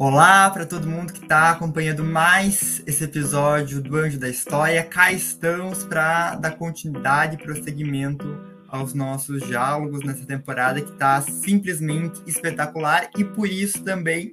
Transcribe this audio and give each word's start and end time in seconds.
Olá 0.00 0.48
para 0.50 0.64
todo 0.64 0.86
mundo 0.86 1.12
que 1.12 1.24
está 1.24 1.50
acompanhando 1.50 2.04
mais 2.04 2.80
esse 2.86 3.02
episódio 3.02 3.82
do 3.82 3.96
Anjo 3.96 4.16
da 4.16 4.28
História. 4.28 4.84
Cá 4.84 5.10
estamos 5.10 5.82
para 5.82 6.36
dar 6.36 6.52
continuidade 6.52 7.34
e 7.34 7.42
prosseguimento 7.42 8.24
aos 8.68 8.94
nossos 8.94 9.42
diálogos 9.44 10.04
nessa 10.04 10.24
temporada 10.24 10.80
que 10.80 10.92
está 10.92 11.20
simplesmente 11.20 12.22
espetacular 12.28 13.10
e 13.18 13.24
por 13.24 13.48
isso 13.48 13.82
também 13.82 14.32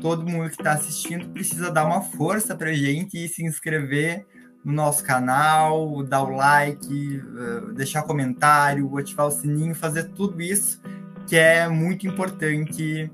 todo 0.00 0.26
mundo 0.26 0.48
que 0.48 0.56
está 0.56 0.72
assistindo 0.72 1.28
precisa 1.28 1.70
dar 1.70 1.84
uma 1.84 2.00
força 2.00 2.56
para 2.56 2.72
gente 2.72 3.22
e 3.22 3.28
se 3.28 3.44
inscrever 3.44 4.24
no 4.64 4.72
nosso 4.72 5.04
canal, 5.04 6.02
dar 6.04 6.22
o 6.22 6.30
like, 6.30 7.22
eh, 7.22 7.74
deixar 7.74 8.02
comentário, 8.02 8.96
ativar 8.96 9.26
o 9.26 9.30
sininho, 9.30 9.74
fazer 9.74 10.04
tudo 10.14 10.40
isso 10.40 10.80
que 11.26 11.36
é 11.36 11.68
muito 11.68 12.06
importante 12.06 13.10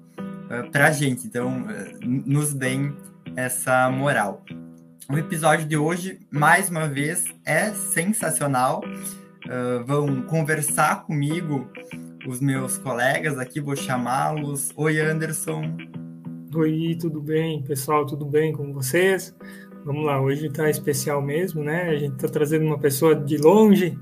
uh, 0.53 0.71
para 0.71 0.89
a 0.89 0.93
gente. 0.93 1.27
Então, 1.27 1.63
uh, 1.63 1.99
nos 2.05 2.53
deem 2.53 2.95
essa 3.37 3.91
moral. 3.91 4.45
O 5.11 5.19
episódio 5.19 5.67
de 5.67 5.77
hoje, 5.77 6.21
mais 6.31 6.69
uma 6.69 6.87
vez, 6.87 7.25
é 7.45 7.71
sensacional. 7.71 8.83
Uh, 9.47 9.85
vão 9.85 10.23
conversar 10.23 11.05
comigo 11.05 11.69
os 12.27 12.41
meus 12.41 12.79
colegas 12.79 13.39
aqui, 13.39 13.61
vou 13.61 13.75
chamá-los. 13.75 14.71
Oi, 14.77 15.01
Anderson. 15.01 15.77
Oi, 16.55 16.97
tudo 17.01 17.21
bem, 17.21 17.63
pessoal? 17.63 18.07
Tudo 18.07 18.25
bem 18.25 18.53
com 18.53 18.73
vocês? 18.73 19.35
Vamos 19.85 20.05
lá, 20.05 20.21
hoje 20.21 20.47
está 20.47 20.71
especial 20.71 21.21
mesmo, 21.21 21.65
né? 21.65 21.89
A 21.89 21.97
gente 21.97 22.15
está 22.15 22.29
trazendo 22.29 22.65
uma 22.65 22.79
pessoa 22.79 23.17
de 23.17 23.37
longe, 23.37 23.99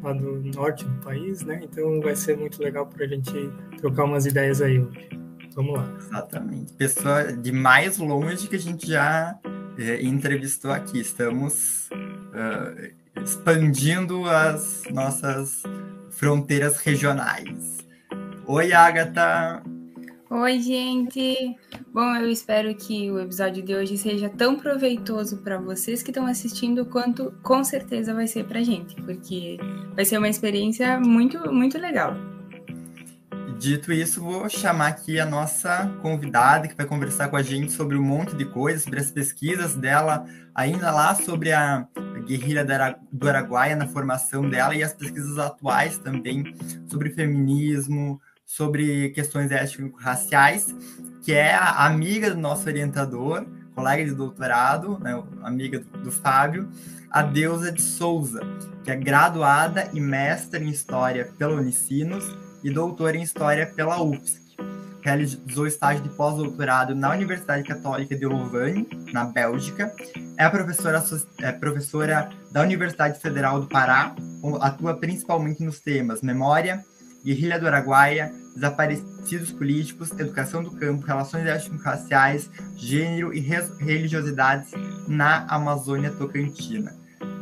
lá 0.00 0.12
do 0.12 0.40
norte 0.54 0.84
do 0.84 1.00
país, 1.00 1.42
né? 1.42 1.60
Então 1.64 2.00
vai 2.00 2.14
ser 2.14 2.36
muito 2.36 2.62
legal 2.62 2.86
para 2.86 3.04
a 3.04 3.08
gente 3.08 3.32
trocar 3.78 4.04
umas 4.04 4.26
ideias 4.26 4.62
aí 4.62 4.78
hoje. 4.78 5.23
Vamos 5.54 5.74
lá. 5.74 5.94
Exatamente. 5.98 6.72
Pessoa 6.72 7.32
de 7.32 7.52
mais 7.52 7.98
longe 7.98 8.48
que 8.48 8.56
a 8.56 8.60
gente 8.60 8.88
já 8.88 9.38
é, 9.78 10.02
entrevistou 10.02 10.72
aqui. 10.72 11.00
Estamos 11.00 11.88
uh, 11.92 13.20
expandindo 13.22 14.28
as 14.28 14.82
nossas 14.90 15.62
fronteiras 16.10 16.78
regionais. 16.78 17.78
Oi, 18.46 18.72
Agatha! 18.72 19.62
Oi, 20.30 20.60
gente! 20.60 21.56
Bom, 21.92 22.16
eu 22.16 22.28
espero 22.28 22.74
que 22.74 23.10
o 23.10 23.20
episódio 23.20 23.62
de 23.62 23.74
hoje 23.74 23.96
seja 23.96 24.28
tão 24.28 24.58
proveitoso 24.58 25.38
para 25.38 25.58
vocês 25.58 26.02
que 26.02 26.10
estão 26.10 26.26
assistindo 26.26 26.84
quanto 26.86 27.32
com 27.42 27.62
certeza 27.62 28.12
vai 28.12 28.26
ser 28.26 28.44
para 28.44 28.58
a 28.58 28.62
gente, 28.62 28.96
porque 29.02 29.58
vai 29.94 30.04
ser 30.04 30.18
uma 30.18 30.28
experiência 30.28 30.98
muito, 30.98 31.52
muito 31.52 31.78
legal. 31.78 32.33
Dito 33.64 33.90
isso, 33.94 34.20
vou 34.20 34.46
chamar 34.50 34.88
aqui 34.88 35.18
a 35.18 35.24
nossa 35.24 35.90
convidada 36.02 36.68
que 36.68 36.76
vai 36.76 36.84
conversar 36.84 37.28
com 37.28 37.36
a 37.38 37.42
gente 37.42 37.72
sobre 37.72 37.96
um 37.96 38.02
monte 38.02 38.36
de 38.36 38.44
coisas, 38.44 38.82
sobre 38.82 39.00
as 39.00 39.10
pesquisas 39.10 39.74
dela, 39.74 40.26
ainda 40.54 40.90
lá 40.90 41.14
sobre 41.14 41.50
a 41.50 41.88
guerrilha 42.26 42.62
do 43.10 43.26
Araguaia 43.26 43.74
na 43.74 43.88
formação 43.88 44.46
dela 44.50 44.74
e 44.74 44.82
as 44.82 44.92
pesquisas 44.92 45.38
atuais 45.38 45.96
também 45.96 46.54
sobre 46.86 47.08
feminismo, 47.08 48.20
sobre 48.44 49.08
questões 49.12 49.50
étnico-raciais, 49.50 50.74
que 51.22 51.32
é 51.32 51.54
a 51.54 51.86
amiga 51.86 52.34
do 52.34 52.38
nosso 52.38 52.68
orientador, 52.68 53.46
colega 53.74 54.04
de 54.04 54.14
doutorado, 54.14 54.98
né, 54.98 55.24
amiga 55.42 55.78
do, 56.02 56.12
Fábio, 56.12 56.68
a 57.10 57.22
Deusa 57.22 57.72
de 57.72 57.80
Souza, 57.80 58.40
que 58.84 58.90
é 58.90 58.94
graduada 58.94 59.88
e 59.94 60.00
mestra 60.02 60.62
em 60.62 60.68
História 60.68 61.32
pela 61.38 61.54
Unicinos 61.54 62.43
e 62.64 62.70
doutora 62.70 63.16
em 63.16 63.22
História 63.22 63.66
pela 63.66 64.02
UFSC. 64.02 64.42
Realizou 65.02 65.66
estágio 65.66 66.02
de 66.02 66.08
pós-doutorado 66.08 66.94
na 66.94 67.10
Universidade 67.10 67.62
Católica 67.62 68.16
de 68.16 68.24
Louvain, 68.24 68.88
na 69.12 69.26
Bélgica. 69.26 69.94
É 70.38 70.48
professora, 70.48 71.04
é 71.42 71.52
professora 71.52 72.30
da 72.50 72.62
Universidade 72.62 73.20
Federal 73.20 73.60
do 73.60 73.68
Pará, 73.68 74.16
atua 74.62 74.94
principalmente 74.94 75.62
nos 75.62 75.78
temas 75.78 76.22
memória, 76.22 76.82
guerrilha 77.22 77.60
do 77.60 77.66
Araguaia, 77.66 78.32
desaparecidos 78.54 79.52
políticos, 79.52 80.10
educação 80.12 80.62
do 80.62 80.70
campo, 80.70 81.06
relações 81.06 81.46
étnico-raciais, 81.46 82.50
gênero 82.74 83.34
e 83.34 83.40
religiosidades 83.40 84.70
na 85.06 85.44
Amazônia 85.48 86.12
Tocantina. 86.12 86.94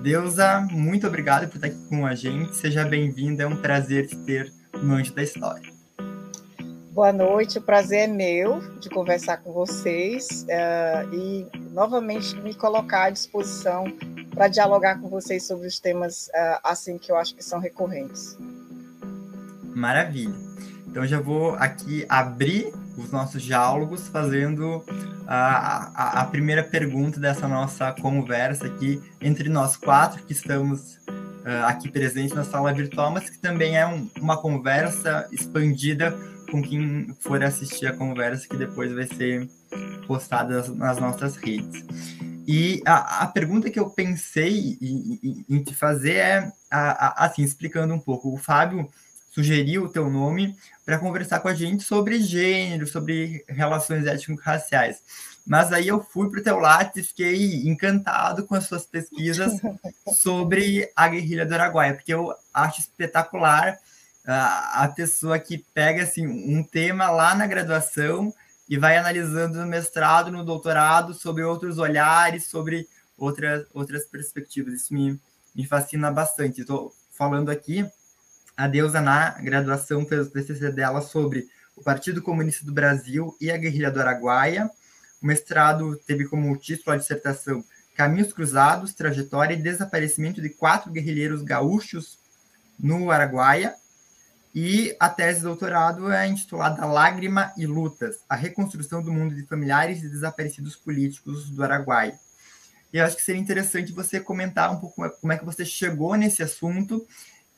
Deusa, 0.02 0.66
muito 0.72 1.06
obrigado 1.06 1.48
por 1.48 1.56
estar 1.56 1.68
aqui 1.68 1.88
com 1.88 2.04
a 2.04 2.14
gente. 2.16 2.56
Seja 2.56 2.84
bem-vinda, 2.84 3.44
é 3.44 3.46
um 3.46 3.56
prazer 3.56 4.08
te 4.08 4.16
ter 4.16 4.52
no 4.82 4.94
Anjo 4.94 5.14
da 5.14 5.22
História. 5.22 5.72
Boa 6.92 7.12
noite, 7.12 7.58
o 7.58 7.62
prazer 7.62 8.00
é 8.00 8.06
meu 8.06 8.60
de 8.78 8.90
conversar 8.90 9.38
com 9.38 9.50
vocês 9.50 10.44
uh, 10.44 11.14
e 11.14 11.46
novamente 11.70 12.38
me 12.42 12.52
colocar 12.52 13.04
à 13.04 13.10
disposição 13.10 13.84
para 14.34 14.48
dialogar 14.48 15.00
com 15.00 15.08
vocês 15.08 15.46
sobre 15.46 15.66
os 15.66 15.80
temas 15.80 16.26
uh, 16.28 16.60
assim 16.62 16.98
que 16.98 17.10
eu 17.10 17.16
acho 17.16 17.34
que 17.34 17.42
são 17.42 17.58
recorrentes. 17.58 18.36
Maravilha. 19.74 20.34
Então 20.86 21.06
já 21.06 21.18
vou 21.18 21.54
aqui 21.54 22.04
abrir 22.10 22.70
os 22.98 23.10
nossos 23.10 23.42
diálogos 23.42 24.08
fazendo 24.08 24.84
a, 25.26 25.90
a, 25.94 26.20
a, 26.20 26.24
primeira 26.26 26.62
pergunta 26.62 27.18
dessa 27.18 27.48
nossa 27.48 27.90
conversa 27.92 28.66
aqui 28.66 29.00
entre 29.18 29.48
nós 29.48 29.76
quatro 29.76 30.22
que 30.24 30.34
estamos 30.34 30.98
uh, 31.44 31.66
aqui 31.66 31.90
presentes 31.90 32.34
na 32.34 32.44
sala 32.44 32.72
virtual, 32.72 33.10
mas 33.10 33.28
que 33.28 33.38
também 33.38 33.76
é 33.76 33.86
um, 33.86 34.08
uma 34.20 34.36
conversa 34.36 35.28
expandida 35.32 36.16
com 36.50 36.62
quem 36.62 37.14
for 37.20 37.42
assistir 37.42 37.86
a 37.86 37.92
conversa 37.92 38.46
que 38.46 38.56
depois 38.56 38.92
vai 38.92 39.06
ser 39.06 39.48
postada 40.06 40.62
nas, 40.74 40.98
nossas 40.98 41.36
redes. 41.36 41.84
E 42.46 42.82
a, 42.84 43.22
a, 43.22 43.26
pergunta 43.26 43.70
que 43.70 43.78
eu 43.78 43.88
pensei 43.88 44.76
em, 44.80 45.44
em, 45.48 45.62
te 45.62 45.74
fazer 45.74 46.16
é, 46.16 46.52
a, 46.70 47.24
assim, 47.24 47.42
explicando 47.42 47.94
um 47.94 47.98
pouco. 47.98 48.34
O 48.34 48.36
Fábio 48.36 48.88
sugeriu 49.30 49.84
o 49.84 49.88
teu 49.88 50.10
nome 50.10 50.54
para 50.84 50.98
conversar 50.98 51.40
com 51.40 51.48
a 51.48 51.54
gente 51.54 51.84
sobre 51.84 52.20
gênero, 52.20 52.86
sobre 52.86 53.44
relações 53.48 54.06
étnico-raciais. 54.06 55.02
Mas 55.46 55.72
aí 55.72 55.88
eu 55.88 56.02
fui 56.02 56.30
para 56.30 56.40
o 56.40 56.42
teu 56.42 56.58
Lattes 56.58 57.04
e 57.04 57.08
fiquei 57.08 57.68
encantado 57.68 58.46
com 58.46 58.54
as 58.54 58.64
suas 58.64 58.86
pesquisas 58.86 59.52
sobre 60.14 60.90
a 60.94 61.08
guerrilha 61.08 61.44
do 61.44 61.54
Araguaia, 61.54 61.94
porque 61.94 62.14
eu 62.14 62.32
acho 62.54 62.80
espetacular 62.80 63.76
a, 64.26 64.84
a 64.84 64.88
pessoa 64.88 65.38
que 65.38 65.58
pega 65.74 66.04
assim, 66.04 66.26
um 66.26 66.62
tema 66.62 67.10
lá 67.10 67.34
na 67.34 67.46
graduação 67.46 68.32
e 68.68 68.78
vai 68.78 68.96
analisando 68.96 69.58
no 69.58 69.66
mestrado, 69.66 70.30
no 70.30 70.44
doutorado, 70.44 71.12
sobre 71.12 71.42
outros 71.42 71.78
olhares, 71.78 72.46
sobre 72.46 72.88
outras, 73.18 73.66
outras 73.74 74.06
perspectivas. 74.06 74.74
Isso 74.74 74.94
me, 74.94 75.20
me 75.54 75.66
fascina 75.66 76.10
bastante. 76.10 76.60
Estou 76.60 76.92
falando 77.10 77.50
aqui 77.50 77.84
a 78.56 78.68
Deusa, 78.68 79.00
na 79.00 79.30
graduação, 79.40 80.06
fez 80.06 80.26
o 80.26 80.30
TCC 80.30 80.70
dela 80.70 81.00
sobre 81.00 81.48
o 81.74 81.82
Partido 81.82 82.22
Comunista 82.22 82.64
do 82.64 82.72
Brasil 82.72 83.36
e 83.40 83.50
a 83.50 83.56
guerrilha 83.56 83.90
do 83.90 84.00
Araguaia. 84.00 84.70
O 85.22 85.26
mestrado 85.26 85.96
teve 86.06 86.26
como 86.26 86.56
título 86.56 86.94
a 86.94 86.98
dissertação 86.98 87.64
Caminhos 87.94 88.32
Cruzados, 88.32 88.92
Trajetória 88.92 89.54
e 89.54 89.62
Desaparecimento 89.62 90.42
de 90.42 90.48
Quatro 90.48 90.90
Guerrilheiros 90.90 91.42
Gaúchos 91.42 92.18
no 92.78 93.10
Araguaia. 93.10 93.74
E 94.54 94.94
a 95.00 95.08
tese 95.08 95.38
de 95.38 95.44
doutorado 95.44 96.12
é 96.12 96.26
intitulada 96.26 96.84
Lágrima 96.84 97.52
e 97.56 97.66
Lutas, 97.66 98.18
a 98.28 98.36
reconstrução 98.36 99.02
do 99.02 99.12
mundo 99.12 99.34
de 99.34 99.46
familiares 99.46 100.02
e 100.02 100.08
desaparecidos 100.08 100.76
políticos 100.76 101.48
do 101.48 101.62
Araguaia. 101.62 102.18
E 102.92 102.98
eu 102.98 103.04
acho 103.04 103.16
que 103.16 103.22
seria 103.22 103.40
interessante 103.40 103.92
você 103.92 104.20
comentar 104.20 104.70
um 104.70 104.78
pouco 104.78 105.08
como 105.20 105.32
é 105.32 105.38
que 105.38 105.44
você 105.44 105.64
chegou 105.64 106.14
nesse 106.16 106.42
assunto 106.42 107.06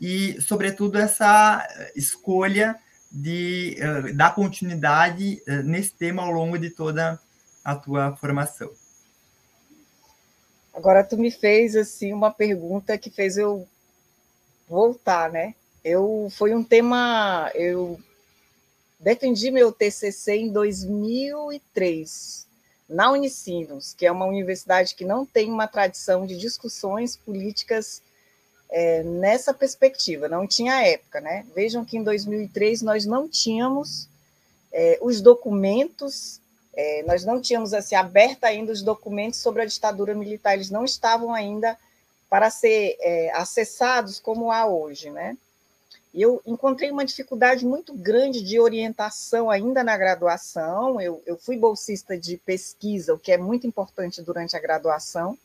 e, 0.01 0.41
sobretudo, 0.41 0.99
essa 0.99 1.67
escolha 1.97 2.77
de 3.11 3.77
uh, 3.81 4.15
dar 4.15 4.35
continuidade 4.35 5.43
uh, 5.49 5.63
nesse 5.65 5.95
tema 5.95 6.23
ao 6.23 6.31
longo 6.31 6.57
de 6.59 6.71
toda 6.71 7.19
a 7.65 7.75
tua 7.75 8.15
formação. 8.17 8.71
Agora 10.75 11.03
tu 11.03 11.17
me 11.17 11.31
fez 11.31 11.75
assim 11.77 12.13
uma 12.13 12.31
pergunta 12.31 12.99
que 12.99 13.09
fez 13.09 13.37
eu 13.37 13.67
voltar, 14.69 15.31
né? 15.31 15.55
Eu 15.83 16.29
foi 16.37 16.55
um 16.55 16.63
tema 16.63 17.51
eu 17.55 17.99
defendi 18.99 19.51
meu 19.51 19.71
TCC 19.71 20.37
em 20.37 20.53
2003 20.53 22.47
na 22.89 23.11
Unicinos, 23.11 23.95
que 23.95 24.05
é 24.05 24.13
uma 24.13 24.27
universidade 24.27 24.95
que 24.95 25.05
não 25.05 25.25
tem 25.25 25.51
uma 25.51 25.67
tradição 25.67 26.27
de 26.27 26.37
discussões 26.37 27.17
políticas 27.17 28.03
é, 28.71 29.03
nessa 29.03 29.55
perspectiva, 29.55 30.29
não 30.29 30.47
tinha 30.47 30.85
época, 30.87 31.21
né? 31.21 31.47
Vejam 31.55 31.85
que 31.85 31.97
em 31.97 32.03
2003 32.03 32.83
nós 32.83 33.07
não 33.07 33.29
tínhamos 33.29 34.09
é, 34.73 34.99
os 35.01 35.21
documentos, 35.21 36.41
é, 36.77 37.03
nós 37.07 37.25
não 37.25 37.41
tínhamos 37.41 37.73
assim 37.73 37.95
aberto 37.95 38.45
ainda 38.45 38.73
os 38.73 38.83
documentos 38.83 39.41
sobre 39.41 39.63
a 39.63 39.67
ditadura 39.67 40.15
militar, 40.15 40.55
eles 40.55 40.71
não 40.71 40.85
estavam 40.85 41.33
ainda 41.35 41.79
para 42.29 42.51
ser 42.51 42.97
é, 43.01 43.31
acessados 43.33 44.19
como 44.19 44.51
há 44.51 44.67
hoje, 44.67 45.11
né? 45.11 45.37
Eu 46.15 46.41
encontrei 46.47 46.93
uma 46.93 47.05
dificuldade 47.05 47.67
muito 47.67 47.93
grande 47.93 48.41
de 48.41 48.61
orientação 48.61 49.51
ainda 49.51 49.83
na 49.83 49.97
graduação. 49.97 51.01
Eu, 51.01 51.21
eu 51.27 51.37
fui 51.37 51.57
bolsista 51.57 52.17
de 52.17 52.37
pesquisa, 52.37 53.13
o 53.13 53.19
que 53.19 53.33
é 53.33 53.37
muito 53.37 53.67
importante 53.67 54.23
durante 54.23 54.57
a 54.57 54.61
graduação. 54.61 55.37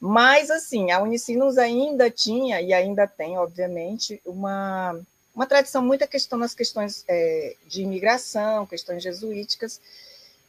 Mas, 0.00 0.50
assim, 0.50 0.92
a 0.92 1.02
Unicinos 1.02 1.58
ainda 1.58 2.08
tinha, 2.08 2.60
e 2.60 2.72
ainda 2.72 3.08
tem, 3.08 3.36
obviamente, 3.36 4.20
uma, 4.24 5.00
uma 5.34 5.46
tradição 5.46 5.82
muito 5.82 6.06
questão 6.06 6.38
nas 6.38 6.54
questões 6.54 7.04
é, 7.08 7.56
de 7.66 7.82
imigração, 7.82 8.66
questões 8.66 9.02
jesuíticas, 9.02 9.80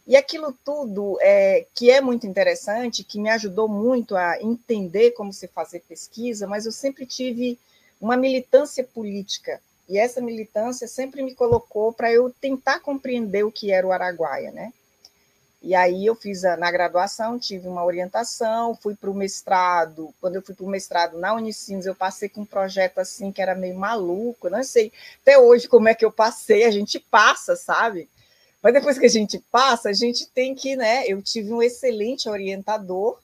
e 0.10 0.16
aquilo 0.16 0.52
tudo 0.66 1.20
é, 1.22 1.68
que 1.76 1.92
é 1.92 2.02
muito 2.02 2.26
interessante, 2.26 3.04
que 3.04 3.20
me 3.20 3.30
ajudou 3.30 3.70
muito 3.70 4.16
a 4.16 4.42
entender 4.42 5.12
como 5.12 5.32
se 5.32 5.48
fazer 5.48 5.82
pesquisa, 5.88 6.48
mas 6.48 6.66
eu 6.66 6.72
sempre 6.72 7.06
tive 7.06 7.60
uma 8.02 8.18
militância 8.18 8.84
política. 8.84 9.62
E 9.88 10.00
essa 10.00 10.20
militância 10.20 10.88
sempre 10.88 11.22
me 11.22 11.36
colocou 11.36 11.94
para 11.94 12.12
eu 12.12 12.34
tentar 12.42 12.80
compreender 12.80 13.44
o 13.44 13.52
que 13.52 13.72
era 13.72 13.86
o 13.86 13.92
Araguaia, 13.92 14.52
né? 14.52 14.74
E 15.62 15.76
aí 15.76 16.08
eu 16.08 16.16
fiz 16.16 16.44
a, 16.44 16.58
na 16.58 16.72
graduação, 16.72 17.38
tive 17.38 17.68
uma 17.68 17.86
orientação, 17.86 18.74
fui 18.74 18.96
para 18.96 19.12
o 19.12 19.14
mestrado. 19.14 20.12
Quando 20.20 20.38
eu 20.38 20.42
fui 20.42 20.56
para 20.56 20.66
o 20.66 20.70
mestrado 20.70 21.20
na 21.20 21.36
Unicinos, 21.36 21.86
eu 21.86 21.94
passei 21.94 22.30
com 22.30 22.42
um 22.42 22.46
projeto 22.46 22.98
assim 22.98 23.32
que 23.32 23.44
era 23.44 23.54
meio 23.54 23.76
maluco, 23.76 24.50
não 24.50 24.64
sei 24.64 24.92
até 25.22 25.38
hoje 25.38 25.68
como 25.68 25.88
é 25.88 25.94
que 25.94 26.04
eu 26.04 26.12
passei, 26.12 26.64
a 26.64 26.72
gente 26.72 27.00
passa, 27.00 27.56
sabe? 27.56 28.10
Mas 28.62 28.74
depois 28.74 28.98
que 28.98 29.06
a 29.06 29.10
gente 29.10 29.40
passa, 29.52 29.90
a 29.90 29.94
gente 29.94 30.28
tem 30.28 30.54
que, 30.54 30.76
né? 30.76 31.06
Eu 31.08 31.22
tive 31.22 31.54
um 31.54 31.62
excelente 31.62 32.28
orientador 32.30 33.20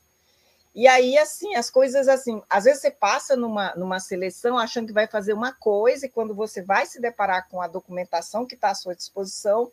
e 0.76 0.90
aí, 0.90 1.18
assim, 1.18 1.56
as 1.56 1.70
coisas 1.70 2.10
assim, 2.10 2.44
às 2.50 2.66
vezes 2.66 2.82
você 2.82 2.92
passa 2.92 3.38
numa, 3.38 3.74
numa 3.76 3.98
seleção 3.98 4.58
achando 4.58 4.88
que 4.88 4.94
vai 4.94 5.08
fazer 5.08 5.32
uma 5.32 5.54
coisa, 5.54 6.06
e 6.06 6.10
quando 6.10 6.36
você 6.36 6.62
vai 6.62 6.86
se 6.86 7.00
deparar 7.00 7.48
com 7.48 7.62
a 7.62 7.68
documentação 7.68 8.46
que 8.46 8.56
está 8.56 8.72
à 8.72 8.76
sua 8.76 8.94
disposição, 8.94 9.72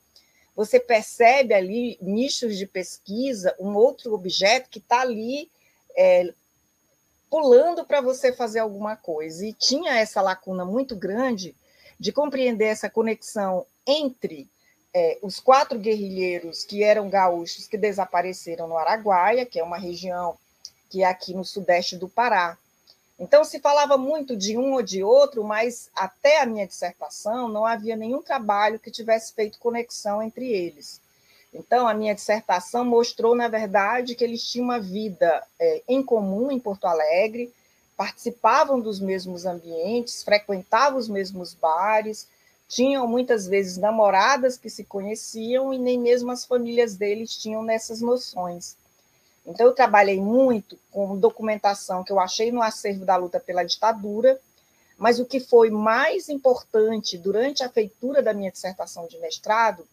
você 0.54 0.78
percebe 0.78 1.54
ali 1.54 1.98
nichos 2.00 2.56
de 2.56 2.68
pesquisa, 2.68 3.52
um 3.58 3.74
outro 3.74 4.14
objeto 4.14 4.70
que 4.70 4.78
está 4.78 5.00
ali 5.00 5.50
é, 5.96 6.32
pulando 7.28 7.84
para 7.84 8.00
você 8.00 8.32
fazer 8.32 8.60
alguma 8.60 8.94
coisa. 8.94 9.44
E 9.44 9.52
tinha 9.52 9.98
essa 9.98 10.22
lacuna 10.22 10.64
muito 10.64 10.94
grande 10.94 11.52
de 11.98 12.12
compreender 12.12 12.66
essa 12.66 12.88
conexão 12.88 13.66
entre 13.84 14.48
é, 14.94 15.18
os 15.22 15.40
quatro 15.40 15.78
guerrilheiros 15.78 16.64
que 16.64 16.82
eram 16.82 17.08
gaúchos 17.08 17.66
que 17.66 17.78
desapareceram 17.78 18.68
no 18.68 18.76
Araguaia, 18.76 19.46
que 19.46 19.58
é 19.58 19.64
uma 19.64 19.78
região 19.78 20.36
que 20.90 21.02
é 21.02 21.06
aqui 21.06 21.34
no 21.34 21.44
sudeste 21.44 21.96
do 21.96 22.08
Pará. 22.08 22.58
Então, 23.18 23.44
se 23.44 23.60
falava 23.60 23.96
muito 23.96 24.36
de 24.36 24.58
um 24.58 24.72
ou 24.72 24.82
de 24.82 25.02
outro, 25.02 25.44
mas 25.44 25.88
até 25.94 26.40
a 26.40 26.46
minha 26.46 26.66
dissertação 26.66 27.48
não 27.48 27.64
havia 27.64 27.96
nenhum 27.96 28.20
trabalho 28.20 28.78
que 28.78 28.90
tivesse 28.90 29.32
feito 29.32 29.58
conexão 29.58 30.22
entre 30.22 30.50
eles. 30.50 31.00
Então, 31.54 31.86
a 31.86 31.94
minha 31.94 32.14
dissertação 32.14 32.84
mostrou, 32.84 33.34
na 33.34 33.46
verdade, 33.46 34.14
que 34.14 34.24
eles 34.24 34.42
tinham 34.42 34.64
uma 34.64 34.80
vida 34.80 35.42
é, 35.58 35.82
em 35.86 36.02
comum 36.02 36.50
em 36.50 36.58
Porto 36.58 36.86
Alegre, 36.86 37.52
participavam 37.96 38.80
dos 38.80 38.98
mesmos 38.98 39.44
ambientes, 39.46 40.22
frequentavam 40.22 40.98
os 40.98 41.08
mesmos 41.08 41.54
bares, 41.54 42.26
tinham 42.72 43.06
muitas 43.06 43.46
vezes 43.46 43.76
namoradas 43.76 44.56
que 44.56 44.70
se 44.70 44.82
conheciam 44.82 45.74
e 45.74 45.78
nem 45.78 45.98
mesmo 45.98 46.30
as 46.30 46.46
famílias 46.46 46.96
deles 46.96 47.36
tinham 47.36 47.62
nessas 47.62 48.00
noções. 48.00 48.78
Então, 49.46 49.66
eu 49.66 49.74
trabalhei 49.74 50.18
muito 50.18 50.78
com 50.90 51.18
documentação 51.18 52.02
que 52.02 52.10
eu 52.10 52.18
achei 52.18 52.50
no 52.50 52.62
acervo 52.62 53.04
da 53.04 53.14
luta 53.14 53.38
pela 53.38 53.62
ditadura, 53.62 54.40
mas 54.96 55.20
o 55.20 55.26
que 55.26 55.38
foi 55.38 55.68
mais 55.68 56.30
importante 56.30 57.18
durante 57.18 57.62
a 57.62 57.68
feitura 57.68 58.22
da 58.22 58.32
minha 58.32 58.50
dissertação 58.50 59.06
de 59.06 59.18
mestrado 59.18 59.86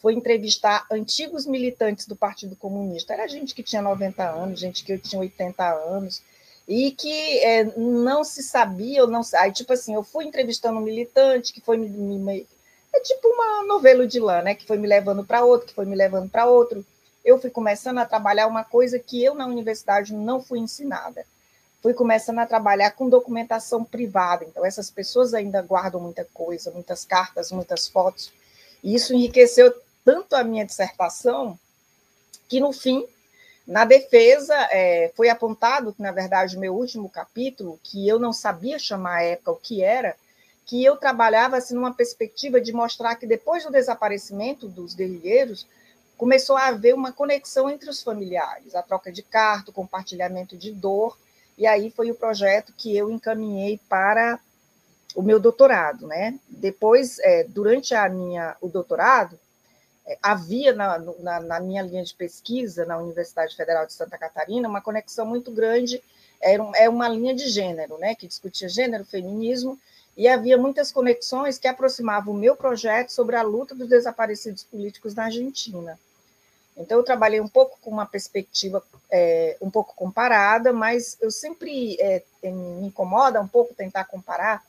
foi 0.00 0.14
entrevistar 0.14 0.86
antigos 0.90 1.44
militantes 1.44 2.06
do 2.06 2.16
Partido 2.16 2.56
Comunista. 2.56 3.12
Era 3.12 3.28
gente 3.28 3.54
que 3.54 3.62
tinha 3.62 3.82
90 3.82 4.22
anos, 4.22 4.58
gente 4.58 4.84
que 4.84 4.96
tinha 4.96 5.20
80 5.20 5.68
anos, 5.70 6.22
e 6.66 6.92
que 6.92 7.38
é, 7.40 7.64
não 7.76 8.22
se 8.24 8.42
sabia, 8.42 9.02
ou 9.02 9.10
não 9.10 9.22
aí 9.34 9.52
tipo 9.52 9.72
assim, 9.72 9.94
eu 9.94 10.02
fui 10.02 10.24
entrevistando 10.24 10.78
um 10.78 10.82
militante 10.82 11.52
que 11.52 11.60
foi 11.60 11.76
me, 11.76 11.88
me 11.88 12.46
é 12.92 13.00
tipo 13.00 13.26
uma 13.28 13.64
novela 13.64 14.06
de 14.06 14.20
lã, 14.20 14.42
né, 14.42 14.54
que 14.54 14.66
foi 14.66 14.76
me 14.78 14.86
levando 14.86 15.24
para 15.24 15.44
outro, 15.44 15.68
que 15.68 15.74
foi 15.74 15.86
me 15.86 15.96
levando 15.96 16.28
para 16.28 16.46
outro, 16.46 16.84
eu 17.24 17.40
fui 17.40 17.50
começando 17.50 17.98
a 17.98 18.04
trabalhar 18.04 18.46
uma 18.46 18.64
coisa 18.64 18.98
que 18.98 19.22
eu 19.22 19.34
na 19.34 19.46
universidade 19.46 20.12
não 20.12 20.42
fui 20.42 20.58
ensinada. 20.58 21.24
Fui 21.80 21.94
começando 21.94 22.38
a 22.38 22.46
trabalhar 22.46 22.92
com 22.92 23.08
documentação 23.08 23.84
privada. 23.84 24.44
Então, 24.44 24.64
essas 24.64 24.90
pessoas 24.90 25.34
ainda 25.34 25.60
guardam 25.62 26.00
muita 26.00 26.24
coisa, 26.32 26.70
muitas 26.70 27.04
cartas, 27.04 27.50
muitas 27.50 27.88
fotos. 27.88 28.32
E 28.82 28.94
isso 28.94 29.14
enriqueceu 29.14 29.72
tanto 30.04 30.34
a 30.34 30.44
minha 30.44 30.64
dissertação 30.64 31.58
que, 32.48 32.60
no 32.60 32.72
fim, 32.72 33.04
na 33.72 33.86
defesa, 33.86 34.54
é, 34.70 35.10
foi 35.16 35.30
apontado 35.30 35.94
que, 35.94 36.02
na 36.02 36.12
verdade, 36.12 36.58
o 36.58 36.60
meu 36.60 36.74
último 36.74 37.08
capítulo, 37.08 37.80
que 37.82 38.06
eu 38.06 38.18
não 38.18 38.30
sabia 38.30 38.78
chamar 38.78 39.16
à 39.16 39.22
época 39.22 39.52
o 39.52 39.56
que 39.56 39.82
era, 39.82 40.14
que 40.66 40.84
eu 40.84 40.94
trabalhava 40.94 41.56
assim, 41.56 41.74
numa 41.74 41.94
perspectiva 41.94 42.60
de 42.60 42.70
mostrar 42.70 43.14
que, 43.14 43.26
depois 43.26 43.64
do 43.64 43.72
desaparecimento 43.72 44.68
dos 44.68 44.94
guerrilheiros, 44.94 45.66
começou 46.18 46.54
a 46.54 46.66
haver 46.66 46.94
uma 46.94 47.12
conexão 47.12 47.70
entre 47.70 47.88
os 47.88 48.02
familiares, 48.02 48.74
a 48.74 48.82
troca 48.82 49.10
de 49.10 49.22
carta, 49.22 49.70
o 49.70 49.74
compartilhamento 49.74 50.54
de 50.54 50.70
dor, 50.70 51.18
e 51.56 51.66
aí 51.66 51.90
foi 51.90 52.10
o 52.10 52.14
projeto 52.14 52.74
que 52.76 52.94
eu 52.94 53.10
encaminhei 53.10 53.80
para 53.88 54.38
o 55.16 55.22
meu 55.22 55.40
doutorado, 55.40 56.06
né? 56.06 56.38
Depois, 56.46 57.18
é, 57.20 57.44
durante 57.44 57.94
a 57.94 58.06
minha, 58.10 58.54
o 58.60 58.68
doutorado, 58.68 59.38
havia 60.22 60.72
na, 60.72 60.98
na, 60.98 61.40
na, 61.40 61.60
minha 61.60 61.82
linha 61.82 62.04
de 62.04 62.14
pesquisa 62.14 62.84
na 62.84 62.98
Universidade 62.98 63.56
Federal 63.56 63.86
de 63.86 63.92
Santa 63.92 64.18
Catarina 64.18 64.68
uma 64.68 64.80
conexão 64.80 65.24
muito 65.24 65.50
grande, 65.50 66.02
era 66.40 66.62
um, 66.62 66.74
é 66.74 66.88
uma 66.88 67.08
linha 67.08 67.34
de 67.34 67.48
gênero, 67.48 67.96
né? 67.98 68.14
Que 68.14 68.26
discutia 68.26 68.68
gênero, 68.68 69.04
feminismo, 69.04 69.78
e 70.16 70.28
havia 70.28 70.58
muitas 70.58 70.90
conexões 70.90 71.58
que 71.58 71.68
aproximavam 71.68 72.34
o 72.34 72.36
meu 72.36 72.56
projeto 72.56 73.10
sobre 73.10 73.36
a 73.36 73.42
luta 73.42 73.74
dos 73.74 73.88
desaparecidos 73.88 74.64
políticos 74.64 75.14
na 75.14 75.24
Argentina. 75.24 75.98
Então, 76.76 76.98
eu 76.98 77.04
trabalhei 77.04 77.40
um 77.40 77.48
pouco 77.48 77.78
com 77.80 77.90
uma 77.90 78.06
perspectiva 78.06 78.82
é, 79.10 79.56
um 79.60 79.70
pouco 79.70 79.94
comparada, 79.94 80.72
mas 80.72 81.16
eu 81.20 81.30
sempre 81.30 81.96
é, 82.00 82.22
me 82.42 82.86
incomoda 82.86 83.40
um 83.40 83.48
pouco 83.48 83.74
tentar 83.74 84.04
comparar, 84.04 84.64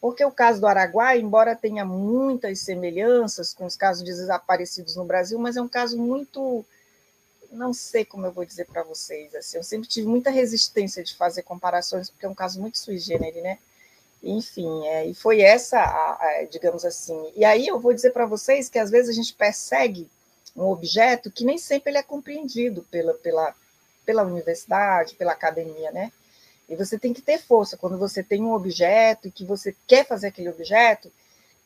porque 0.00 0.24
o 0.24 0.30
caso 0.30 0.60
do 0.60 0.66
Araguai, 0.66 1.18
embora 1.20 1.56
tenha 1.56 1.84
muitas 1.84 2.60
semelhanças 2.60 3.54
com 3.54 3.64
os 3.64 3.76
casos 3.76 4.04
de 4.04 4.10
desaparecidos 4.10 4.96
no 4.96 5.04
Brasil, 5.04 5.38
mas 5.38 5.56
é 5.56 5.62
um 5.62 5.68
caso 5.68 5.96
muito. 5.98 6.64
Não 7.50 7.72
sei 7.72 8.04
como 8.04 8.26
eu 8.26 8.32
vou 8.32 8.44
dizer 8.44 8.66
para 8.66 8.82
vocês. 8.82 9.34
Assim, 9.34 9.56
eu 9.56 9.64
sempre 9.64 9.88
tive 9.88 10.06
muita 10.06 10.30
resistência 10.30 11.02
de 11.02 11.14
fazer 11.14 11.42
comparações, 11.42 12.10
porque 12.10 12.26
é 12.26 12.28
um 12.28 12.34
caso 12.34 12.60
muito 12.60 12.78
sui 12.78 12.98
generis, 12.98 13.42
né? 13.42 13.58
Enfim, 14.22 14.86
é, 14.86 15.06
e 15.06 15.14
foi 15.14 15.40
essa, 15.40 15.78
a, 15.78 16.12
a, 16.14 16.44
digamos 16.50 16.84
assim. 16.84 17.32
E 17.36 17.44
aí 17.44 17.66
eu 17.66 17.78
vou 17.78 17.94
dizer 17.94 18.10
para 18.10 18.26
vocês 18.26 18.68
que 18.68 18.78
às 18.78 18.90
vezes 18.90 19.10
a 19.10 19.12
gente 19.12 19.32
persegue 19.34 20.08
um 20.56 20.64
objeto 20.64 21.30
que 21.30 21.44
nem 21.44 21.58
sempre 21.58 21.90
ele 21.90 21.98
é 21.98 22.02
compreendido 22.02 22.82
pela, 22.90 23.14
pela, 23.14 23.54
pela 24.04 24.22
universidade, 24.22 25.14
pela 25.14 25.32
academia, 25.32 25.92
né? 25.92 26.10
E 26.68 26.74
você 26.74 26.98
tem 26.98 27.12
que 27.12 27.22
ter 27.22 27.38
força 27.38 27.76
quando 27.76 27.96
você 27.96 28.22
tem 28.22 28.42
um 28.42 28.52
objeto 28.52 29.28
e 29.28 29.30
que 29.30 29.44
você 29.44 29.74
quer 29.86 30.06
fazer 30.06 30.28
aquele 30.28 30.48
objeto. 30.48 31.10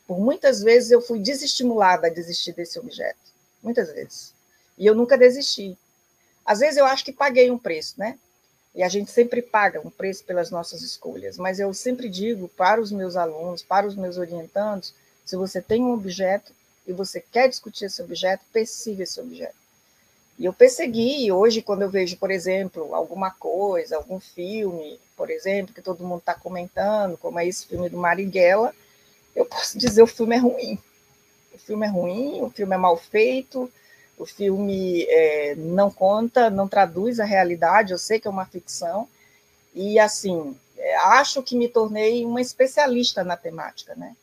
Por 0.07 0.19
muitas 0.19 0.61
vezes 0.61 0.91
eu 0.91 1.01
fui 1.01 1.19
desestimulada 1.19 2.07
a 2.07 2.09
desistir 2.09 2.53
desse 2.53 2.77
objeto, 2.79 3.19
muitas 3.63 3.91
vezes. 3.91 4.33
E 4.77 4.85
eu 4.85 4.93
nunca 4.93 5.17
desisti. 5.17 5.77
Às 6.45 6.59
vezes 6.59 6.77
eu 6.77 6.85
acho 6.85 7.05
que 7.05 7.13
paguei 7.13 7.49
um 7.49 7.57
preço, 7.57 7.95
né? 7.97 8.17
E 8.73 8.83
a 8.83 8.89
gente 8.89 9.11
sempre 9.11 9.41
paga 9.41 9.85
um 9.85 9.89
preço 9.89 10.23
pelas 10.23 10.49
nossas 10.49 10.81
escolhas, 10.81 11.37
mas 11.37 11.59
eu 11.59 11.73
sempre 11.73 12.07
digo 12.07 12.47
para 12.47 12.79
os 12.79 12.91
meus 12.91 13.15
alunos, 13.15 13.61
para 13.61 13.85
os 13.85 13.95
meus 13.95 14.17
orientandos, 14.17 14.93
se 15.25 15.35
você 15.35 15.61
tem 15.61 15.83
um 15.83 15.93
objeto, 15.93 16.53
e 16.85 16.93
você 16.93 17.21
quer 17.21 17.47
discutir 17.47 17.85
esse 17.85 18.01
objeto, 18.01 18.43
persiga 18.51 19.03
esse 19.03 19.19
objeto. 19.19 19.55
E 20.41 20.45
eu 20.45 20.53
persegui, 20.53 21.25
e 21.25 21.31
hoje, 21.31 21.61
quando 21.61 21.83
eu 21.83 21.89
vejo, 21.91 22.17
por 22.17 22.31
exemplo, 22.31 22.95
alguma 22.95 23.29
coisa, 23.29 23.95
algum 23.95 24.19
filme, 24.19 24.99
por 25.15 25.29
exemplo, 25.29 25.71
que 25.71 25.83
todo 25.83 26.03
mundo 26.03 26.17
está 26.17 26.33
comentando, 26.33 27.15
como 27.15 27.37
é 27.37 27.45
esse 27.45 27.67
filme 27.67 27.87
do 27.89 27.97
Marighella, 27.97 28.73
eu 29.35 29.45
posso 29.45 29.77
dizer 29.77 30.01
o 30.01 30.07
filme 30.07 30.35
é 30.35 30.39
ruim. 30.39 30.79
O 31.53 31.59
filme 31.59 31.85
é 31.85 31.89
ruim, 31.89 32.41
o 32.41 32.49
filme 32.49 32.73
é 32.73 32.77
mal 32.79 32.97
feito, 32.97 33.71
o 34.17 34.25
filme 34.25 35.05
é, 35.09 35.53
não 35.57 35.91
conta, 35.91 36.49
não 36.49 36.67
traduz 36.67 37.19
a 37.19 37.23
realidade, 37.23 37.91
eu 37.91 37.99
sei 37.99 38.19
que 38.19 38.27
é 38.27 38.31
uma 38.31 38.47
ficção, 38.47 39.07
e 39.75 39.99
assim, 39.99 40.57
é, 40.75 40.95
acho 40.95 41.43
que 41.43 41.55
me 41.55 41.67
tornei 41.67 42.25
uma 42.25 42.41
especialista 42.41 43.23
na 43.23 43.37
temática, 43.37 43.93
né? 43.93 44.15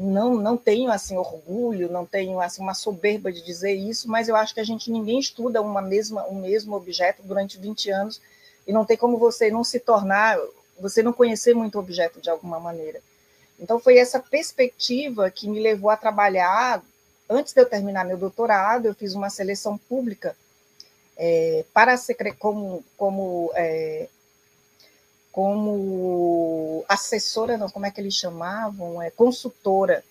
Não, 0.00 0.34
não 0.34 0.56
tenho 0.56 0.90
assim 0.90 1.16
orgulho, 1.16 1.90
não 1.90 2.06
tenho 2.06 2.40
assim 2.40 2.62
uma 2.62 2.74
soberba 2.74 3.30
de 3.30 3.42
dizer 3.42 3.74
isso, 3.74 4.08
mas 4.08 4.28
eu 4.28 4.36
acho 4.36 4.54
que 4.54 4.60
a 4.60 4.64
gente 4.64 4.90
ninguém 4.90 5.18
estuda 5.18 5.60
uma 5.60 5.82
mesma 5.82 6.26
um 6.26 6.40
mesmo 6.40 6.74
objeto 6.74 7.22
durante 7.22 7.58
20 7.58 7.90
anos 7.90 8.20
e 8.66 8.72
não 8.72 8.84
tem 8.84 8.96
como 8.96 9.18
você 9.18 9.50
não 9.50 9.64
se 9.64 9.78
tornar, 9.78 10.38
você 10.78 11.02
não 11.02 11.12
conhecer 11.12 11.54
muito 11.54 11.76
o 11.76 11.80
objeto 11.80 12.20
de 12.20 12.30
alguma 12.30 12.58
maneira. 12.58 13.00
Então, 13.58 13.78
foi 13.78 13.98
essa 13.98 14.18
perspectiva 14.18 15.30
que 15.30 15.46
me 15.46 15.60
levou 15.60 15.90
a 15.90 15.96
trabalhar. 15.96 16.82
Antes 17.28 17.52
de 17.52 17.60
eu 17.60 17.66
terminar 17.66 18.04
meu 18.04 18.16
doutorado, 18.16 18.86
eu 18.86 18.94
fiz 18.94 19.14
uma 19.14 19.28
seleção 19.28 19.76
pública 19.76 20.34
é, 21.16 21.64
para 21.72 21.94
como, 22.38 22.82
como, 22.96 23.52
é, 23.54 24.08
como 25.32 26.84
assessora, 26.88 27.56
não, 27.56 27.68
como 27.68 27.86
é 27.86 27.90
que 27.90 28.00
eles 28.00 28.14
chamavam? 28.14 29.00
É, 29.00 29.10
consultora 29.10 30.04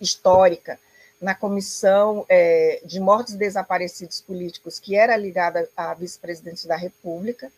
histórica 0.00 0.78
na 1.20 1.34
comissão 1.34 2.26
é, 2.28 2.80
de 2.84 3.00
mortos 3.00 3.34
e 3.34 3.38
desaparecidos 3.38 4.20
políticos, 4.20 4.78
que 4.78 4.94
era 4.96 5.16
ligada 5.16 5.68
à 5.76 5.94
vice-presidente 5.94 6.66
da 6.66 6.76
República, 6.76 7.50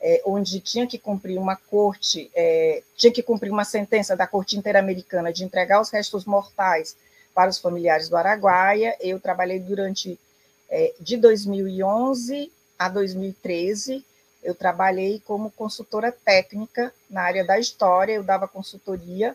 é, 0.00 0.22
onde 0.24 0.60
tinha 0.60 0.86
que 0.86 0.98
cumprir 0.98 1.38
uma 1.38 1.56
corte, 1.56 2.30
é, 2.34 2.82
tinha 2.96 3.12
que 3.12 3.22
cumprir 3.22 3.50
uma 3.50 3.64
sentença 3.64 4.16
da 4.16 4.26
Corte 4.26 4.56
Interamericana 4.56 5.32
de 5.32 5.44
entregar 5.44 5.80
os 5.80 5.90
restos 5.90 6.24
mortais 6.24 6.96
para 7.34 7.50
os 7.50 7.58
familiares 7.58 8.08
do 8.08 8.16
Araguaia. 8.16 8.96
Eu 9.00 9.18
trabalhei 9.18 9.58
durante 9.58 10.18
é, 10.68 10.94
de 11.00 11.16
2011 11.16 12.50
a 12.78 12.88
2013. 12.88 14.04
Eu 14.44 14.54
trabalhei 14.54 15.20
como 15.26 15.50
consultora 15.50 16.12
técnica 16.12 16.92
na 17.10 17.22
área 17.22 17.44
da 17.44 17.58
história. 17.58 18.12
Eu 18.12 18.22
dava 18.22 18.46
consultoria 18.46 19.34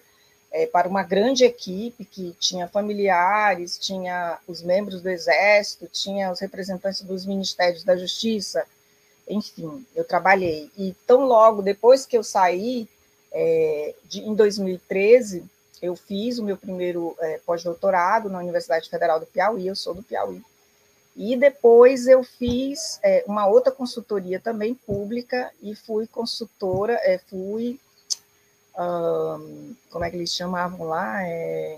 é, 0.51 0.66
para 0.66 0.88
uma 0.88 1.04
grande 1.04 1.44
equipe 1.44 2.06
que 2.06 2.36
tinha 2.39 2.68
familiares, 2.68 3.78
tinha 3.78 4.39
os 4.48 4.62
membros 4.62 5.01
do 5.01 5.10
Exército, 5.10 5.88
tinha 5.88 6.32
os 6.32 6.39
representantes 6.39 7.01
dos 7.01 7.25
Ministérios 7.25 7.84
da 7.84 7.98
Justiça, 7.98 8.66
enfim, 9.28 9.86
eu 9.96 10.04
trabalhei. 10.04 10.72
E 10.78 10.96
tão 11.06 11.25
logo 11.25 11.62
depois 11.62 12.06
que 12.06 12.18
eu 12.18 12.24
saí, 12.24 12.88
é, 13.32 13.94
de, 14.06 14.22
em 14.22 14.34
2013, 14.34 15.44
eu 15.82 15.96
fiz 15.96 16.39
o 16.39 16.44
meu 16.44 16.58
primeiro 16.58 17.16
é, 17.20 17.39
pós-doutorado 17.46 18.30
na 18.30 18.39
Universidade 18.39 18.89
Federal 18.89 19.20
do 19.20 19.28
Piauí, 19.28 19.68
eu 19.68 19.75
sou 19.75 19.94
do 19.94 20.04
Piauí. 20.04 20.42
E 21.20 21.36
depois 21.36 22.08
eu 22.08 22.24
fiz 22.24 22.98
é, 23.04 23.26
uma 23.28 23.46
outra 23.46 23.74
consultoria 23.74 24.40
também 24.40 24.74
pública 24.74 25.52
e 25.62 25.76
fui 25.76 26.08
consultora, 26.08 26.94
é, 26.94 27.18
fui. 27.18 27.78
Um, 28.78 29.76
como 29.92 30.06
é 30.06 30.10
que 30.10 30.16
eles 30.16 30.34
chamavam 30.34 30.88
lá? 30.88 31.22
É, 31.28 31.78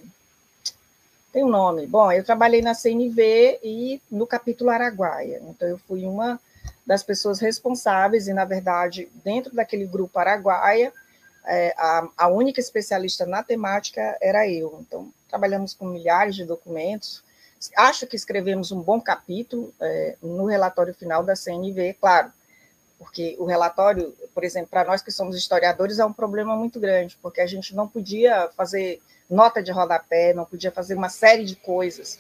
tem 1.34 1.44
um 1.44 1.50
nome. 1.50 1.88
Bom, 1.88 2.12
eu 2.12 2.24
trabalhei 2.24 2.62
na 2.62 2.76
CNV 2.76 3.60
e 3.64 4.00
no 4.12 4.28
capítulo 4.28 4.70
Araguaia. 4.70 5.42
Então, 5.50 5.68
eu 5.68 5.80
fui 5.88 6.06
uma 6.06 6.40
das 6.86 7.02
pessoas 7.02 7.40
responsáveis, 7.40 8.28
e, 8.28 8.34
na 8.34 8.46
verdade, 8.46 9.10
dentro 9.24 9.56
daquele 9.56 9.88
grupo 9.88 10.20
Araguaia, 10.20 10.94
é, 11.48 11.74
a, 11.80 12.08
a 12.16 12.28
única 12.28 12.60
especialista 12.60 13.26
na 13.26 13.42
temática 13.42 14.16
era 14.22 14.48
eu. 14.48 14.78
Então, 14.82 15.12
trabalhamos 15.28 15.74
com 15.74 15.88
milhares 15.88 16.36
de 16.36 16.46
documentos. 16.46 17.24
Acho 17.76 18.08
que 18.08 18.16
escrevemos 18.16 18.72
um 18.72 18.82
bom 18.82 19.00
capítulo 19.00 19.74
é, 19.80 20.16
no 20.22 20.46
relatório 20.46 20.94
final 20.94 21.24
da 21.24 21.36
CNV, 21.36 21.96
claro, 22.00 22.32
porque 22.98 23.36
o 23.40 23.46
relatório, 23.46 24.16
por 24.34 24.44
exemplo, 24.44 24.70
para 24.70 24.84
nós 24.84 25.02
que 25.02 25.12
somos 25.12 25.36
historiadores, 25.36 26.00
é 26.00 26.06
um 26.06 26.14
problema 26.14 26.56
muito 26.56 26.80
grande, 26.80 27.18
porque 27.22 27.42
a 27.42 27.48
gente 27.48 27.76
não 27.76 27.88
podia 27.88 28.50
fazer 28.56 29.02
nota 29.30 29.62
de 29.62 29.72
rodapé, 29.72 30.34
não 30.34 30.46
podia 30.46 30.72
fazer 30.72 30.96
uma 30.96 31.10
série 31.10 31.44
de 31.44 31.56
coisas. 31.56 32.20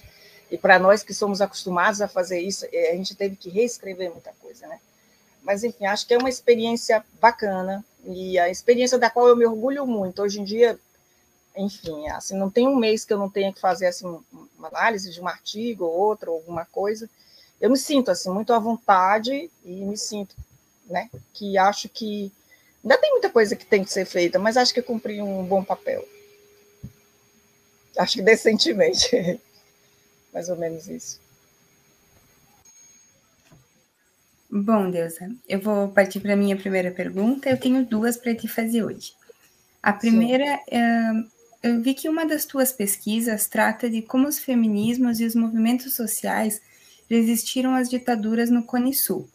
E 0.50 0.57
para 0.57 0.79
nós 0.79 1.03
que 1.03 1.13
somos 1.13 1.39
acostumados 1.39 2.01
a 2.01 2.07
fazer 2.07 2.39
isso, 2.39 2.65
é, 2.71 2.91
a 2.91 2.95
gente 2.95 3.15
teve 3.15 3.36
que 3.36 3.50
reescrever 3.50 4.12
muita 4.12 4.33
coisa, 4.41 4.67
né? 4.67 4.79
Mas, 5.43 5.63
enfim, 5.63 5.86
acho 5.86 6.07
que 6.07 6.13
é 6.13 6.17
uma 6.17 6.29
experiência 6.29 7.03
bacana 7.19 7.83
e 8.05 8.38
a 8.38 8.50
experiência 8.50 8.98
da 8.98 9.10
qual 9.10 9.27
eu 9.27 9.36
me 9.36 9.45
orgulho 9.45 9.86
muito. 9.86 10.21
Hoje 10.21 10.39
em 10.39 10.43
dia, 10.43 10.79
enfim, 11.55 12.08
assim, 12.10 12.38
não 12.38 12.50
tem 12.50 12.67
um 12.67 12.75
mês 12.75 13.03
que 13.03 13.13
eu 13.13 13.17
não 13.17 13.29
tenha 13.29 13.51
que 13.53 13.60
fazer 13.60 13.88
assim, 13.88 14.05
uma 14.58 14.67
análise 14.67 15.12
de 15.12 15.22
um 15.22 15.27
artigo 15.27 15.86
ou 15.86 15.91
outro, 15.91 16.31
ou 16.31 16.38
alguma 16.38 16.65
coisa. 16.65 17.10
Eu 17.60 17.70
me 17.70 17.77
sinto 17.77 18.10
assim 18.10 18.29
muito 18.29 18.53
à 18.53 18.60
vontade 18.60 19.50
e 19.63 19.72
me 19.72 19.98
sinto, 19.98 20.36
né, 20.86 21.10
que 21.34 21.58
acho 21.58 21.88
que 21.89 22.31
ainda 22.84 22.98
tem 22.98 23.12
muita 23.12 23.29
coisa 23.29 23.55
que 23.55 23.65
tem 23.65 23.84
que 23.84 23.91
ser 23.91 24.05
feita, 24.05 24.39
mas 24.39 24.58
acho 24.58 24.74
que 24.74 24.81
cumpri 24.81 25.22
um 25.22 25.46
bom 25.46 25.63
papel. 25.63 26.08
Acho 27.98 28.13
que 28.13 28.22
decentemente. 28.22 29.10
mais 30.34 30.50
ou 30.50 30.55
menos 30.55 30.88
isso. 30.88 31.20
Bom, 34.50 34.91
Deusa, 34.91 35.31
eu 35.48 35.60
vou 35.62 35.88
partir 35.89 36.20
para 36.20 36.34
a 36.34 36.38
minha 36.38 36.58
primeira 36.58 36.91
pergunta. 36.91 37.50
Eu 37.50 37.58
tenho 37.58 37.86
duas 37.86 38.17
para 38.17 38.36
te 38.36 38.48
fazer 38.48 38.84
hoje. 38.84 39.13
A 39.81 39.93
primeira, 39.93 40.60
uh, 40.67 41.31
eu 41.63 41.82
vi 41.82 41.94
que 41.94 42.10
uma 42.10 42.25
das 42.25 42.46
tuas 42.46 42.72
pesquisas 42.72 43.48
trata 43.48 43.89
de 43.89 44.01
como 44.01 44.27
os 44.27 44.39
feminismos 44.39 45.20
e 45.20 45.25
os 45.25 45.36
movimentos 45.36 45.94
sociais 45.94 46.62
resistiram 47.10 47.75
às 47.75 47.89
ditaduras 47.89 48.50
no 48.50 48.63
Cone 48.63 48.94
Sul. 48.94 49.30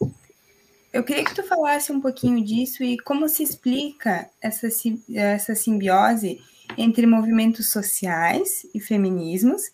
Eu 0.91 1.03
queria 1.03 1.23
que 1.23 1.35
tu 1.35 1.43
falasse 1.43 1.91
um 1.91 2.01
pouquinho 2.01 2.43
disso 2.43 2.83
e 2.83 2.97
como 2.97 3.29
se 3.29 3.43
explica 3.43 4.29
essa, 4.41 4.67
essa 5.13 5.55
simbiose 5.55 6.41
entre 6.77 7.05
movimentos 7.05 7.69
sociais 7.69 8.65
e 8.73 8.79
feminismos 8.79 9.71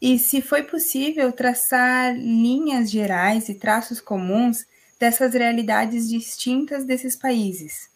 e 0.00 0.18
se 0.18 0.42
foi 0.42 0.62
possível 0.62 1.32
traçar 1.32 2.14
linhas 2.14 2.90
gerais 2.90 3.48
e 3.48 3.54
traços 3.54 4.00
comuns 4.00 4.66
dessas 4.98 5.34
realidades 5.34 6.08
distintas 6.08 6.84
desses 6.84 7.16
países. 7.16 7.88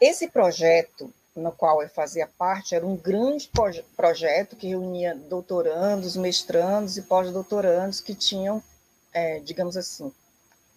Esse 0.00 0.28
projeto, 0.28 1.12
no 1.36 1.52
qual 1.52 1.82
eu 1.82 1.88
fazia 1.88 2.26
parte, 2.26 2.74
era 2.74 2.86
um 2.86 2.96
grande 2.96 3.50
projeto 3.94 4.56
que 4.56 4.68
reunia 4.68 5.14
doutorandos, 5.14 6.16
mestrandos 6.16 6.96
e 6.96 7.02
pós-doutorandos 7.02 8.00
que 8.00 8.14
tinham, 8.14 8.62
é, 9.12 9.38
digamos 9.40 9.76
assim, 9.76 10.10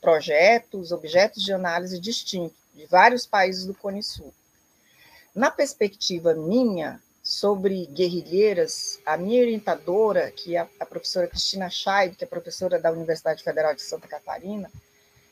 projetos, 0.02 0.92
objetos 0.92 1.44
de 1.44 1.54
análise 1.54 2.00
distintos 2.00 2.58
de 2.76 2.86
vários 2.86 3.26
países 3.26 3.66
do 3.66 3.74
Cone 3.74 4.04
Sul. 4.04 4.34
Na 5.34 5.50
perspectiva 5.50 6.34
minha, 6.34 7.02
sobre 7.24 7.86
guerrilheiras, 7.88 9.00
a 9.06 9.16
minha 9.16 9.42
orientadora, 9.42 10.32
que 10.32 10.58
é 10.58 10.68
a 10.80 10.86
professora 10.86 11.28
Cristina 11.28 11.70
Scheib, 11.70 12.16
que 12.16 12.24
é 12.24 12.28
professora 12.28 12.80
da 12.80 12.92
Universidade 12.92 13.44
Federal 13.44 13.76
de 13.76 13.82
Santa 13.82 14.08
Catarina, 14.08 14.72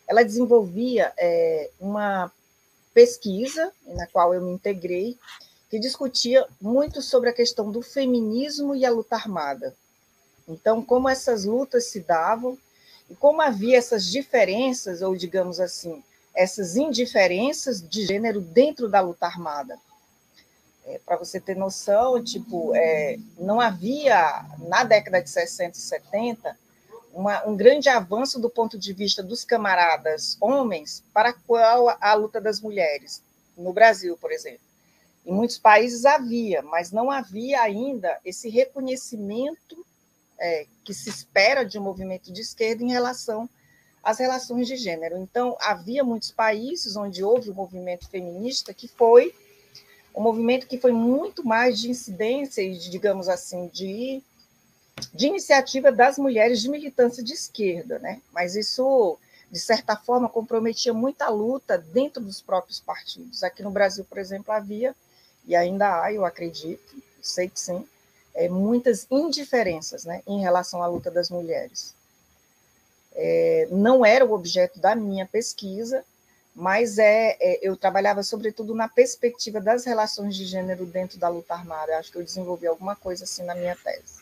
ela 0.08 0.24
desenvolvia 0.24 1.12
é, 1.18 1.70
uma 1.80 2.32
pesquisa, 2.98 3.72
na 3.86 4.08
qual 4.08 4.34
eu 4.34 4.42
me 4.42 4.52
integrei, 4.52 5.20
que 5.70 5.78
discutia 5.78 6.48
muito 6.60 7.00
sobre 7.00 7.30
a 7.30 7.34
questão 7.34 7.72
do 7.72 7.84
feminismo 7.84 8.74
e 8.74 8.84
a 8.84 8.90
luta 8.90 9.16
armada. 9.16 9.76
Então, 10.48 10.84
como 10.84 11.08
essas 11.08 11.46
lutas 11.46 11.92
se 11.92 12.00
davam 12.00 12.58
e 13.08 13.14
como 13.14 13.40
havia 13.40 13.78
essas 13.78 14.04
diferenças, 14.10 15.04
ou 15.04 15.16
digamos 15.16 15.60
assim, 15.60 16.04
essas 16.34 16.76
indiferenças 16.76 17.88
de 17.88 18.04
gênero 18.04 18.42
dentro 18.42 18.90
da 18.90 19.00
luta 19.00 19.28
armada. 19.28 19.78
É, 20.84 21.00
Para 21.06 21.18
você 21.18 21.40
ter 21.40 21.56
noção, 21.56 22.24
tipo, 22.24 22.76
é, 22.76 23.20
não 23.38 23.62
havia, 23.62 24.44
na 24.58 24.84
década 24.84 25.22
de 25.22 25.30
60 25.30 25.78
e 25.78 25.82
70, 25.82 26.58
uma, 27.14 27.46
um 27.48 27.56
grande 27.56 27.90
avanço 27.90 28.40
do 28.40 28.50
ponto 28.50 28.78
de 28.78 28.94
vista 28.94 29.24
dos 29.24 29.44
camaradas 29.44 30.38
homens 30.40 31.04
para 31.14 31.34
qual 31.34 31.90
a, 31.90 31.98
a 32.00 32.14
luta 32.14 32.40
das 32.40 32.62
mulheres, 32.62 33.24
no 33.58 33.74
Brasil, 33.74 34.18
por 34.18 34.32
exemplo. 34.32 34.62
Em 35.26 35.34
muitos 35.34 35.58
países 35.58 36.06
havia, 36.06 36.62
mas 36.62 36.92
não 36.92 37.12
havia 37.12 37.62
ainda 37.62 38.18
esse 38.24 38.50
reconhecimento 38.50 39.86
é, 40.40 40.66
que 40.84 40.94
se 40.94 41.10
espera 41.10 41.66
de 41.66 41.78
um 41.78 41.84
movimento 41.84 42.32
de 42.32 42.42
esquerda 42.42 42.84
em 42.84 42.92
relação 42.92 43.50
às 44.02 44.20
relações 44.20 44.68
de 44.68 44.78
gênero. 44.78 45.18
Então, 45.18 45.58
havia 45.60 46.04
muitos 46.04 46.32
países 46.32 46.96
onde 46.96 47.24
houve 47.24 47.50
o 47.50 47.52
um 47.52 47.56
movimento 47.56 48.08
feminista 48.08 48.74
que 48.74 48.88
foi 48.88 49.34
um 50.18 50.22
movimento 50.22 50.66
que 50.66 50.80
foi 50.80 50.92
muito 50.92 51.46
mais 51.46 51.80
de 51.80 51.92
incidência 51.92 52.62
e, 52.62 52.76
de, 52.76 52.90
digamos 52.90 53.30
assim, 53.30 53.68
de, 53.68 54.24
de 55.14 55.28
iniciativa 55.28 55.92
das 55.92 56.18
mulheres 56.18 56.62
de 56.62 56.70
militância 56.70 57.24
de 57.24 57.34
esquerda, 57.34 58.00
né? 58.00 58.22
Mas 58.32 58.56
isso, 58.56 59.18
de 59.52 59.60
certa 59.60 59.96
forma, 59.96 60.30
comprometia 60.30 60.94
muita 60.94 61.30
luta 61.30 61.78
dentro 61.78 62.22
dos 62.22 62.42
próprios 62.42 62.80
partidos. 62.80 63.44
Aqui 63.44 63.64
no 63.64 63.72
Brasil, 63.72 64.06
por 64.06 64.18
exemplo, 64.18 64.52
havia, 64.52 64.96
e 65.46 65.56
ainda 65.56 66.02
há, 66.02 66.12
eu 66.12 66.26
acredito, 66.26 67.02
sei 67.22 67.50
que 67.50 67.60
sim, 67.60 67.86
é, 68.34 68.48
muitas 68.48 69.08
indiferenças 69.10 70.06
né, 70.06 70.22
em 70.28 70.42
relação 70.42 70.82
à 70.84 70.88
luta 70.88 71.10
das 71.10 71.30
mulheres. 71.30 71.96
É, 73.16 73.68
não 73.72 74.06
era 74.06 74.24
o 74.24 74.34
objeto 74.34 74.80
da 74.80 74.96
minha 74.96 75.26
pesquisa, 75.26 76.04
mas 76.56 76.98
é, 76.98 77.38
é, 77.40 77.60
eu 77.62 77.76
trabalhava 77.76 78.22
sobretudo 78.24 78.76
na 78.76 78.88
perspectiva 78.88 79.60
das 79.60 79.86
relações 79.86 80.36
de 80.36 80.46
gênero 80.46 80.86
dentro 80.86 81.18
da 81.18 81.30
luta 81.30 81.54
armada. 81.54 81.98
Acho 81.98 82.12
que 82.12 82.18
eu 82.18 82.24
desenvolvi 82.24 82.68
alguma 82.68 82.96
coisa 82.96 83.24
assim 83.24 83.44
na 83.44 83.56
minha 83.56 83.76
tese. 83.76 84.17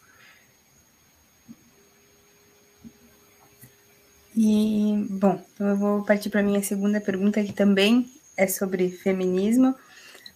E, 4.35 5.05
bom, 5.09 5.41
então 5.53 5.67
eu 5.67 5.77
vou 5.77 6.03
partir 6.03 6.29
para 6.29 6.41
a 6.41 6.43
minha 6.43 6.61
segunda 6.61 6.99
pergunta, 6.99 7.43
que 7.43 7.53
também 7.53 8.11
é 8.35 8.47
sobre 8.47 8.89
feminismo, 8.89 9.73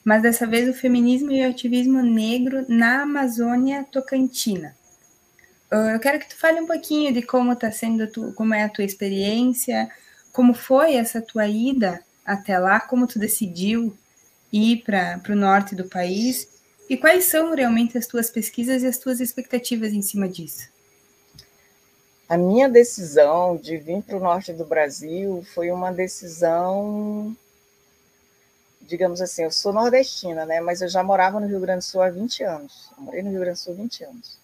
mas 0.05 0.21
dessa 0.21 0.47
vez 0.47 0.69
o 0.69 0.73
feminismo 0.73 1.31
e 1.31 1.45
o 1.45 1.49
ativismo 1.49 2.01
negro 2.01 2.65
na 2.69 3.01
Amazônia 3.01 3.85
Tocantina. 3.91 4.73
Ah, 5.69 5.91
eu 5.93 5.99
quero 5.99 6.19
que 6.19 6.29
tu 6.29 6.37
fale 6.37 6.61
um 6.61 6.65
pouquinho 6.65 7.13
de 7.13 7.21
como 7.21 7.51
está 7.51 7.71
sendo, 7.71 8.07
tu, 8.07 8.33
como 8.33 8.53
é 8.53 8.63
a 8.63 8.69
tua 8.69 8.85
experiência, 8.85 9.89
como 10.31 10.53
foi 10.53 10.93
essa 10.95 11.21
tua 11.21 11.47
ida 11.47 12.01
até 12.25 12.57
lá, 12.57 12.79
como 12.79 13.05
tu 13.05 13.19
decidiu 13.19 13.95
ir 14.51 14.83
para 14.83 15.21
o 15.29 15.35
norte 15.35 15.75
do 15.75 15.89
país 15.89 16.47
e 16.89 16.95
quais 16.97 17.25
são 17.25 17.53
realmente 17.53 17.97
as 17.97 18.07
tuas 18.07 18.29
pesquisas 18.29 18.81
e 18.81 18.87
as 18.87 18.97
tuas 18.97 19.19
expectativas 19.19 19.91
em 19.93 20.01
cima 20.01 20.27
disso. 20.27 20.69
A 22.29 22.38
minha 22.38 22.69
decisão 22.69 23.57
de 23.57 23.75
vir 23.77 24.03
para 24.03 24.15
o 24.15 24.19
norte 24.19 24.53
do 24.53 24.63
Brasil 24.63 25.43
foi 25.51 25.71
uma 25.71 25.91
decisão, 25.91 27.36
digamos 28.79 29.19
assim, 29.19 29.45
eu 29.45 29.51
sou 29.51 29.74
nordestina, 29.74 30.45
né? 30.45 30.62
Mas 30.62 30.79
eu 30.83 30.88
já 30.88 31.01
morava 31.01 31.39
no 31.39 31.48
Rio 31.48 31.59
Grande 31.59 31.79
do 31.79 31.89
Sul 31.89 32.03
há 32.03 32.09
20 32.12 32.43
anos. 32.43 32.91
Eu 32.95 33.03
morei 33.03 33.24
no 33.24 33.31
Rio 33.31 33.39
Grande 33.39 33.57
do 33.57 33.63
Sul 33.63 33.74
há 33.74 33.77
20 33.77 34.03
anos. 34.03 34.38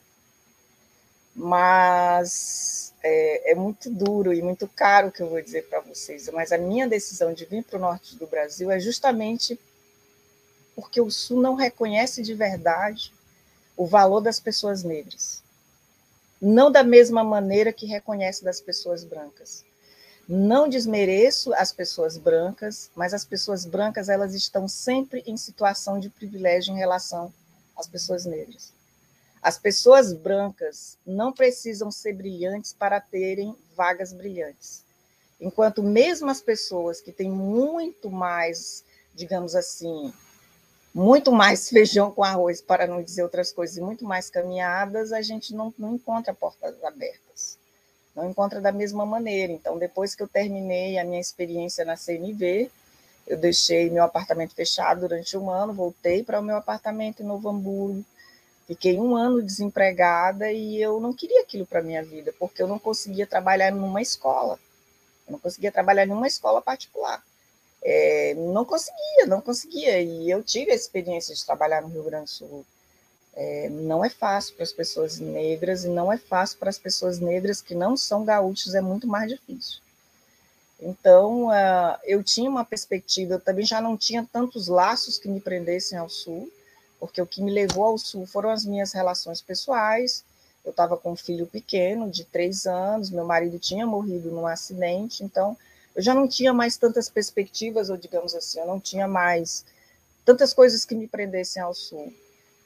Mas 1.35 2.91
é, 3.03 3.51
é 3.51 3.55
muito 3.55 3.87
duro 3.91 4.33
e 4.33 4.41
muito 4.41 4.67
caro 4.67 5.09
o 5.09 5.11
que 5.11 5.21
eu 5.21 5.29
vou 5.29 5.39
dizer 5.39 5.69
para 5.69 5.79
vocês. 5.81 6.27
Mas 6.29 6.51
a 6.51 6.57
minha 6.57 6.87
decisão 6.87 7.35
de 7.35 7.45
vir 7.45 7.63
para 7.63 7.77
o 7.77 7.81
norte 7.81 8.15
do 8.15 8.25
Brasil 8.25 8.71
é 8.71 8.79
justamente 8.79 9.59
porque 10.75 10.99
o 10.99 11.11
Sul 11.11 11.39
não 11.39 11.53
reconhece 11.53 12.23
de 12.23 12.33
verdade 12.33 13.13
o 13.77 13.85
valor 13.85 14.21
das 14.21 14.39
pessoas 14.39 14.81
negras 14.81 15.44
não 16.41 16.71
da 16.71 16.83
mesma 16.83 17.23
maneira 17.23 17.71
que 17.71 17.85
reconhece 17.85 18.43
das 18.43 18.59
pessoas 18.61 19.03
brancas. 19.03 19.63
Não 20.27 20.67
desmereço 20.67 21.53
as 21.53 21.71
pessoas 21.71 22.17
brancas, 22.17 22.89
mas 22.95 23.13
as 23.13 23.23
pessoas 23.23 23.63
brancas 23.65 24.09
elas 24.09 24.33
estão 24.33 24.67
sempre 24.67 25.23
em 25.27 25.37
situação 25.37 25.99
de 25.99 26.09
privilégio 26.09 26.73
em 26.73 26.77
relação 26.77 27.31
às 27.77 27.87
pessoas 27.87 28.25
negras. 28.25 28.73
As 29.41 29.59
pessoas 29.59 30.11
brancas 30.11 30.97
não 31.05 31.31
precisam 31.31 31.91
ser 31.91 32.13
brilhantes 32.13 32.73
para 32.73 32.99
terem 32.99 33.55
vagas 33.75 34.11
brilhantes. 34.11 34.83
Enquanto 35.39 35.83
mesmo 35.83 36.31
as 36.31 36.41
pessoas 36.41 36.99
que 36.99 37.11
têm 37.11 37.29
muito 37.29 38.09
mais, 38.09 38.83
digamos 39.13 39.53
assim, 39.53 40.11
muito 40.95 41.29
mais 41.29 41.67
feijão 41.67 42.09
com 42.09 42.23
arroz, 42.23 42.61
para 42.61 42.87
não 42.87 43.03
dizer 43.03 43.21
outras 43.21 43.51
coisas, 43.51 43.75
e 43.75 43.81
muito 43.81 44.05
mais 44.05 44.29
caminhadas, 44.29 45.11
a 45.11 45.21
gente 45.21 45.53
não, 45.53 45.73
não 45.77 45.95
encontra 45.95 46.33
portas 46.33 46.81
abertas. 46.85 47.57
Não 48.15 48.29
encontra 48.29 48.61
da 48.61 48.71
mesma 48.71 49.05
maneira. 49.05 49.51
Então, 49.51 49.77
depois 49.77 50.15
que 50.15 50.23
eu 50.23 50.27
terminei 50.27 50.97
a 50.97 51.03
minha 51.03 51.19
experiência 51.19 51.83
na 51.83 51.97
CNV, 51.97 52.71
eu 53.27 53.35
deixei 53.35 53.89
meu 53.89 54.03
apartamento 54.03 54.55
fechado 54.55 55.01
durante 55.01 55.37
um 55.37 55.49
ano, 55.49 55.73
voltei 55.73 56.23
para 56.23 56.39
o 56.39 56.43
meu 56.43 56.55
apartamento 56.55 57.21
em 57.21 57.25
Novo 57.25 57.49
Hamburgo, 57.49 58.05
fiquei 58.65 58.97
um 58.97 59.17
ano 59.17 59.41
desempregada 59.41 60.49
e 60.49 60.81
eu 60.81 61.01
não 61.01 61.13
queria 61.13 61.41
aquilo 61.41 61.65
para 61.65 61.81
minha 61.81 62.03
vida, 62.05 62.33
porque 62.39 62.63
eu 62.63 62.67
não 62.67 62.79
conseguia 62.79 63.27
trabalhar 63.27 63.73
numa 63.73 64.01
escola. 64.01 64.57
Eu 65.27 65.33
não 65.33 65.39
conseguia 65.39 65.73
trabalhar 65.73 66.07
em 66.07 66.11
uma 66.11 66.27
escola 66.27 66.61
particular 66.61 67.21
é, 67.87 68.33
não 68.33 68.65
conseguia, 68.65 69.27
não 69.27 69.39
conseguia. 69.39 70.01
E 70.01 70.27
eu 70.27 70.41
tive 70.41 70.71
a 70.71 70.75
experiência 70.75 71.35
de 71.35 71.45
trabalhar 71.45 71.83
no 71.83 71.89
Rio 71.89 72.03
Grande 72.03 72.25
do 72.25 72.29
Sul. 72.31 72.65
É, 73.35 73.69
não 73.69 74.03
é 74.03 74.09
fácil 74.09 74.55
para 74.55 74.63
as 74.63 74.73
pessoas 74.73 75.19
negras 75.19 75.83
e 75.83 75.89
não 75.89 76.11
é 76.11 76.17
fácil 76.17 76.57
para 76.57 76.69
as 76.69 76.79
pessoas 76.79 77.19
negras 77.19 77.61
que 77.61 77.75
não 77.75 77.95
são 77.95 78.25
gaúchos, 78.25 78.73
é 78.73 78.81
muito 78.81 79.05
mais 79.05 79.29
difícil. 79.29 79.81
Então, 80.79 81.47
uh, 81.47 81.97
eu 82.03 82.23
tinha 82.23 82.49
uma 82.49 82.65
perspectiva, 82.65 83.35
eu 83.35 83.39
também 83.39 83.65
já 83.65 83.79
não 83.79 83.95
tinha 83.95 84.27
tantos 84.31 84.67
laços 84.67 85.17
que 85.17 85.27
me 85.27 85.39
prendessem 85.39 85.97
ao 85.97 86.09
Sul, 86.09 86.51
porque 86.99 87.21
o 87.21 87.27
que 87.27 87.41
me 87.41 87.51
levou 87.51 87.83
ao 87.83 87.97
Sul 87.97 88.25
foram 88.25 88.49
as 88.49 88.65
minhas 88.65 88.93
relações 88.93 89.41
pessoais. 89.41 90.23
Eu 90.63 90.71
estava 90.71 90.97
com 90.97 91.11
um 91.11 91.15
filho 91.15 91.45
pequeno, 91.45 92.09
de 92.09 92.23
três 92.23 92.65
anos, 92.65 93.11
meu 93.11 93.25
marido 93.25 93.59
tinha 93.59 93.85
morrido 93.85 94.31
num 94.31 94.47
acidente, 94.47 95.23
então 95.23 95.55
eu 95.95 96.01
já 96.01 96.13
não 96.13 96.27
tinha 96.27 96.53
mais 96.53 96.77
tantas 96.77 97.09
perspectivas, 97.09 97.89
ou 97.89 97.97
digamos 97.97 98.35
assim, 98.35 98.59
eu 98.59 98.67
não 98.67 98.79
tinha 98.79 99.07
mais 99.07 99.65
tantas 100.25 100.53
coisas 100.53 100.83
que 100.83 100.95
me 100.95 101.07
prendessem 101.07 101.61
ao 101.61 101.73
sul. 101.73 102.13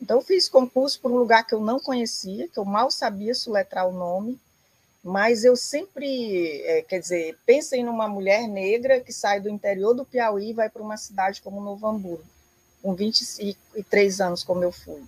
Então, 0.01 0.17
eu 0.17 0.21
fiz 0.21 0.47
concurso 0.47 0.99
por 1.01 1.11
um 1.11 1.17
lugar 1.17 1.45
que 1.45 1.53
eu 1.53 1.59
não 1.59 1.79
conhecia, 1.79 2.47
que 2.47 2.57
eu 2.57 2.65
mal 2.65 2.89
sabia 2.89 3.35
soletrar 3.35 3.87
o 3.87 3.91
nome, 3.91 4.39
mas 5.03 5.43
eu 5.43 5.55
sempre, 5.55 6.61
é, 6.63 6.81
quer 6.81 6.99
dizer, 6.99 7.37
pensem 7.45 7.83
numa 7.83 8.07
mulher 8.07 8.47
negra 8.47 8.99
que 8.99 9.13
sai 9.13 9.39
do 9.39 9.49
interior 9.49 9.93
do 9.93 10.05
Piauí 10.05 10.49
e 10.49 10.53
vai 10.53 10.69
para 10.69 10.81
uma 10.81 10.97
cidade 10.97 11.41
como 11.41 11.61
Novo 11.61 11.85
Hamburgo, 11.85 12.23
com 12.81 12.95
23 12.95 14.21
anos, 14.21 14.43
como 14.43 14.63
eu 14.63 14.71
fui. 14.71 15.03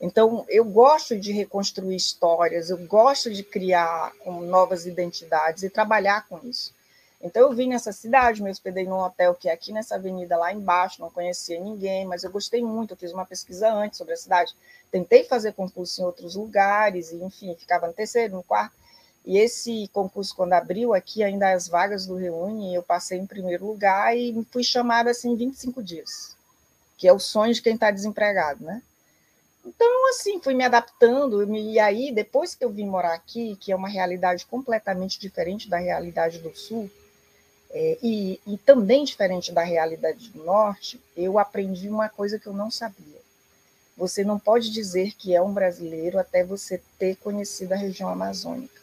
Então, 0.00 0.44
eu 0.48 0.64
gosto 0.64 1.18
de 1.18 1.32
reconstruir 1.32 1.96
histórias, 1.96 2.70
eu 2.70 2.78
gosto 2.86 3.32
de 3.32 3.42
criar 3.42 4.12
novas 4.24 4.86
identidades 4.86 5.64
e 5.64 5.70
trabalhar 5.70 6.26
com 6.28 6.38
isso. 6.48 6.72
Então 7.20 7.42
eu 7.42 7.52
vim 7.52 7.68
nessa 7.68 7.92
cidade, 7.92 8.42
me 8.42 8.50
hospedei 8.50 8.84
num 8.84 9.00
hotel 9.00 9.34
que 9.34 9.48
é 9.48 9.52
aqui 9.52 9.72
nessa 9.72 9.96
avenida 9.96 10.36
lá 10.36 10.52
embaixo, 10.52 11.00
não 11.00 11.10
conhecia 11.10 11.58
ninguém, 11.58 12.06
mas 12.06 12.22
eu 12.22 12.30
gostei 12.30 12.62
muito, 12.62 12.92
eu 12.92 12.96
fiz 12.96 13.12
uma 13.12 13.26
pesquisa 13.26 13.72
antes 13.72 13.98
sobre 13.98 14.14
a 14.14 14.16
cidade. 14.16 14.54
Tentei 14.90 15.24
fazer 15.24 15.52
concurso 15.52 16.00
em 16.00 16.04
outros 16.04 16.36
lugares, 16.36 17.10
e 17.10 17.16
enfim, 17.16 17.56
ficava 17.56 17.88
no 17.88 17.92
terceiro, 17.92 18.36
no 18.36 18.42
quarto. 18.42 18.76
E 19.26 19.36
esse 19.36 19.88
concurso, 19.92 20.34
quando 20.34 20.52
abriu 20.52 20.94
aqui, 20.94 21.22
ainda 21.22 21.52
as 21.52 21.68
vagas 21.68 22.06
do 22.06 22.14
Reúne, 22.14 22.74
eu 22.74 22.82
passei 22.82 23.18
em 23.18 23.26
primeiro 23.26 23.66
lugar 23.66 24.16
e 24.16 24.46
fui 24.50 24.62
chamada 24.62 25.10
assim 25.10 25.32
em 25.32 25.36
25 25.36 25.82
dias, 25.82 26.36
que 26.96 27.08
é 27.08 27.12
o 27.12 27.18
sonho 27.18 27.52
de 27.52 27.60
quem 27.60 27.74
está 27.74 27.90
desempregado, 27.90 28.64
né? 28.64 28.80
Então, 29.66 30.08
assim, 30.08 30.40
fui 30.40 30.54
me 30.54 30.64
adaptando, 30.64 31.44
e 31.54 31.78
aí, 31.78 32.10
depois 32.10 32.54
que 32.54 32.64
eu 32.64 32.70
vim 32.70 32.86
morar 32.86 33.12
aqui, 33.12 33.54
que 33.56 33.70
é 33.70 33.76
uma 33.76 33.88
realidade 33.88 34.46
completamente 34.46 35.20
diferente 35.20 35.68
da 35.68 35.76
realidade 35.76 36.38
do 36.38 36.56
Sul, 36.56 36.90
é, 37.70 37.98
e, 38.02 38.40
e 38.46 38.56
também 38.58 39.04
diferente 39.04 39.52
da 39.52 39.62
realidade 39.62 40.30
do 40.30 40.42
norte, 40.44 41.00
eu 41.16 41.38
aprendi 41.38 41.88
uma 41.88 42.08
coisa 42.08 42.38
que 42.38 42.46
eu 42.46 42.52
não 42.52 42.70
sabia. 42.70 43.18
Você 43.96 44.24
não 44.24 44.38
pode 44.38 44.70
dizer 44.70 45.12
que 45.16 45.34
é 45.34 45.42
um 45.42 45.52
brasileiro 45.52 46.18
até 46.18 46.44
você 46.44 46.80
ter 46.98 47.16
conhecido 47.16 47.72
a 47.72 47.76
região 47.76 48.08
amazônica. 48.08 48.80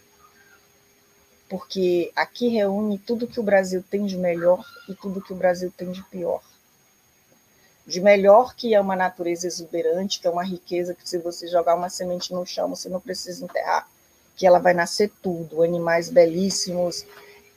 Porque 1.50 2.12
aqui 2.16 2.48
reúne 2.50 2.98
tudo 2.98 3.28
que 3.28 3.40
o 3.40 3.44
Brasil 3.44 3.84
tem 3.90 4.06
de 4.06 4.18
melhor 4.18 4.66
e 4.90 4.94
tudo 4.94 5.22
que 5.22 5.32
o 5.32 5.36
Brasil 5.36 5.72
tem 5.76 5.92
de 5.92 6.04
pior. 6.04 6.44
De 7.88 8.02
melhor 8.02 8.56
que 8.56 8.74
é 8.74 8.82
uma 8.82 8.96
natureza 8.96 9.48
exuberante, 9.48 10.20
que 10.20 10.28
é 10.28 10.30
uma 10.30 10.44
riqueza 10.44 10.96
que 10.96 11.08
se 11.08 11.20
você 11.20 11.48
jogar 11.48 11.76
uma 11.76 11.90
semente 11.90 12.34
no 12.34 12.46
chão, 12.46 12.68
você 12.68 12.90
não 12.90 13.00
precisa 13.00 13.46
enterrar, 13.46 13.88
que 14.36 14.46
ela 14.46 14.60
vai 14.60 14.74
nascer 14.74 15.12
tudo, 15.22 15.64
animais 15.64 16.10
belíssimos, 16.10 17.06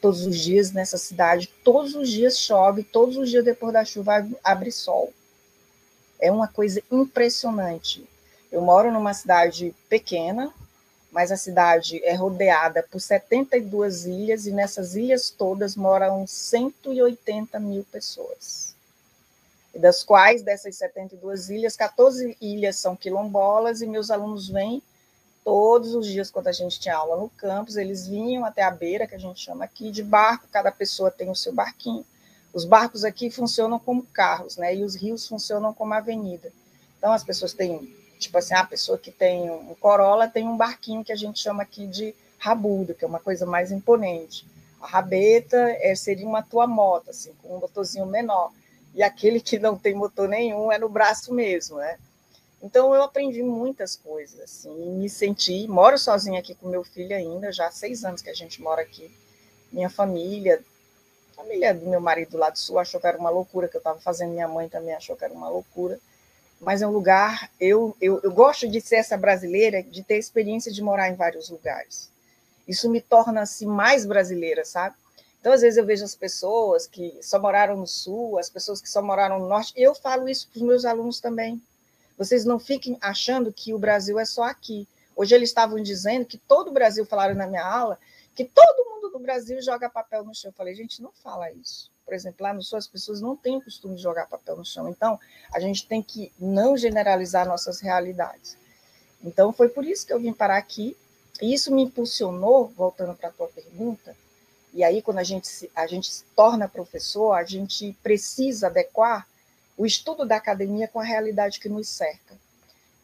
todos 0.00 0.26
os 0.26 0.38
dias 0.38 0.72
nessa 0.72 0.96
cidade, 0.96 1.48
todos 1.64 1.94
os 1.94 2.08
dias 2.08 2.38
chove, 2.38 2.82
todos 2.82 3.16
os 3.16 3.30
dias 3.30 3.44
depois 3.44 3.72
da 3.72 3.84
chuva 3.84 4.28
abre 4.42 4.70
sol. 4.70 5.12
É 6.20 6.30
uma 6.30 6.48
coisa 6.48 6.82
impressionante. 6.90 8.06
Eu 8.50 8.60
moro 8.60 8.90
numa 8.90 9.14
cidade 9.14 9.74
pequena, 9.88 10.52
mas 11.10 11.30
a 11.30 11.36
cidade 11.36 12.02
é 12.04 12.14
rodeada 12.14 12.82
por 12.82 13.00
72 13.00 14.06
ilhas 14.06 14.46
e 14.46 14.52
nessas 14.52 14.94
ilhas 14.94 15.30
todas 15.30 15.76
moram 15.76 16.26
180 16.26 17.58
mil 17.60 17.84
pessoas. 17.84 18.74
E 19.74 19.78
das 19.78 20.02
quais, 20.02 20.42
dessas 20.42 20.76
72 20.76 21.50
ilhas, 21.50 21.76
14 21.76 22.36
ilhas 22.40 22.76
são 22.76 22.96
quilombolas 22.96 23.80
e 23.80 23.86
meus 23.86 24.10
alunos 24.10 24.48
vêm 24.48 24.82
todos 25.48 25.94
os 25.94 26.06
dias, 26.06 26.30
quando 26.30 26.48
a 26.48 26.52
gente 26.52 26.78
tinha 26.78 26.94
aula 26.94 27.16
no 27.16 27.30
campus, 27.30 27.78
eles 27.78 28.06
vinham 28.06 28.44
até 28.44 28.62
a 28.62 28.70
beira, 28.70 29.06
que 29.06 29.14
a 29.14 29.18
gente 29.18 29.40
chama 29.40 29.64
aqui, 29.64 29.90
de 29.90 30.02
barco, 30.02 30.46
cada 30.52 30.70
pessoa 30.70 31.10
tem 31.10 31.30
o 31.30 31.34
seu 31.34 31.54
barquinho. 31.54 32.04
Os 32.52 32.66
barcos 32.66 33.02
aqui 33.02 33.30
funcionam 33.30 33.78
como 33.78 34.02
carros, 34.02 34.58
né? 34.58 34.76
E 34.76 34.84
os 34.84 34.94
rios 34.94 35.26
funcionam 35.26 35.72
como 35.72 35.94
avenida. 35.94 36.52
Então, 36.98 37.14
as 37.14 37.24
pessoas 37.24 37.54
têm, 37.54 37.96
tipo 38.18 38.36
assim, 38.36 38.52
a 38.52 38.62
pessoa 38.62 38.98
que 38.98 39.10
tem 39.10 39.50
um 39.50 39.74
Corolla 39.80 40.28
tem 40.28 40.46
um 40.46 40.54
barquinho 40.54 41.02
que 41.02 41.12
a 41.12 41.16
gente 41.16 41.40
chama 41.40 41.62
aqui 41.62 41.86
de 41.86 42.14
rabudo, 42.36 42.92
que 42.92 43.02
é 43.02 43.08
uma 43.08 43.18
coisa 43.18 43.46
mais 43.46 43.72
imponente. 43.72 44.46
A 44.82 44.86
rabeta 44.86 45.56
é, 45.80 45.94
seria 45.94 46.28
uma 46.28 46.42
tua 46.42 46.66
moto, 46.66 47.08
assim, 47.08 47.32
com 47.42 47.56
um 47.56 47.60
motorzinho 47.60 48.04
menor. 48.04 48.52
E 48.94 49.02
aquele 49.02 49.40
que 49.40 49.58
não 49.58 49.78
tem 49.78 49.94
motor 49.94 50.28
nenhum 50.28 50.70
é 50.70 50.78
no 50.78 50.90
braço 50.90 51.32
mesmo, 51.32 51.78
né? 51.78 51.96
Então 52.62 52.94
eu 52.94 53.02
aprendi 53.02 53.42
muitas 53.42 53.94
coisas, 53.94 54.40
assim, 54.40 54.74
me 54.96 55.08
senti, 55.08 55.68
moro 55.68 55.96
sozinha 55.96 56.40
aqui 56.40 56.54
com 56.56 56.68
meu 56.68 56.82
filho 56.82 57.14
ainda, 57.14 57.52
já 57.52 57.68
há 57.68 57.70
seis 57.70 58.04
anos 58.04 58.20
que 58.20 58.30
a 58.30 58.34
gente 58.34 58.60
mora 58.60 58.82
aqui. 58.82 59.10
Minha 59.70 59.88
família, 59.88 60.60
a 61.32 61.36
família 61.36 61.72
do 61.72 61.86
meu 61.86 62.00
marido 62.00 62.36
lá 62.36 62.50
do 62.50 62.58
sul 62.58 62.78
achou 62.78 63.00
que 63.00 63.06
era 63.06 63.16
uma 63.16 63.30
loucura 63.30 63.68
que 63.68 63.76
eu 63.76 63.80
estava 63.80 64.00
fazendo, 64.00 64.32
minha 64.32 64.48
mãe 64.48 64.68
também 64.68 64.92
achou 64.92 65.16
que 65.16 65.24
era 65.24 65.32
uma 65.32 65.48
loucura. 65.48 66.00
Mas 66.60 66.82
é 66.82 66.86
um 66.86 66.90
lugar, 66.90 67.48
eu, 67.60 67.96
eu, 68.00 68.20
eu 68.24 68.32
gosto 68.32 68.66
de 68.68 68.80
ser 68.80 68.96
essa 68.96 69.16
brasileira, 69.16 69.80
de 69.80 70.02
ter 70.02 70.18
experiência 70.18 70.72
de 70.72 70.82
morar 70.82 71.08
em 71.08 71.14
vários 71.14 71.48
lugares. 71.48 72.10
Isso 72.66 72.90
me 72.90 73.00
torna 73.00 73.42
assim 73.42 73.66
mais 73.66 74.04
brasileira, 74.04 74.64
sabe? 74.64 74.96
Então, 75.40 75.52
às 75.52 75.60
vezes, 75.60 75.78
eu 75.78 75.86
vejo 75.86 76.04
as 76.04 76.16
pessoas 76.16 76.88
que 76.88 77.16
só 77.22 77.38
moraram 77.38 77.76
no 77.76 77.86
Sul, 77.86 78.38
as 78.38 78.50
pessoas 78.50 78.80
que 78.80 78.90
só 78.90 79.00
moraram 79.00 79.38
no 79.38 79.48
Norte, 79.48 79.72
eu 79.76 79.94
falo 79.94 80.28
isso 80.28 80.48
para 80.48 80.58
os 80.58 80.66
meus 80.66 80.84
alunos 80.84 81.20
também. 81.20 81.62
Vocês 82.18 82.44
não 82.44 82.58
fiquem 82.58 82.98
achando 83.00 83.52
que 83.52 83.72
o 83.72 83.78
Brasil 83.78 84.18
é 84.18 84.24
só 84.24 84.42
aqui. 84.42 84.88
Hoje 85.14 85.34
eles 85.34 85.50
estavam 85.50 85.80
dizendo 85.80 86.24
que 86.24 86.36
todo 86.36 86.68
o 86.68 86.72
Brasil, 86.72 87.06
falaram 87.06 87.34
na 87.34 87.46
minha 87.46 87.64
aula, 87.64 87.98
que 88.34 88.44
todo 88.44 88.90
mundo 88.90 89.10
do 89.10 89.20
Brasil 89.20 89.62
joga 89.62 89.88
papel 89.88 90.24
no 90.24 90.34
chão. 90.34 90.50
Eu 90.50 90.54
falei, 90.54 90.74
gente, 90.74 91.00
não 91.00 91.12
fala 91.22 91.50
isso. 91.52 91.90
Por 92.04 92.12
exemplo, 92.12 92.42
lá 92.42 92.52
no 92.52 92.62
Sul 92.62 92.76
as 92.76 92.86
pessoas 92.86 93.20
não 93.20 93.36
têm 93.36 93.56
o 93.56 93.62
costume 93.62 93.94
de 93.94 94.02
jogar 94.02 94.26
papel 94.26 94.56
no 94.56 94.64
chão. 94.64 94.88
Então, 94.88 95.18
a 95.52 95.60
gente 95.60 95.86
tem 95.86 96.02
que 96.02 96.32
não 96.38 96.76
generalizar 96.76 97.46
nossas 97.46 97.80
realidades. 97.80 98.56
Então, 99.22 99.52
foi 99.52 99.68
por 99.68 99.84
isso 99.84 100.06
que 100.06 100.12
eu 100.12 100.20
vim 100.20 100.32
parar 100.32 100.56
aqui. 100.56 100.96
E 101.40 101.54
isso 101.54 101.72
me 101.72 101.82
impulsionou, 101.82 102.68
voltando 102.76 103.14
para 103.14 103.28
a 103.28 103.32
tua 103.32 103.46
pergunta, 103.46 104.16
e 104.72 104.84
aí, 104.84 105.00
quando 105.02 105.18
a 105.18 105.24
gente, 105.24 105.48
se, 105.48 105.70
a 105.74 105.86
gente 105.86 106.12
se 106.12 106.24
torna 106.36 106.68
professor, 106.68 107.32
a 107.32 107.44
gente 107.44 107.96
precisa 108.02 108.66
adequar 108.66 109.26
o 109.78 109.86
estudo 109.86 110.26
da 110.26 110.36
academia 110.36 110.88
com 110.88 110.98
a 110.98 111.04
realidade 111.04 111.60
que 111.60 111.68
nos 111.68 111.88
cerca. 111.88 112.36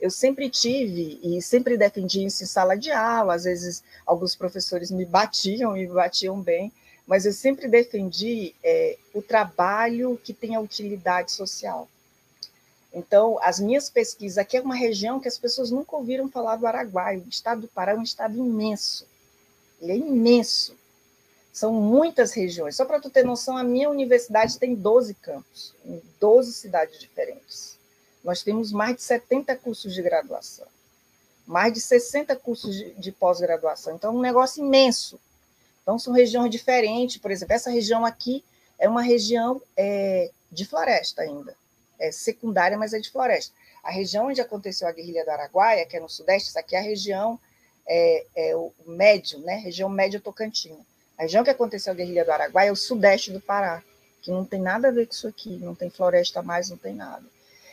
Eu 0.00 0.10
sempre 0.10 0.50
tive 0.50 1.20
e 1.22 1.40
sempre 1.40 1.78
defendi 1.78 2.26
isso 2.26 2.42
em 2.42 2.46
sala 2.46 2.76
de 2.76 2.90
aula, 2.90 3.36
às 3.36 3.44
vezes 3.44 3.82
alguns 4.04 4.34
professores 4.34 4.90
me 4.90 5.04
batiam 5.04 5.76
e 5.76 5.86
batiam 5.86 6.38
bem, 6.40 6.72
mas 7.06 7.24
eu 7.24 7.32
sempre 7.32 7.68
defendi 7.68 8.54
é, 8.62 8.98
o 9.14 9.22
trabalho 9.22 10.20
que 10.22 10.34
tem 10.34 10.56
a 10.56 10.60
utilidade 10.60 11.30
social. 11.30 11.88
Então, 12.92 13.38
as 13.40 13.60
minhas 13.60 13.88
pesquisas, 13.88 14.38
aqui 14.38 14.56
é 14.56 14.60
uma 14.60 14.74
região 14.74 15.20
que 15.20 15.28
as 15.28 15.38
pessoas 15.38 15.70
nunca 15.70 15.96
ouviram 15.96 16.28
falar 16.28 16.56
do 16.56 16.66
Araguaia, 16.66 17.22
o 17.24 17.28
estado 17.28 17.62
do 17.62 17.68
Pará 17.68 17.92
é 17.92 17.96
um 17.96 18.02
estado 18.02 18.36
imenso, 18.36 19.06
ele 19.80 19.92
é 19.92 19.96
imenso, 19.96 20.76
são 21.54 21.72
muitas 21.72 22.32
regiões. 22.32 22.74
Só 22.74 22.84
para 22.84 23.00
tu 23.00 23.08
ter 23.08 23.24
noção, 23.24 23.56
a 23.56 23.62
minha 23.62 23.88
universidade 23.88 24.58
tem 24.58 24.74
12 24.74 25.14
campos, 25.14 25.72
em 25.84 26.02
12 26.18 26.52
cidades 26.52 26.98
diferentes. 26.98 27.78
Nós 28.24 28.42
temos 28.42 28.72
mais 28.72 28.96
de 28.96 29.02
70 29.02 29.54
cursos 29.58 29.94
de 29.94 30.02
graduação, 30.02 30.66
mais 31.46 31.72
de 31.72 31.80
60 31.80 32.34
cursos 32.34 32.74
de, 32.74 32.90
de 32.94 33.12
pós-graduação. 33.12 33.94
Então, 33.94 34.12
é 34.12 34.16
um 34.16 34.20
negócio 34.20 34.64
imenso. 34.64 35.20
Então, 35.80 35.96
são 35.96 36.12
regiões 36.12 36.50
diferentes. 36.50 37.18
Por 37.18 37.30
exemplo, 37.30 37.54
essa 37.54 37.70
região 37.70 38.04
aqui 38.04 38.44
é 38.76 38.88
uma 38.88 39.02
região 39.02 39.62
é, 39.76 40.32
de 40.50 40.64
floresta 40.66 41.22
ainda. 41.22 41.54
É 42.00 42.10
secundária, 42.10 42.76
mas 42.76 42.92
é 42.92 42.98
de 42.98 43.12
floresta. 43.12 43.54
A 43.80 43.92
região 43.92 44.26
onde 44.26 44.40
aconteceu 44.40 44.88
a 44.88 44.92
guerrilha 44.92 45.24
do 45.24 45.30
Araguaia, 45.30 45.86
que 45.86 45.96
é 45.96 46.00
no 46.00 46.08
sudeste, 46.08 46.48
essa 46.48 46.58
aqui 46.58 46.74
é 46.74 46.80
a 46.80 46.82
região 46.82 47.38
é, 47.86 48.26
é 48.34 48.56
o 48.56 48.72
médio, 48.84 49.38
né? 49.38 49.54
Região 49.54 49.88
médio 49.88 50.20
Tocantina. 50.20 50.84
A 51.16 51.22
região 51.22 51.44
que 51.44 51.50
aconteceu 51.50 51.92
a 51.92 51.96
guerrilha 51.96 52.24
do 52.24 52.32
Araguaia 52.32 52.68
é 52.68 52.72
o 52.72 52.76
sudeste 52.76 53.30
do 53.30 53.40
Pará, 53.40 53.82
que 54.20 54.30
não 54.30 54.44
tem 54.44 54.60
nada 54.60 54.88
a 54.88 54.90
ver 54.90 55.06
com 55.06 55.12
isso 55.12 55.28
aqui, 55.28 55.58
não 55.58 55.74
tem 55.74 55.88
floresta 55.88 56.42
mais, 56.42 56.70
não 56.70 56.76
tem 56.76 56.94
nada. 56.94 57.24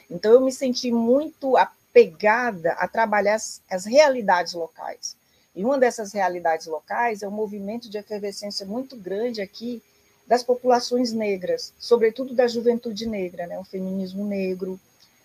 Então 0.09 0.31
eu 0.31 0.41
me 0.41 0.51
senti 0.51 0.91
muito 0.91 1.57
apegada 1.57 2.73
a 2.73 2.87
trabalhar 2.87 3.35
as, 3.35 3.61
as 3.69 3.85
realidades 3.85 4.53
locais. 4.53 5.15
E 5.55 5.65
uma 5.65 5.77
dessas 5.77 6.13
realidades 6.13 6.67
locais 6.67 7.23
é 7.23 7.27
um 7.27 7.31
movimento 7.31 7.89
de 7.89 7.97
efervescência 7.97 8.65
muito 8.65 8.95
grande 8.95 9.41
aqui 9.41 9.81
das 10.27 10.43
populações 10.43 11.11
negras, 11.11 11.73
sobretudo 11.79 12.33
da 12.33 12.47
juventude 12.47 13.05
negra, 13.05 13.47
né? 13.47 13.57
o 13.57 13.65
feminismo 13.65 14.25
negro, 14.25 14.79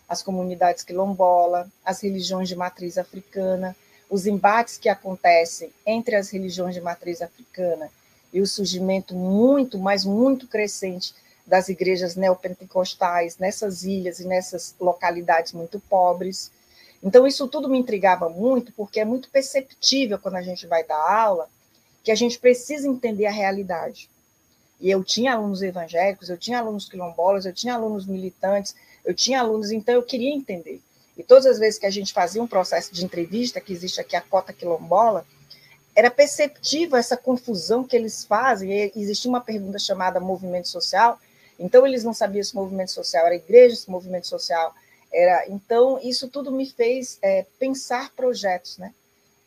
as 0.08 0.22
comunidades 0.22 0.82
quilombola, 0.82 1.70
as 1.84 2.00
religiões 2.00 2.48
de 2.48 2.56
matriz 2.56 2.96
africana, 2.96 3.76
os 4.08 4.26
embates 4.26 4.78
que 4.78 4.88
acontecem 4.88 5.72
entre 5.84 6.16
as 6.16 6.30
religiões 6.30 6.74
de 6.74 6.80
matriz 6.80 7.20
africana 7.20 7.90
e 8.36 8.40
o 8.42 8.46
surgimento 8.46 9.14
muito, 9.14 9.78
mas 9.78 10.04
muito 10.04 10.46
crescente 10.46 11.14
das 11.46 11.70
igrejas 11.70 12.16
neopentecostais 12.16 13.38
nessas 13.38 13.82
ilhas 13.82 14.20
e 14.20 14.26
nessas 14.26 14.74
localidades 14.78 15.54
muito 15.54 15.80
pobres. 15.80 16.52
Então, 17.02 17.26
isso 17.26 17.48
tudo 17.48 17.66
me 17.66 17.78
intrigava 17.78 18.28
muito, 18.28 18.72
porque 18.72 19.00
é 19.00 19.06
muito 19.06 19.30
perceptível 19.30 20.18
quando 20.18 20.34
a 20.34 20.42
gente 20.42 20.66
vai 20.66 20.84
dar 20.84 20.98
aula 20.98 21.48
que 22.04 22.10
a 22.10 22.14
gente 22.14 22.38
precisa 22.38 22.86
entender 22.86 23.24
a 23.24 23.30
realidade. 23.30 24.10
E 24.78 24.90
eu 24.90 25.02
tinha 25.02 25.32
alunos 25.32 25.62
evangélicos, 25.62 26.28
eu 26.28 26.36
tinha 26.36 26.58
alunos 26.58 26.90
quilombolas, 26.90 27.46
eu 27.46 27.54
tinha 27.54 27.72
alunos 27.72 28.04
militantes, 28.04 28.76
eu 29.02 29.14
tinha 29.14 29.40
alunos, 29.40 29.72
então 29.72 29.94
eu 29.94 30.02
queria 30.02 30.34
entender. 30.34 30.82
E 31.16 31.22
todas 31.22 31.46
as 31.46 31.58
vezes 31.58 31.78
que 31.78 31.86
a 31.86 31.90
gente 31.90 32.12
fazia 32.12 32.42
um 32.42 32.46
processo 32.46 32.92
de 32.92 33.02
entrevista, 33.02 33.62
que 33.62 33.72
existe 33.72 33.98
aqui 33.98 34.14
a 34.14 34.20
cota 34.20 34.52
quilombola, 34.52 35.26
era 35.96 36.10
perceptível 36.10 36.98
essa 36.98 37.16
confusão 37.16 37.82
que 37.82 37.96
eles 37.96 38.22
fazem. 38.22 38.92
Existia 38.94 39.30
uma 39.30 39.40
pergunta 39.40 39.78
chamada 39.78 40.20
movimento 40.20 40.68
social, 40.68 41.18
então 41.58 41.86
eles 41.86 42.04
não 42.04 42.12
sabiam 42.12 42.44
se 42.44 42.54
movimento 42.54 42.90
social 42.92 43.24
era 43.24 43.34
igreja, 43.34 43.74
se 43.74 43.90
movimento 43.90 44.26
social 44.26 44.74
era. 45.10 45.48
Então, 45.48 45.98
isso 46.02 46.28
tudo 46.28 46.52
me 46.52 46.66
fez 46.66 47.18
é, 47.22 47.46
pensar 47.58 48.10
projetos 48.14 48.76
né? 48.76 48.92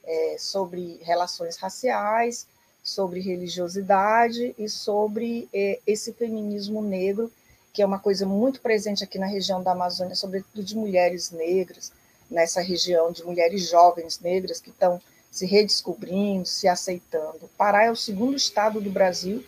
É, 0.04 0.38
sobre 0.40 1.00
relações 1.04 1.56
raciais, 1.56 2.48
sobre 2.84 3.20
religiosidade 3.20 4.56
e 4.58 4.68
sobre 4.68 5.48
é, 5.54 5.80
esse 5.86 6.12
feminismo 6.14 6.82
negro, 6.82 7.32
que 7.72 7.84
é 7.84 7.86
uma 7.86 8.00
coisa 8.00 8.26
muito 8.26 8.60
presente 8.60 9.04
aqui 9.04 9.20
na 9.20 9.28
região 9.28 9.62
da 9.62 9.74
Amazônia, 9.74 10.16
sobretudo 10.16 10.64
de 10.64 10.76
mulheres 10.76 11.30
negras, 11.30 11.92
nessa 12.28 12.60
região 12.60 13.12
de 13.12 13.24
mulheres 13.24 13.70
jovens 13.70 14.20
negras 14.20 14.60
que 14.60 14.72
estão 14.72 15.00
se 15.32 15.46
redescobrindo, 15.46 16.48
se 16.48 16.68
aceitando. 16.68 17.50
Pará 17.58 17.86
é 17.86 17.92
o 17.92 17.96
segundo 17.96 18.36
estado 18.36 18.82
do 18.82 18.90
Brasil 18.90 19.44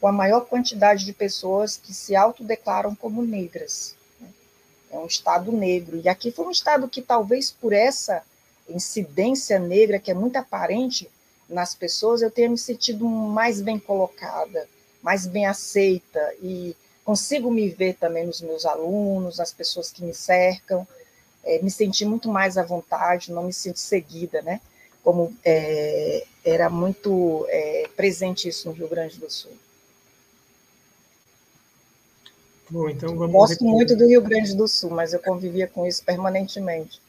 com 0.00 0.08
a 0.08 0.12
maior 0.12 0.46
quantidade 0.46 1.04
de 1.04 1.12
pessoas 1.12 1.76
que 1.76 1.94
se 1.94 2.16
autodeclaram 2.16 2.92
como 2.94 3.22
negras. 3.22 3.94
Né? 4.20 4.28
É 4.90 4.98
um 4.98 5.06
estado 5.06 5.52
negro. 5.52 6.00
E 6.02 6.08
aqui 6.08 6.32
foi 6.32 6.46
um 6.46 6.50
estado 6.50 6.88
que, 6.88 7.00
talvez 7.00 7.52
por 7.52 7.72
essa 7.72 8.22
incidência 8.68 9.60
negra, 9.60 10.00
que 10.00 10.10
é 10.10 10.14
muito 10.14 10.36
aparente 10.36 11.08
nas 11.48 11.74
pessoas, 11.74 12.20
eu 12.20 12.30
tenha 12.30 12.50
me 12.50 12.58
sentido 12.58 13.06
mais 13.06 13.60
bem 13.60 13.78
colocada, 13.78 14.68
mais 15.00 15.24
bem 15.24 15.46
aceita. 15.46 16.34
E 16.42 16.76
consigo 17.04 17.48
me 17.48 17.68
ver 17.68 17.94
também 17.94 18.26
nos 18.26 18.40
meus 18.40 18.66
alunos, 18.66 19.38
nas 19.38 19.52
pessoas 19.52 19.92
que 19.92 20.02
me 20.02 20.12
cercam. 20.12 20.86
É, 21.44 21.62
me 21.62 21.70
senti 21.70 22.04
muito 22.04 22.28
mais 22.28 22.58
à 22.58 22.64
vontade, 22.64 23.32
não 23.32 23.44
me 23.44 23.52
sinto 23.52 23.78
seguida, 23.78 24.42
né? 24.42 24.60
Como 25.02 25.36
é, 25.44 26.24
era 26.44 26.70
muito 26.70 27.46
é, 27.48 27.88
presente 27.96 28.48
isso 28.48 28.68
no 28.68 28.74
Rio 28.74 28.88
Grande 28.88 29.18
do 29.18 29.30
Sul. 29.30 29.52
Bom, 32.70 32.88
então 32.88 33.16
vamos 33.16 33.32
Gosto 33.32 33.52
repetir. 33.52 33.68
muito 33.68 33.96
do 33.96 34.06
Rio 34.06 34.22
Grande 34.22 34.56
do 34.56 34.66
Sul, 34.66 34.90
mas 34.90 35.12
eu 35.12 35.18
convivia 35.18 35.66
com 35.66 35.86
isso 35.86 36.02
permanentemente. 36.04 37.00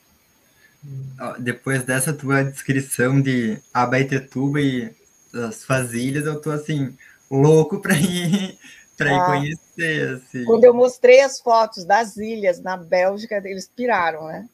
Depois 1.39 1.85
dessa 1.85 2.11
tua 2.11 2.43
descrição 2.43 3.21
de 3.21 3.57
Abaetetuba 3.73 4.59
e 4.59 4.93
as 5.33 5.55
suas 5.55 5.93
ilhas, 5.93 6.25
eu 6.25 6.41
tô 6.41 6.51
assim, 6.51 6.97
louco 7.31 7.79
para 7.79 7.95
ir 7.95 8.59
para 8.97 9.11
ir 9.11 9.19
ah, 9.19 9.25
conhecer. 9.25 10.15
Assim. 10.15 10.43
Quando 10.43 10.65
eu 10.65 10.73
mostrei 10.73 11.21
as 11.21 11.39
fotos 11.39 11.85
das 11.85 12.17
ilhas 12.17 12.59
na 12.59 12.75
Bélgica, 12.75 13.41
eles 13.45 13.67
piraram, 13.73 14.27
né? 14.27 14.47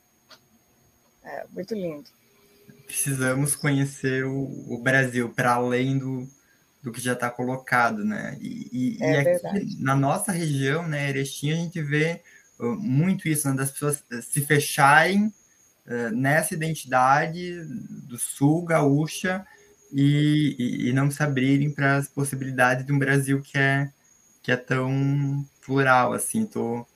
É, 1.23 1.45
muito 1.52 1.73
lindo 1.73 2.08
precisamos 2.89 3.56
conhecer 3.56 4.25
o, 4.25 4.49
o 4.67 4.82
Brasil 4.82 5.30
para 5.30 5.54
além 5.54 5.99
do, 5.99 6.28
do 6.82 6.91
que 6.91 6.99
já 6.99 7.13
está 7.13 7.30
colocado, 7.30 8.04
né? 8.04 8.36
E, 8.41 8.97
e, 8.99 9.04
é 9.04 9.23
e 9.23 9.28
aqui 9.28 9.78
na 9.80 9.95
nossa 9.95 10.32
região, 10.32 10.88
né, 10.88 11.08
Erechim, 11.08 11.52
a 11.52 11.56
gente 11.56 11.80
vê 11.84 12.23
uh, 12.60 12.75
muito 12.75 13.28
isso, 13.28 13.47
né, 13.47 13.56
das 13.56 13.69
pessoas 13.69 14.04
uh, 14.12 14.21
se 14.23 14.41
fecharem 14.41 15.28
uh, 15.86 16.10
nessa 16.15 16.56
identidade 16.56 17.63
do 18.08 18.17
sul 18.17 18.65
gaúcha 18.65 19.45
e, 19.93 20.56
e, 20.58 20.89
e 20.89 20.93
não 20.93 21.12
se 21.12 21.21
abrirem 21.21 21.71
para 21.71 21.97
as 21.97 22.08
possibilidades 22.08 22.88
de 22.88 22.91
um 22.91 22.97
Brasil 22.97 23.39
que 23.39 23.56
é, 23.56 23.88
que 24.41 24.52
é 24.52 24.58
tão 24.58 25.45
plural, 25.63 26.12
assim, 26.12 26.43
tô, 26.43 26.88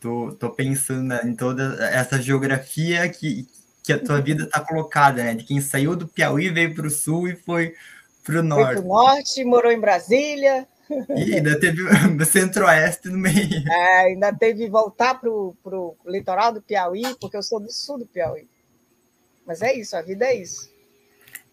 tô, 0.00 0.36
tô 0.36 0.50
pensando 0.50 1.02
né, 1.02 1.20
em 1.24 1.34
toda 1.34 1.84
essa 1.86 2.22
geografia 2.22 3.08
que, 3.08 3.48
que 3.82 3.92
a 3.92 3.98
tua 3.98 4.20
vida 4.20 4.44
está 4.44 4.60
colocada, 4.60 5.22
né? 5.24 5.34
De 5.34 5.44
quem 5.44 5.60
saiu 5.60 5.96
do 5.96 6.06
Piauí, 6.06 6.50
veio 6.50 6.74
para 6.74 6.86
o 6.86 6.90
sul 6.90 7.28
e 7.28 7.36
foi 7.36 7.74
para 8.24 8.38
o 8.38 8.42
norte. 8.42 8.64
Foi 8.64 8.74
para 8.74 8.84
o 8.84 8.88
norte, 8.88 9.44
morou 9.44 9.72
em 9.72 9.80
Brasília. 9.80 10.66
E 11.16 11.34
ainda 11.34 11.58
teve 11.58 11.82
o 12.20 12.24
centro-oeste 12.24 13.08
no 13.08 13.18
meio. 13.18 13.68
É, 13.68 14.06
ainda 14.06 14.32
teve 14.32 14.68
voltar 14.68 15.14
para 15.14 15.30
o 15.30 15.96
litoral 16.06 16.52
do 16.52 16.62
Piauí, 16.62 17.16
porque 17.20 17.36
eu 17.36 17.42
sou 17.42 17.58
do 17.58 17.72
sul 17.72 17.98
do 17.98 18.06
Piauí. 18.06 18.46
Mas 19.46 19.62
é 19.62 19.74
isso, 19.74 19.96
a 19.96 20.02
vida 20.02 20.26
é 20.26 20.36
isso. 20.36 20.70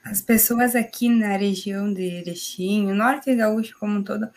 As 0.03 0.21
pessoas 0.21 0.75
aqui 0.75 1.09
na 1.09 1.35
região 1.35 1.91
de 1.93 2.03
Erechim, 2.03 2.89
o 2.91 2.95
norte 2.95 3.33
gaúcho 3.35 3.75
como 3.79 3.97
um 3.97 4.03
todo, 4.03 4.29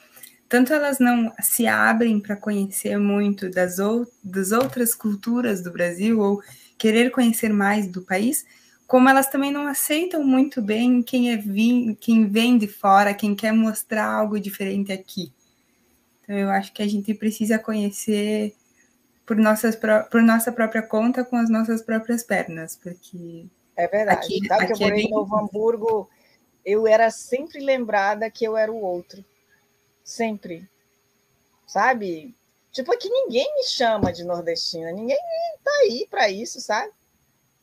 tanto 0.48 0.72
elas 0.72 0.98
não 0.98 1.32
se 1.40 1.66
abrem 1.66 2.20
para 2.20 2.36
conhecer 2.36 2.98
muito 2.98 3.48
das, 3.50 3.78
ou, 3.78 4.06
das 4.22 4.52
outras 4.52 4.94
culturas 4.94 5.62
do 5.62 5.72
Brasil 5.72 6.18
ou 6.18 6.42
querer 6.82 7.12
conhecer 7.12 7.52
mais 7.52 7.86
do 7.86 8.02
país, 8.02 8.44
como 8.88 9.08
elas 9.08 9.28
também 9.28 9.52
não 9.52 9.68
aceitam 9.68 10.24
muito 10.24 10.60
bem 10.60 11.00
quem 11.00 11.30
é 11.30 11.36
vim, 11.36 11.94
quem 11.94 12.26
vem 12.26 12.58
de 12.58 12.66
fora, 12.66 13.14
quem 13.14 13.36
quer 13.36 13.52
mostrar 13.52 14.04
algo 14.04 14.40
diferente 14.40 14.90
aqui. 14.90 15.32
Então 16.20 16.36
eu 16.36 16.50
acho 16.50 16.72
que 16.72 16.82
a 16.82 16.88
gente 16.88 17.14
precisa 17.14 17.56
conhecer 17.56 18.52
por, 19.24 19.36
nossas, 19.36 19.76
por 19.76 20.20
nossa 20.22 20.50
própria 20.50 20.82
conta 20.82 21.24
com 21.24 21.36
as 21.36 21.48
nossas 21.48 21.82
próprias 21.82 22.24
pernas, 22.24 22.74
porque 22.74 23.46
é 23.76 23.86
verdade. 23.86 24.26
Aqui, 24.26 24.48
Sabe 24.48 24.64
aqui 24.64 24.72
que 24.74 24.82
eu 24.82 24.88
morei 24.88 24.98
é 24.98 25.02
bem... 25.04 25.06
em 25.06 25.14
Novo 25.14 25.36
Hamburgo, 25.36 26.10
eu 26.64 26.84
era 26.88 27.12
sempre 27.12 27.60
lembrada 27.60 28.28
que 28.28 28.44
eu 28.44 28.56
era 28.56 28.72
o 28.72 28.82
outro. 28.82 29.24
Sempre. 30.02 30.68
Sabe? 31.64 32.34
Tipo, 32.72 32.92
aqui 32.92 33.08
ninguém 33.10 33.54
me 33.54 33.64
chama 33.64 34.10
de 34.12 34.24
nordestina, 34.24 34.90
ninguém 34.92 35.18
tá 35.62 35.70
aí 35.82 36.06
para 36.10 36.30
isso, 36.30 36.58
sabe? 36.58 36.90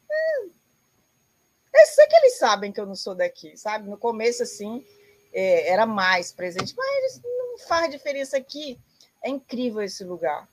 É, 0.10 0.43
eu 0.43 1.86
sei 1.88 2.06
que 2.08 2.15
eles 2.15 2.38
sabem 2.38 2.72
que 2.72 2.80
eu 2.80 2.86
não 2.86 2.95
sou 2.95 3.15
daqui, 3.15 3.58
sabe? 3.58 3.89
No 3.89 3.98
começo, 3.98 4.43
assim, 4.43 4.86
é, 5.34 5.69
era 5.69 5.86
mais 5.88 6.32
presente, 6.32 6.76
mas 6.78 7.22
não 7.24 7.58
faz 7.58 7.89
diferença 7.89 8.38
aqui. 8.38 8.80
É 9.24 9.30
incrível 9.30 9.82
esse 9.82 10.04
lugar, 10.04 10.48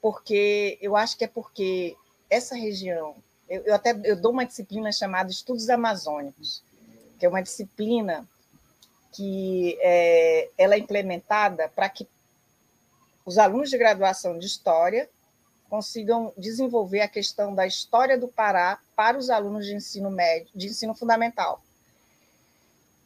porque 0.00 0.78
eu 0.80 0.96
acho 0.96 1.16
que 1.16 1.24
é 1.24 1.28
porque 1.28 1.94
essa 2.30 2.56
região, 2.56 3.14
eu, 3.48 3.62
eu 3.64 3.74
até 3.74 3.94
eu 4.04 4.16
dou 4.16 4.32
uma 4.32 4.46
disciplina 4.46 4.90
chamada 4.92 5.30
Estudos 5.30 5.68
Amazônicos, 5.68 6.62
que 7.18 7.26
é 7.26 7.28
uma 7.28 7.42
disciplina 7.42 8.26
que 9.12 9.78
é, 9.80 10.48
ela 10.58 10.74
é 10.74 10.78
implementada 10.78 11.68
para 11.68 11.88
que 11.88 12.08
os 13.24 13.38
alunos 13.38 13.70
de 13.70 13.78
graduação 13.78 14.38
de 14.38 14.46
História 14.46 15.08
consigam 15.68 16.32
desenvolver 16.36 17.00
a 17.00 17.08
questão 17.08 17.54
da 17.54 17.66
história 17.66 18.18
do 18.18 18.28
Pará 18.28 18.78
para 18.94 19.18
os 19.18 19.30
alunos 19.30 19.66
de 19.66 19.74
ensino 19.74 20.10
médio, 20.10 20.48
de 20.54 20.68
ensino 20.68 20.94
fundamental. 20.94 21.62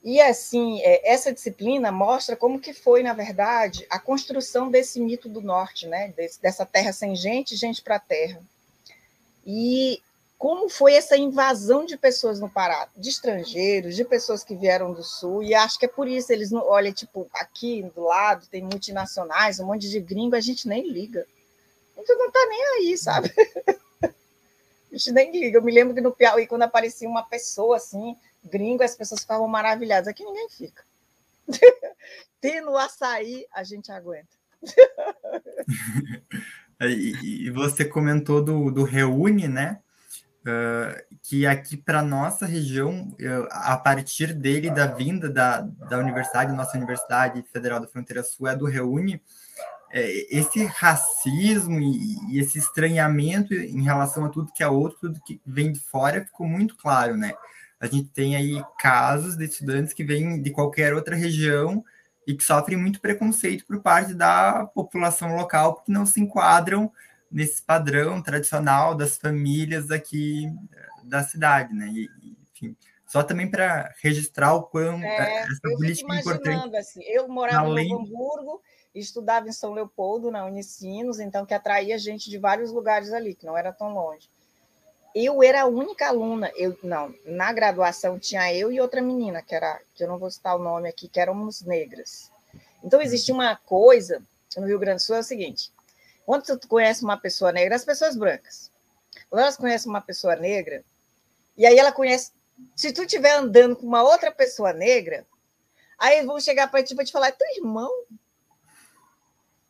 E 0.03 0.21
assim, 0.21 0.81
é, 0.83 1.11
essa 1.11 1.33
disciplina 1.33 1.91
mostra 1.91 2.37
como 2.37 2.61
que 2.61 2.73
foi, 2.73 3.03
na 3.03 3.13
verdade, 3.13 3.87
a 3.91 3.99
construção 3.99 4.71
desse 4.71 5.01
mito 5.01 5.29
do 5.29 5.41
norte, 5.41 5.87
né? 5.87 6.13
dessa 6.41 6.65
terra 6.65 6.93
sem 6.93 7.17
gente, 7.17 7.57
gente 7.57 7.83
para 7.83 7.99
terra. 7.99 8.41
E 9.47 10.03
como 10.39 10.69
foi 10.69 10.95
essa 10.95 11.17
invasão 11.17 11.85
de 11.85 11.97
pessoas 11.97 12.39
no 12.39 12.49
Pará, 12.49 12.89
de 12.97 13.09
estrangeiros, 13.09 13.97
de 13.97 14.05
pessoas 14.05 14.45
que 14.45 14.55
vieram 14.55 14.95
do 14.95 15.03
sul, 15.03 15.43
e 15.43 15.53
acho 15.53 15.77
que 15.77 15.87
é 15.87 15.89
por 15.89 16.07
isso 16.07 16.33
eles 16.33 16.53
não, 16.53 16.65
olha, 16.65 16.93
tipo, 16.93 17.29
aqui 17.35 17.83
do 17.95 18.05
lado 18.05 18.47
tem 18.47 18.63
multinacionais, 18.63 19.59
um 19.59 19.67
monte 19.67 19.91
de 19.91 19.99
gringo, 19.99 20.37
a 20.37 20.41
gente 20.41 20.69
nem 20.69 20.89
liga. 20.89 21.27
A 21.97 22.01
gente 22.01 22.15
não 22.15 22.31
tá 22.31 22.47
nem 22.49 22.65
aí, 22.77 22.97
sabe? 22.97 23.35
A 24.91 24.97
gente 24.97 25.13
nem 25.13 25.31
liga. 25.31 25.59
Eu 25.59 25.63
me 25.63 25.71
lembro 25.71 25.95
que 25.95 26.01
no 26.01 26.13
Piauí, 26.13 26.47
quando 26.47 26.63
aparecia 26.63 27.07
uma 27.07 27.23
pessoa 27.23 27.77
assim, 27.77 28.17
gringo, 28.43 28.83
as 28.83 28.97
pessoas 28.97 29.21
ficavam 29.21 29.47
maravilhadas. 29.47 30.09
Aqui 30.09 30.25
ninguém 30.25 30.49
fica. 30.49 30.83
Tendo 32.41 32.75
açaí, 32.75 33.47
a 33.53 33.63
gente 33.63 33.93
aguenta. 33.93 34.35
e, 36.81 37.51
você 37.51 37.85
comentou 37.85 38.43
do, 38.43 38.71
do 38.71 38.83
Reúne, 38.83 39.47
né? 39.47 39.79
Que 41.23 41.47
aqui 41.47 41.77
para 41.77 42.03
nossa 42.03 42.47
região, 42.47 43.15
a 43.51 43.77
partir 43.77 44.33
dele, 44.33 44.71
da 44.71 44.87
vinda 44.87 45.29
da, 45.29 45.61
da 45.61 45.99
universidade, 45.99 46.53
nossa 46.53 46.77
Universidade 46.77 47.43
Federal 47.53 47.81
da 47.81 47.89
Fronteira 47.89 48.23
Sul 48.23 48.49
é 48.49 48.57
do 48.57 48.67
Reúne, 48.67 49.23
é, 49.91 50.37
esse 50.37 50.65
racismo 50.65 51.81
e, 51.81 52.17
e, 52.31 52.39
esse 52.39 52.59
estranhamento 52.59 53.55
em 53.55 53.83
relação 53.83 54.25
a 54.25 54.29
tudo 54.29 54.53
que 54.53 54.63
é 54.63 54.69
outro, 54.69 54.99
tudo 55.01 55.21
que 55.25 55.41
vem 55.47 55.73
de 55.73 55.81
fora, 55.81 56.25
ficou 56.25 56.47
muito 56.47 56.77
claro, 56.77 57.17
né? 57.17 57.33
A 57.81 57.87
gente 57.87 58.09
tem 58.09 58.37
aí 58.37 58.63
casos 58.79 59.37
de 59.37 59.45
estudantes 59.45 59.95
que 59.95 60.05
vêm 60.05 60.43
de 60.43 60.51
qualquer 60.51 60.93
outra 60.95 61.17
região 61.17 61.83
e 62.27 62.35
que 62.35 62.45
sofrem 62.45 62.77
muito 62.77 63.01
preconceito 63.01 63.65
por 63.65 63.81
parte 63.81 64.13
da 64.13 64.67
população 64.75 65.35
local, 65.37 65.77
porque 65.77 65.91
não 65.91 66.05
se 66.05 66.21
enquadram 66.21 66.93
nesse 67.31 67.63
padrão 67.63 68.23
tradicional 68.23 68.95
das 68.95 69.17
famílias 69.17 69.91
aqui 69.91 70.47
eh, 70.47 70.89
da 71.05 71.23
cidade, 71.23 71.75
né? 71.75 71.87
E, 71.89 72.09
enfim, 72.53 72.77
só 73.07 73.23
também 73.23 73.51
para 73.51 73.95
registrar 74.03 74.55
o 74.55 74.65
quão 74.65 75.03
é, 75.03 75.43
essa 75.43 75.77
política 75.77 76.15
é 76.15 76.21
importante. 76.21 76.77
Assim, 76.77 77.03
eu 77.05 77.29
morava 77.29 77.69
em 77.81 77.89
Novo 77.89 78.05
Hamburgo, 78.05 78.63
estudava 78.95 79.49
em 79.49 79.53
São 79.53 79.73
Leopoldo, 79.73 80.31
na 80.31 80.45
Unicinos, 80.45 81.21
então 81.21 81.47
que 81.47 81.55
atraía 81.55 81.99
gente 81.99 82.29
de 82.29 82.39
vários 82.39 82.71
lugares 82.71 83.13
ali, 83.13 83.35
que 83.35 83.47
não 83.47 83.57
era 83.57 83.73
tão 83.73 83.95
longe. 83.95 84.29
Eu 85.15 85.43
era 85.43 85.63
a 85.63 85.67
única 85.67 86.07
aluna, 86.07 86.53
eu 86.55 86.79
não, 86.83 87.15
na 87.25 87.51
graduação 87.53 88.19
tinha 88.19 88.53
eu 88.55 88.71
e 88.71 88.81
outra 88.81 89.01
menina, 89.01 89.43
que 89.43 89.55
era, 89.55 89.81
que 89.95 90.05
eu 90.05 90.09
não 90.09 90.19
vou 90.19 90.31
citar 90.31 90.55
o 90.55 90.63
nome 90.63 90.89
aqui, 90.89 91.09
que 91.09 91.19
éramos 91.19 91.63
negras. 91.63 92.31
Então 92.85 93.01
existia 93.01 93.35
uma 93.35 93.57
coisa 93.57 94.23
no 94.57 94.67
Rio 94.67 94.79
Grande 94.79 94.97
do 94.97 95.03
Sul 95.03 95.17
é 95.17 95.21
o 95.21 95.25
seguinte: 95.25 95.73
quando 96.29 96.59
tu 96.59 96.69
conhece 96.69 97.03
uma 97.03 97.17
pessoa 97.17 97.51
negra, 97.51 97.75
as 97.75 97.87
pessoas 97.87 98.15
brancas, 98.15 98.71
quando 99.31 99.41
elas 99.41 99.57
conhecem 99.57 99.89
uma 99.89 100.03
pessoa 100.03 100.37
negra, 100.37 100.85
e 101.57 101.65
aí 101.65 101.79
ela 101.79 101.91
conhece, 101.91 102.33
se 102.77 102.93
tu 102.93 103.01
estiver 103.01 103.35
andando 103.35 103.75
com 103.75 103.87
uma 103.87 104.03
outra 104.03 104.31
pessoa 104.31 104.75
negra, 104.75 105.27
aí 105.99 106.23
vão 106.27 106.39
chegar 106.39 106.71
para 106.71 106.83
ti 106.83 106.95
para 106.95 107.07
te 107.07 107.13
falar, 107.13 107.29
é 107.29 107.33
teu 107.33 107.49
irmão, 107.57 107.91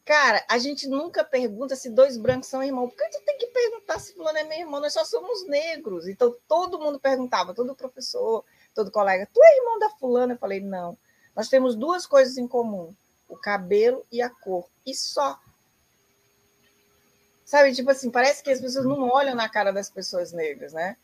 Cara, 0.05 0.43
a 0.49 0.57
gente 0.57 0.89
nunca 0.89 1.23
pergunta 1.23 1.77
se 1.77 1.91
dois 1.91 2.17
brancos 2.17 2.49
são 2.49 2.65
irmãos. 2.65 2.89
Por 2.89 2.97
que 2.97 3.11
tu 3.11 3.23
tem 3.27 3.37
que 3.37 3.49
perguntar 3.49 3.99
se 3.99 4.15
fulano 4.15 4.39
é 4.39 4.45
meu 4.45 4.59
irmão? 4.59 4.81
Nós 4.81 4.95
só 4.95 5.05
somos 5.05 5.47
negros. 5.47 6.09
Então, 6.09 6.35
todo 6.49 6.79
mundo 6.81 6.99
perguntava, 6.99 7.53
todo 7.53 7.75
professor, 7.75 8.43
todo 8.75 8.91
colega, 8.91 9.29
tu 9.31 9.39
é 9.45 9.59
irmão 9.59 9.79
da 9.79 9.91
fulana? 9.91 10.33
Eu 10.33 10.39
falei, 10.39 10.61
não. 10.61 10.97
Nós 11.37 11.51
temos 11.51 11.77
duas 11.77 12.07
coisas 12.07 12.39
em 12.39 12.49
comum, 12.49 12.95
o 13.29 13.37
cabelo 13.37 14.03
e 14.11 14.23
a 14.23 14.31
cor. 14.31 14.67
E 14.87 14.95
só. 14.95 15.39
Sabe, 17.49 17.73
tipo 17.73 17.91
assim, 17.91 18.11
parece 18.11 18.43
que 18.43 18.51
as 18.51 18.61
pessoas 18.61 18.85
não 18.85 19.09
olham 19.09 19.35
na 19.35 19.49
cara 19.49 19.73
das 19.73 19.89
pessoas 19.89 20.33
negras, 20.33 20.75
né? 20.75 20.99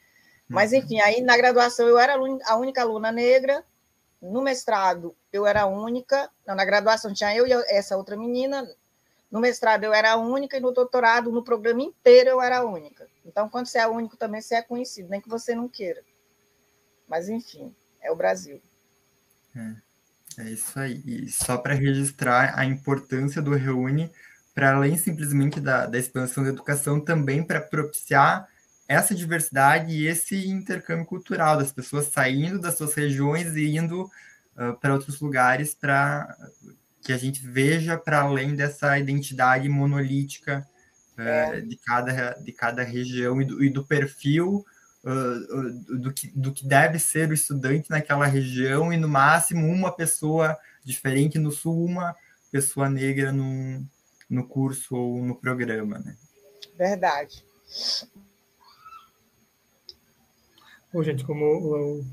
Mas, 0.47 0.73
uhum. 0.73 0.79
enfim, 0.79 1.01
aí 1.01 1.23
na 1.23 1.39
graduação 1.39 1.89
eu 1.89 1.99
era 1.99 2.17
a 2.45 2.57
única 2.59 2.83
aluna 2.83 3.11
negra, 3.11 3.65
no 4.21 4.43
mestrado 4.43 5.17
eu 5.33 5.47
era 5.47 5.63
a 5.63 5.67
única, 5.67 6.31
não, 6.47 6.55
na 6.55 6.67
graduação 6.67 7.15
tinha 7.15 7.35
eu 7.35 7.47
e 7.47 7.53
essa 7.71 7.97
outra 7.97 8.15
menina, 8.15 8.63
no 9.31 9.41
mestrado 9.41 9.85
eu 9.85 9.95
era 9.95 10.13
a 10.13 10.17
única 10.17 10.59
e 10.59 10.61
no 10.61 10.71
doutorado, 10.71 11.33
no 11.33 11.43
programa 11.43 11.81
inteiro, 11.81 12.29
eu 12.29 12.43
era 12.43 12.59
a 12.59 12.65
única. 12.65 13.09
Então, 13.25 13.49
quando 13.49 13.65
você 13.65 13.79
é 13.79 13.87
único, 13.87 14.15
também 14.15 14.43
você 14.43 14.57
é 14.57 14.63
conhecido, 14.63 15.09
nem 15.09 15.23
que 15.23 15.31
você 15.31 15.55
não 15.55 15.67
queira. 15.67 16.03
Mas, 17.09 17.31
enfim, 17.31 17.75
é 18.03 18.13
o 18.13 18.17
Brasil. 18.17 18.61
É, 19.57 20.43
é 20.43 20.51
isso 20.51 20.79
aí. 20.79 21.03
E 21.07 21.27
só 21.31 21.57
para 21.57 21.73
registrar 21.73 22.59
a 22.59 22.67
importância 22.67 23.41
do 23.41 23.55
Reúne, 23.55 24.13
para 24.55 24.75
além 24.75 24.97
simplesmente 24.97 25.61
da, 25.61 25.87
da 25.87 25.99
expansão 25.99 26.45
da 26.45 26.51
educação, 26.51 27.01
também 27.01 27.43
para 27.43 27.61
propiciar 27.61 28.47
essa 28.87 29.15
diversidade 29.15 29.93
e 29.93 30.07
esse 30.07 30.47
intercâmbio 30.47 31.07
cultural 31.07 31.57
das 31.57 31.73
pessoas 31.73 32.07
saindo 32.07 32.61
das 32.61 32.77
suas 32.77 32.95
regiões 32.95 33.57
e 33.57 33.77
indo 33.77 34.05
uh, 34.05 34.79
para 34.81 34.93
outros 34.93 35.21
lugares 35.21 35.75
para 35.75 36.37
que 37.03 37.13
a 37.13 37.17
gente 37.17 37.47
veja 37.47 37.99
para 37.99 38.21
além 38.21 38.55
dessa 38.55 38.99
identidade 38.99 39.69
monolítica 39.69 40.67
é. 41.17 41.59
uh, 41.59 41.67
de, 41.67 41.77
cada, 41.77 42.33
de 42.35 42.53
cada 42.53 42.83
região 42.83 43.41
e 43.41 43.45
do, 43.45 43.65
e 43.65 43.71
do 43.71 43.85
perfil 43.85 44.65
uh, 45.03 45.99
do, 45.99 46.13
que, 46.13 46.31
do 46.35 46.53
que 46.53 46.67
deve 46.67 46.99
ser 46.99 47.31
o 47.31 47.35
estudante 47.35 47.91
naquela 47.91 48.27
região 48.27 48.93
e 48.93 48.97
no 48.97 49.09
máximo 49.09 49.67
uma 49.67 49.91
pessoa 49.91 50.57
diferente 50.85 51.39
no 51.39 51.51
sul, 51.51 51.87
uma 51.87 52.15
pessoa 52.53 52.91
negra 52.91 53.33
no, 53.33 53.83
no 54.29 54.47
curso 54.47 54.95
ou 54.97 55.23
no 55.23 55.35
programa, 55.35 55.99
né? 55.99 56.17
Verdade. 56.77 57.45
Bom, 60.93 61.03
gente, 61.03 61.25
como 61.25 61.45
o 61.45 62.05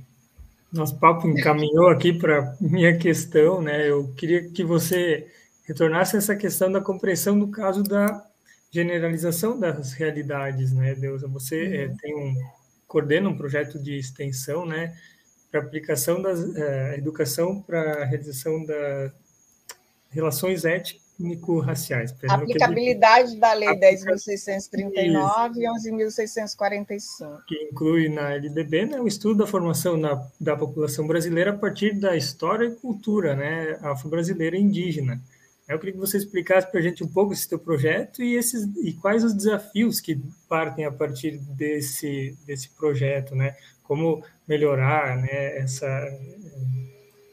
nosso 0.71 0.97
papo 0.99 1.27
encaminhou 1.27 1.89
aqui 1.89 2.13
para 2.13 2.55
minha 2.59 2.97
questão, 2.97 3.61
né? 3.61 3.89
Eu 3.89 4.13
queria 4.15 4.49
que 4.49 4.63
você 4.63 5.27
retornasse 5.63 6.17
essa 6.17 6.35
questão 6.35 6.71
da 6.71 6.81
compreensão 6.81 7.37
do 7.37 7.49
caso 7.49 7.83
da 7.83 8.25
generalização 8.71 9.59
das 9.59 9.93
realidades, 9.93 10.71
né, 10.71 10.95
Deusa? 10.95 11.27
Você 11.27 11.75
é, 11.75 11.87
tem 12.01 12.15
um 12.15 12.35
coordena 12.87 13.29
um 13.29 13.37
projeto 13.37 13.79
de 13.79 13.97
extensão, 13.97 14.65
né, 14.65 14.93
para 15.49 15.61
aplicação 15.61 16.21
da 16.21 16.31
é, 16.31 16.97
educação 16.97 17.61
para 17.61 18.01
a 18.01 18.05
realização 18.05 18.65
das 18.65 19.13
relações 20.09 20.65
éticas 20.65 21.01
étnico-raciais. 21.21 22.13
A 22.27 22.35
aplicabilidade 22.35 23.37
da 23.37 23.53
Lei 23.53 23.69
10.639 23.69 25.55
e 25.55 25.67
11.645. 25.67 27.43
Que 27.47 27.55
inclui 27.71 28.09
na 28.09 28.33
LDB 28.33 28.85
né, 28.87 28.99
o 28.99 29.07
estudo 29.07 29.39
da 29.39 29.47
formação 29.47 29.95
na, 29.95 30.21
da 30.39 30.55
população 30.55 31.05
brasileira 31.07 31.51
a 31.51 31.57
partir 31.57 31.93
da 31.99 32.15
história 32.15 32.65
e 32.65 32.75
cultura 32.75 33.35
né, 33.35 33.77
afro-brasileira 33.81 34.57
e 34.57 34.61
indígena. 34.61 35.21
Eu 35.69 35.79
queria 35.79 35.93
que 35.93 35.99
você 35.99 36.17
explicasse 36.17 36.69
para 36.69 36.79
a 36.81 36.83
gente 36.83 37.03
um 37.03 37.07
pouco 37.07 37.31
esse 37.31 37.47
teu 37.47 37.57
projeto 37.57 38.21
e, 38.21 38.35
esses, 38.35 38.67
e 38.83 38.91
quais 38.93 39.23
os 39.23 39.33
desafios 39.33 40.01
que 40.01 40.21
partem 40.49 40.83
a 40.83 40.91
partir 40.91 41.37
desse, 41.37 42.35
desse 42.45 42.69
projeto, 42.71 43.35
né? 43.35 43.55
como 43.91 44.23
melhorar 44.47 45.17
né, 45.17 45.57
essa 45.57 45.85
eh, 45.85 46.37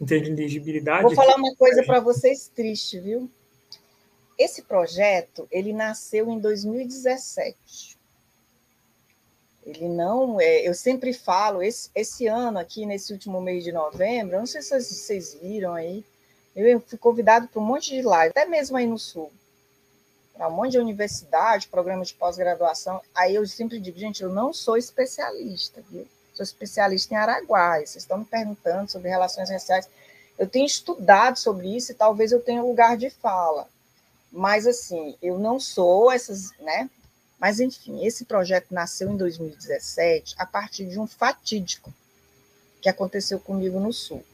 inteligibilidade. 0.01 1.05
Vou 1.05 1.15
falar 1.15 1.37
uma 1.37 1.55
coisa 1.55 1.85
para 1.85 2.01
vocês 2.01 2.49
triste, 2.49 2.99
viu? 2.99 3.31
Esse 4.39 4.63
projeto 4.63 5.49
ele 5.51 5.73
nasceu 5.73 6.31
em 6.31 6.39
2017. 6.39 7.99
Ele 9.67 9.89
não 9.89 10.41
é. 10.41 10.67
Eu 10.67 10.73
sempre 10.73 11.13
falo, 11.13 11.63
esse, 11.63 11.91
esse 11.95 12.27
ano 12.27 12.59
aqui, 12.59 12.87
nesse 12.87 13.13
último 13.13 13.41
mês 13.41 13.65
de 13.65 13.73
novembro, 13.73 14.39
não 14.39 14.47
sei 14.47 14.63
se 14.63 14.81
vocês 14.81 15.35
viram 15.35 15.75
aí, 15.75 16.05
eu 16.55 16.81
fui 16.81 16.97
convidado 16.97 17.49
para 17.49 17.61
um 17.61 17.65
monte 17.65 17.91
de 17.91 18.03
live, 18.03 18.31
até 18.31 18.47
mesmo 18.47 18.77
aí 18.77 18.87
no 18.87 18.99
Sul, 18.99 19.31
para 20.35 20.49
um 20.49 20.53
monte 20.53 20.73
de 20.73 20.79
universidade, 20.79 21.69
programas 21.69 22.09
de 22.09 22.15
pós-graduação. 22.15 23.01
Aí 23.15 23.35
eu 23.35 23.47
sempre 23.47 23.79
digo, 23.79 23.99
gente, 23.99 24.23
eu 24.23 24.31
não 24.31 24.53
sou 24.53 24.77
especialista, 24.77 25.83
viu? 25.91 26.07
Sou 26.33 26.45
especialista 26.45 27.13
em 27.13 27.17
Araguaia. 27.17 27.85
Vocês 27.85 28.05
estão 28.05 28.19
me 28.19 28.25
perguntando 28.25 28.91
sobre 28.91 29.09
relações 29.09 29.51
raciais. 29.51 29.89
Eu 30.39 30.49
tenho 30.49 30.67
estudado 30.67 31.37
sobre 31.37 31.77
isso 31.77 31.91
e 31.91 31.95
talvez 31.97 32.31
eu 32.31 32.41
tenha 32.41 32.63
lugar 32.63 32.97
de 32.97 33.11
fala. 33.11 33.69
Mas, 34.31 34.67
assim, 34.67 35.17
eu 35.23 35.39
não 35.39 35.59
sou 35.59 36.13
essas, 36.13 36.53
né? 36.59 36.89
Mas, 37.39 37.61
enfim, 37.61 38.05
esse 38.05 38.25
projeto 38.25 38.73
nasceu 38.73 39.11
em 39.11 39.17
2017 39.17 40.35
a 40.39 40.45
partir 40.45 40.87
de 40.87 40.99
um 40.99 41.07
fatídico 41.07 41.93
que 42.81 42.89
aconteceu 42.89 43.39
comigo 43.39 43.79
no 43.79 43.93
Sul. 43.93 44.25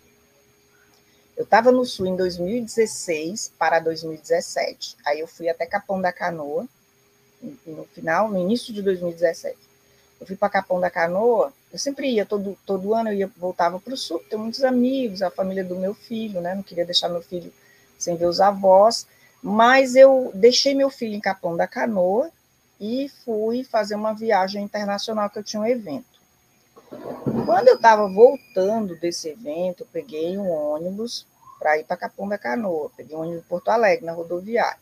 Eu 1.37 1.45
estava 1.45 1.73
no 1.73 1.85
Sul 1.85 2.07
em 2.07 2.17
2016 2.17 3.53
para 3.59 3.81
2017. 3.81 4.97
Aí 5.05 5.21
eu 5.21 5.27
fui 5.27 5.49
até 5.49 5.67
Capão 5.67 6.01
da 6.01 6.13
Canoa, 6.13 6.67
no 7.67 7.85
final, 7.87 8.31
no 8.31 8.39
início 8.39 8.73
de 8.73 8.81
2017. 8.83 9.59
Eu 10.21 10.27
fui 10.27 10.37
para 10.37 10.49
Capão 10.49 10.81
da 10.81 10.91
Canoa, 10.91 11.53
eu 11.73 11.79
sempre 11.79 12.09
ia, 12.09 12.25
todo, 12.25 12.57
todo 12.65 12.95
ano 12.95 13.11
eu 13.11 13.15
ia, 13.15 13.31
voltava 13.37 13.81
para 13.81 13.93
o 13.93 13.97
Sul, 13.97 14.23
tenho 14.31 14.41
muitos 14.41 14.63
amigos, 14.63 15.23
a 15.23 15.31
família 15.31 15.65
do 15.65 15.75
meu 15.75 15.93
filho, 15.93 16.41
né? 16.41 16.55
Não 16.55 16.63
queria 16.63 16.87
deixar 16.87 17.09
meu 17.09 17.21
filho 17.21 17.53
sem 17.99 18.17
ver 18.17 18.27
os 18.27 18.41
avós. 18.41 19.07
Mas 19.47 19.95
eu 19.95 20.31
deixei 20.33 20.75
meu 20.75 20.89
filho 20.89 21.15
em 21.15 21.21
Capão 21.21 21.55
da 21.55 21.67
Canoa 21.67 22.31
e 22.81 23.11
fui 23.27 23.63
fazer 23.63 23.95
uma 23.95 24.15
viagem 24.15 24.65
internacional 24.65 25.29
que 25.29 25.39
eu 25.39 25.45
tinha 25.45 25.61
um 25.61 25.67
evento. 25.67 26.19
Quando 27.45 27.69
eu 27.69 27.75
estava 27.75 28.09
voltando 28.09 28.97
desse 28.99 29.29
evento, 29.29 29.83
eu 29.83 29.89
peguei 29.93 30.39
um 30.39 30.49
ônibus 30.49 31.27
para 31.59 31.79
ir 31.79 31.85
para 31.85 31.95
Capão 31.95 32.27
da 32.27 32.39
Canoa. 32.39 32.91
Peguei 32.97 33.15
um 33.15 33.21
ônibus 33.21 33.45
em 33.45 33.47
Porto 33.47 33.69
Alegre, 33.69 34.07
na 34.07 34.13
rodoviária. 34.13 34.79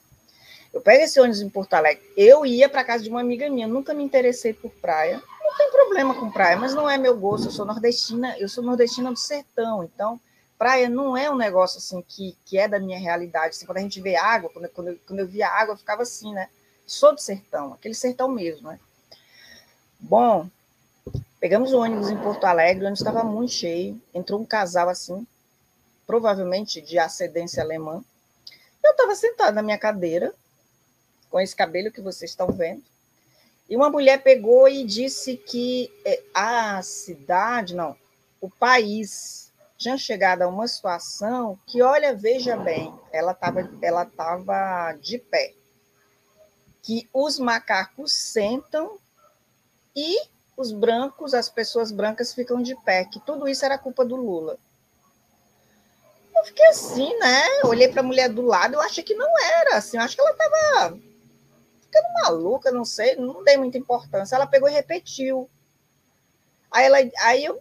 Eu 0.72 0.80
pego 0.80 1.02
esse 1.02 1.18
ônibus 1.18 1.40
em 1.40 1.48
Porto 1.48 1.74
Alegre. 1.74 2.04
Eu 2.16 2.46
ia 2.46 2.68
para 2.68 2.84
casa 2.84 3.02
de 3.02 3.10
uma 3.10 3.20
amiga 3.20 3.50
minha, 3.50 3.66
nunca 3.66 3.92
me 3.92 4.04
interessei 4.04 4.52
por 4.52 4.70
praia. 4.70 5.20
Não 5.42 5.56
tem 5.56 5.72
problema 5.72 6.14
com 6.14 6.30
praia, 6.30 6.56
mas 6.56 6.72
não 6.72 6.88
é 6.88 6.96
meu 6.96 7.18
gosto. 7.18 7.48
Eu 7.48 7.50
sou 7.50 7.66
nordestina, 7.66 8.38
eu 8.38 8.48
sou 8.48 8.62
nordestina 8.62 9.10
do 9.10 9.18
sertão, 9.18 9.82
então 9.82 10.20
praia 10.62 10.88
não 10.88 11.16
é 11.16 11.28
um 11.28 11.34
negócio 11.34 11.78
assim 11.78 12.00
que, 12.02 12.38
que 12.44 12.56
é 12.56 12.68
da 12.68 12.78
minha 12.78 12.96
realidade. 12.96 13.48
Assim, 13.48 13.66
quando 13.66 13.78
a 13.78 13.80
gente 13.80 14.00
vê 14.00 14.14
água, 14.14 14.48
quando, 14.48 14.68
quando, 14.68 14.88
eu, 14.90 14.98
quando 15.04 15.18
eu 15.18 15.26
via 15.26 15.48
água, 15.48 15.72
eu 15.72 15.76
ficava 15.76 16.02
assim, 16.02 16.32
né? 16.32 16.48
Sou 16.86 17.12
do 17.12 17.20
sertão, 17.20 17.72
aquele 17.72 17.94
sertão 17.94 18.28
mesmo, 18.28 18.68
né? 18.68 18.78
Bom, 19.98 20.48
pegamos 21.40 21.72
o 21.72 21.80
ônibus 21.80 22.10
em 22.10 22.16
Porto 22.16 22.44
Alegre, 22.44 22.84
o 22.84 22.86
ônibus 22.86 23.00
estava 23.00 23.24
muito 23.24 23.52
cheio, 23.52 24.00
entrou 24.14 24.40
um 24.40 24.44
casal 24.44 24.88
assim, 24.88 25.26
provavelmente 26.06 26.80
de 26.80 26.96
ascendência 26.96 27.60
alemã. 27.60 28.00
Eu 28.84 28.92
estava 28.92 29.16
sentada 29.16 29.50
na 29.50 29.62
minha 29.62 29.78
cadeira, 29.78 30.32
com 31.28 31.40
esse 31.40 31.56
cabelo 31.56 31.90
que 31.90 32.00
vocês 32.00 32.30
estão 32.30 32.52
vendo, 32.52 32.84
e 33.68 33.74
uma 33.74 33.90
mulher 33.90 34.22
pegou 34.22 34.68
e 34.68 34.84
disse 34.84 35.36
que 35.36 35.92
é, 36.04 36.22
a 36.32 36.80
cidade, 36.82 37.74
não, 37.74 37.96
o 38.40 38.48
país 38.48 39.41
tinha 39.82 39.98
chegado 39.98 40.42
a 40.42 40.48
uma 40.48 40.68
situação 40.68 41.58
que, 41.66 41.82
olha, 41.82 42.14
veja 42.14 42.56
bem, 42.56 42.94
ela 43.12 43.32
estava 43.32 43.68
ela 43.82 44.04
tava 44.04 44.92
de 45.00 45.18
pé. 45.18 45.54
Que 46.80 47.08
os 47.12 47.38
macacos 47.38 48.12
sentam 48.12 48.98
e 49.94 50.16
os 50.56 50.72
brancos, 50.72 51.34
as 51.34 51.48
pessoas 51.48 51.90
brancas 51.90 52.32
ficam 52.32 52.62
de 52.62 52.76
pé, 52.82 53.04
que 53.04 53.18
tudo 53.20 53.48
isso 53.48 53.64
era 53.64 53.78
culpa 53.78 54.04
do 54.04 54.16
Lula. 54.16 54.56
Eu 56.36 56.44
fiquei 56.44 56.66
assim, 56.66 57.16
né? 57.18 57.42
Olhei 57.64 57.88
para 57.88 58.00
a 58.00 58.04
mulher 58.04 58.28
do 58.28 58.42
lado, 58.42 58.74
eu 58.74 58.80
achei 58.80 59.02
que 59.02 59.14
não 59.14 59.38
era 59.40 59.76
assim, 59.76 59.96
eu 59.96 60.02
acho 60.02 60.14
que 60.14 60.20
ela 60.20 60.30
estava 60.30 60.98
ficando 61.82 62.12
maluca, 62.22 62.70
não 62.70 62.84
sei, 62.84 63.16
não 63.16 63.44
dei 63.44 63.56
muita 63.56 63.78
importância. 63.78 64.36
Ela 64.36 64.46
pegou 64.46 64.68
e 64.68 64.72
repetiu. 64.72 65.48
Aí, 66.70 66.86
ela, 66.86 66.98
aí 67.20 67.44
eu 67.44 67.60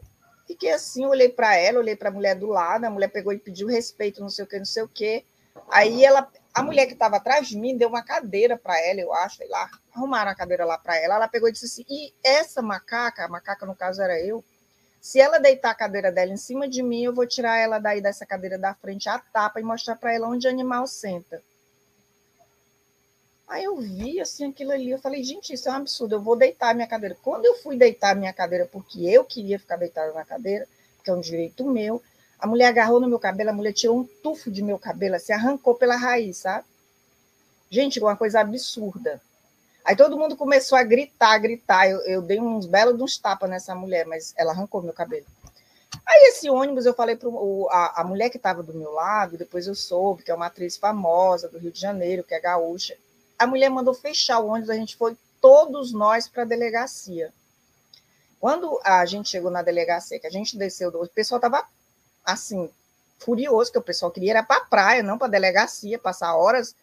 Fiquei 0.51 0.73
assim, 0.73 1.05
olhei 1.05 1.29
para 1.29 1.55
ela, 1.55 1.79
olhei 1.79 1.95
para 1.95 2.09
a 2.09 2.11
mulher 2.11 2.35
do 2.35 2.47
lado, 2.47 2.83
a 2.83 2.89
mulher 2.89 3.07
pegou 3.07 3.31
e 3.31 3.39
pediu 3.39 3.69
respeito, 3.69 4.19
não 4.19 4.29
sei 4.29 4.43
o 4.43 4.47
que, 4.47 4.57
não 4.57 4.65
sei 4.65 4.83
o 4.83 4.87
que. 4.87 5.23
Aí 5.69 6.03
ela, 6.03 6.29
a 6.53 6.61
mulher 6.61 6.87
que 6.87 6.91
estava 6.91 7.15
atrás 7.15 7.47
de 7.47 7.57
mim 7.57 7.77
deu 7.77 7.87
uma 7.87 8.03
cadeira 8.03 8.57
para 8.57 8.77
ela, 8.85 8.99
eu 8.99 9.13
acho, 9.13 9.37
sei 9.37 9.47
lá, 9.47 9.69
arrumaram 9.95 10.29
a 10.29 10.35
cadeira 10.35 10.65
lá 10.65 10.77
para 10.77 10.97
ela. 10.97 11.15
Ela 11.15 11.29
pegou 11.29 11.47
e 11.47 11.53
disse 11.53 11.67
assim: 11.67 11.85
e 11.89 12.13
essa 12.21 12.61
macaca, 12.61 13.23
a 13.23 13.29
macaca 13.29 13.65
no 13.65 13.73
caso 13.73 14.01
era 14.01 14.19
eu, 14.19 14.43
se 14.99 15.21
ela 15.21 15.39
deitar 15.39 15.71
a 15.71 15.75
cadeira 15.75 16.11
dela 16.11 16.33
em 16.33 16.37
cima 16.37 16.67
de 16.67 16.83
mim, 16.83 17.05
eu 17.05 17.15
vou 17.15 17.25
tirar 17.25 17.57
ela 17.57 17.79
daí 17.79 18.01
dessa 18.01 18.25
cadeira 18.25 18.57
da 18.57 18.73
frente, 18.73 19.07
a 19.07 19.19
tapa, 19.19 19.61
e 19.61 19.63
mostrar 19.63 19.95
para 19.95 20.13
ela 20.13 20.27
onde 20.27 20.47
o 20.47 20.49
animal 20.49 20.85
senta. 20.85 21.41
Aí 23.51 23.65
eu 23.65 23.75
vi 23.75 24.17
assim 24.21 24.49
aquilo 24.49 24.71
ali, 24.71 24.91
eu 24.91 24.97
falei, 24.97 25.21
gente, 25.25 25.51
isso 25.51 25.67
é 25.67 25.73
um 25.73 25.75
absurdo, 25.75 26.15
eu 26.15 26.21
vou 26.21 26.37
deitar 26.37 26.69
a 26.69 26.73
minha 26.73 26.87
cadeira. 26.87 27.17
Quando 27.21 27.43
eu 27.43 27.55
fui 27.55 27.75
deitar 27.75 28.11
a 28.11 28.15
minha 28.15 28.31
cadeira, 28.31 28.65
porque 28.65 29.05
eu 29.05 29.25
queria 29.25 29.59
ficar 29.59 29.75
deitada 29.75 30.13
na 30.13 30.23
cadeira, 30.23 30.65
porque 30.95 31.11
é 31.11 31.13
um 31.13 31.19
direito 31.19 31.65
meu, 31.65 32.01
a 32.39 32.47
mulher 32.47 32.67
agarrou 32.67 33.01
no 33.01 33.09
meu 33.09 33.19
cabelo, 33.19 33.49
a 33.49 33.53
mulher 33.53 33.73
tirou 33.73 33.99
um 33.99 34.05
tufo 34.05 34.49
de 34.49 34.63
meu 34.63 34.79
cabelo, 34.79 35.15
assim, 35.15 35.33
arrancou 35.33 35.75
pela 35.75 35.97
raiz, 35.97 36.37
sabe? 36.37 36.63
Gente, 37.69 37.99
uma 37.99 38.15
coisa 38.15 38.39
absurda. 38.39 39.21
Aí 39.83 39.97
todo 39.97 40.17
mundo 40.17 40.37
começou 40.37 40.77
a 40.77 40.83
gritar, 40.83 41.37
gritar. 41.39 41.89
Eu, 41.89 41.99
eu 42.03 42.21
dei 42.21 42.39
uns 42.39 42.65
belos 42.65 43.01
uns 43.01 43.17
tapas 43.17 43.49
nessa 43.49 43.75
mulher, 43.75 44.05
mas 44.05 44.33
ela 44.37 44.53
arrancou 44.53 44.81
meu 44.81 44.93
cabelo. 44.93 45.25
Aí 46.07 46.29
esse 46.29 46.49
ônibus 46.49 46.85
eu 46.85 46.93
falei 46.93 47.17
para 47.17 47.27
a, 47.69 47.99
a 47.99 48.03
mulher 48.05 48.29
que 48.29 48.37
estava 48.37 48.63
do 48.63 48.73
meu 48.73 48.93
lado, 48.93 49.37
depois 49.37 49.67
eu 49.67 49.75
soube 49.75 50.23
que 50.23 50.31
é 50.31 50.33
uma 50.33 50.45
atriz 50.45 50.77
famosa 50.77 51.49
do 51.49 51.59
Rio 51.59 51.71
de 51.71 51.81
Janeiro, 51.81 52.23
que 52.23 52.33
é 52.33 52.39
gaúcha 52.39 52.95
a 53.41 53.47
mulher 53.47 53.69
mandou 53.69 53.93
fechar 53.93 54.39
o 54.39 54.47
ônibus, 54.47 54.69
a 54.69 54.75
gente 54.75 54.95
foi 54.95 55.17
todos 55.41 55.91
nós 55.91 56.27
para 56.27 56.43
a 56.43 56.45
delegacia. 56.45 57.33
Quando 58.39 58.79
a 58.83 59.03
gente 59.07 59.29
chegou 59.29 59.49
na 59.49 59.63
delegacia, 59.63 60.19
que 60.19 60.27
a 60.27 60.31
gente 60.31 60.55
desceu, 60.55 60.89
o 60.89 61.07
pessoal 61.07 61.39
estava 61.39 61.65
assim, 62.23 62.69
furioso, 63.17 63.71
que 63.71 63.79
o 63.79 63.81
pessoal 63.81 64.11
queria 64.11 64.37
ir 64.37 64.45
para 64.45 64.57
a 64.57 64.65
praia, 64.65 65.01
não 65.01 65.17
para 65.17 65.25
a 65.25 65.31
delegacia, 65.31 65.97
passar 65.97 66.35
horas 66.35 66.75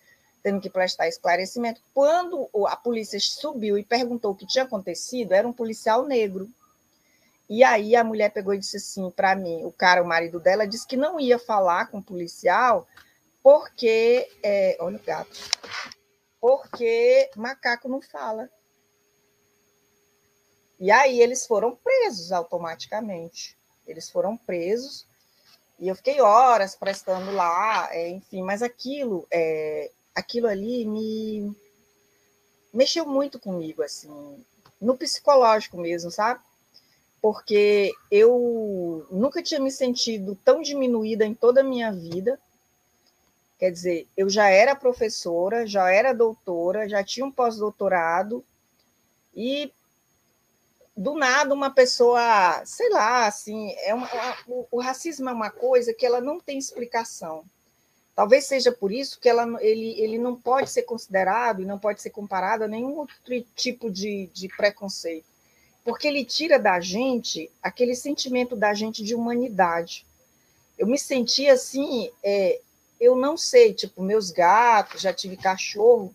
tendo 0.43 0.61
que 0.61 0.69
prestar 0.69 1.07
esclarecimento. 1.07 1.81
Quando 1.95 2.49
a 2.67 2.75
polícia 2.75 3.21
subiu 3.21 3.79
e 3.79 3.85
perguntou 3.85 4.33
o 4.33 4.35
que 4.35 4.47
tinha 4.47 4.65
acontecido, 4.65 5.33
era 5.33 5.47
um 5.47 5.53
policial 5.53 6.07
negro. 6.07 6.49
E 7.49 7.63
aí 7.63 7.95
a 7.95 8.03
mulher 8.03 8.31
pegou 8.31 8.53
e 8.53 8.59
disse 8.59 8.79
assim 8.79 9.09
para 9.11 9.37
mim, 9.37 9.65
o 9.65 9.71
cara, 9.71 10.03
o 10.03 10.07
marido 10.07 10.41
dela, 10.41 10.67
disse 10.67 10.87
que 10.87 10.97
não 10.97 11.21
ia 11.21 11.39
falar 11.39 11.87
com 11.87 11.99
o 11.99 12.03
policial 12.03 12.85
porque, 13.43 14.29
é, 14.43 14.77
olha 14.81 14.97
o 14.97 15.03
gato, 15.03 15.39
porque 16.41 17.31
macaco 17.37 17.89
não 17.89 18.01
fala. 18.01 18.51
E 20.79 20.91
aí 20.91 21.21
eles 21.21 21.47
foram 21.47 21.77
presos 21.77 22.33
automaticamente. 22.33 23.57
Eles 23.87 24.11
foram 24.11 24.37
presos 24.37 25.07
e 25.79 25.89
eu 25.89 25.95
fiquei 25.95 26.21
horas 26.21 26.75
prestando 26.75 27.31
lá, 27.33 27.89
é, 27.93 28.09
enfim, 28.09 28.43
mas 28.43 28.63
aquilo, 28.63 29.27
é, 29.31 29.91
aquilo 30.15 30.49
ali 30.49 30.85
me 30.85 31.57
mexeu 32.75 33.07
muito 33.07 33.39
comigo, 33.39 33.83
assim, 33.83 34.45
no 34.81 34.97
psicológico 34.97 35.79
mesmo, 35.79 36.11
sabe? 36.11 36.41
Porque 37.23 37.93
eu 38.11 39.07
nunca 39.11 39.41
tinha 39.43 39.61
me 39.61 39.71
sentido 39.71 40.37
tão 40.45 40.61
diminuída 40.61 41.25
em 41.25 41.35
toda 41.35 41.61
a 41.61 41.65
minha 41.65 41.93
vida 41.93 42.39
Quer 43.59 43.73
dizer, 43.73 44.07
eu 44.17 44.31
já 44.31 44.49
era 44.49 44.77
professora, 44.77 45.67
já 45.67 45.91
era 45.91 46.15
doutora, 46.15 46.89
já 46.89 47.03
tinha 47.03 47.27
um 47.27 47.33
pós-doutorado, 47.33 48.45
e 49.35 49.73
do 50.97 51.15
nada 51.15 51.55
uma 51.55 51.71
pessoa, 51.71 52.63
sei 52.65 52.89
lá, 52.91 53.27
assim, 53.27 53.73
é 53.79 53.95
uma, 53.95 54.09
o, 54.47 54.67
o, 54.71 54.81
racismo 54.81 55.29
é 55.29 55.33
uma 55.33 55.51
coisa 55.51 55.95
que 55.95 56.05
ela 56.05 56.21
não 56.21 56.41
tem 56.41 56.59
explicação. 56.59 57.45
Talvez 58.17 58.47
seja 58.47 58.73
por 58.73 58.91
isso 58.91 59.21
que 59.21 59.29
ela, 59.29 59.47
ele, 59.63 60.01
ele 60.01 60.19
não 60.19 60.35
pode 60.35 60.71
ser 60.71 60.83
considerado 60.83 61.63
e 61.63 61.67
não 61.67 61.79
pode 61.79 62.03
ser 62.03 62.11
comparado 62.11 62.65
a 62.65 62.69
nenhum 62.69 62.97
outro 62.97 63.17
tipo 63.55 63.89
de, 63.91 64.29
de 64.35 64.49
preconceito, 64.49 65.27
porque 65.85 66.09
ele 66.09 66.25
tira 66.25 66.59
da 66.59 66.81
gente 66.81 67.51
aquele 67.63 67.95
sentimento 67.95 68.57
da 68.57 68.75
gente 68.75 69.05
de 69.05 69.15
humanidade. 69.15 70.05
Eu 70.77 70.87
me 70.89 70.99
senti 70.99 71.49
assim, 71.49 72.11
é, 72.25 72.61
eu 73.01 73.15
não 73.17 73.37
sei, 73.37 73.73
tipo, 73.73 74.03
meus 74.03 74.31
gatos, 74.31 75.01
já 75.01 75.13
tive 75.13 75.37
cachorro, 75.37 76.15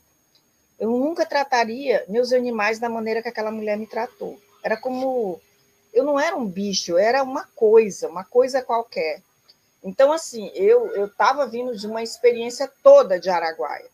eu 0.79 0.89
nunca 0.89 1.25
trataria 1.25 2.03
meus 2.07 2.33
animais 2.33 2.79
da 2.79 2.89
maneira 2.89 3.21
que 3.21 3.29
aquela 3.29 3.51
mulher 3.51 3.77
me 3.77 3.87
tratou. 3.87 4.39
Era 4.63 4.75
como 4.75 5.41
eu 5.93 6.03
não 6.03 6.19
era 6.19 6.35
um 6.35 6.45
bicho, 6.45 6.97
era 6.97 7.21
uma 7.21 7.45
coisa, 7.55 8.09
uma 8.09 8.25
coisa 8.25 8.61
qualquer. 8.61 9.21
Então, 9.83 10.11
assim, 10.11 10.49
eu 10.55 11.05
estava 11.05 11.45
vindo 11.45 11.75
de 11.77 11.85
uma 11.85 12.01
experiência 12.01 12.71
toda 12.81 13.19
de 13.19 13.29
Araguaia. 13.29 13.89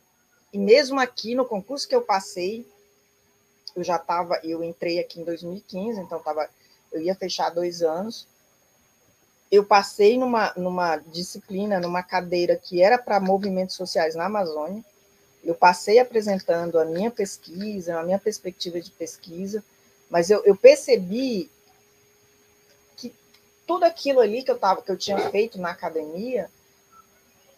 E 0.54 0.58
mesmo 0.58 1.00
aqui 1.00 1.36
no 1.36 1.46
concurso 1.46 1.88
que 1.88 1.96
eu 1.96 2.02
passei, 2.02 2.66
eu 3.76 3.84
já 3.84 3.98
estava, 3.98 4.40
eu 4.44 4.64
entrei 4.64 5.00
aqui 5.00 5.20
em 5.20 5.24
2015, 5.24 6.00
então 6.00 6.20
tava, 6.20 6.50
eu 6.92 7.02
ia 7.02 7.16
fechar 7.16 7.50
dois 7.50 7.82
anos. 7.82 8.28
Eu 9.52 9.64
passei 9.64 10.18
numa, 10.18 10.54
numa 10.56 10.98
disciplina, 10.98 11.80
numa 11.80 12.04
cadeira 12.04 12.56
que 12.56 12.82
era 12.82 12.98
para 12.98 13.20
movimentos 13.20 13.76
sociais 13.76 14.16
na 14.16 14.26
Amazônia. 14.26 14.84
Eu 15.44 15.56
passei 15.56 16.00
apresentando 16.00 16.80
a 16.80 16.86
minha 16.86 17.10
pesquisa, 17.10 18.00
a 18.00 18.04
minha 18.04 18.20
perspectiva 18.20 18.80
de 18.80 18.92
pesquisa, 18.92 19.64
mas 20.10 20.30
eu, 20.30 20.44
eu 20.44 20.56
percebi 20.56 21.50
que 22.96 23.14
tudo 23.66 23.86
aquilo 23.86 24.20
ali 24.20 24.44
que 24.44 24.52
eu, 24.52 24.58
tava, 24.58 24.82
que 24.82 24.92
eu 24.92 24.98
tinha 24.98 25.18
feito 25.30 25.60
na 25.60 25.72
academia, 25.72 26.50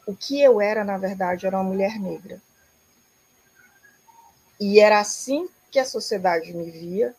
o 0.06 0.16
que 0.16 0.42
eu 0.42 0.60
era, 0.60 0.84
na 0.84 0.98
verdade, 0.98 1.46
era 1.46 1.58
uma 1.58 1.64
mulher 1.64 2.00
negra. 2.00 2.42
E 4.60 4.80
era 4.80 5.00
assim 5.00 5.50
que 5.72 5.80
a 5.80 5.86
sociedade 5.86 6.54
me 6.54 6.70
via, 6.70 7.16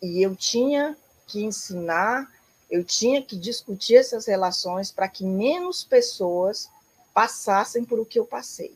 e 0.00 0.22
eu 0.22 0.34
tinha 0.36 0.96
que 1.26 1.44
ensinar, 1.44 2.30
eu 2.70 2.84
tinha 2.84 3.22
que 3.22 3.36
discutir 3.36 3.96
essas 3.96 4.26
relações 4.26 4.90
para 4.90 5.08
que 5.08 5.24
menos 5.24 5.84
pessoas 5.84 6.68
passassem 7.14 7.84
por 7.84 7.98
o 7.98 8.04
que 8.04 8.18
eu 8.18 8.24
passei 8.24 8.74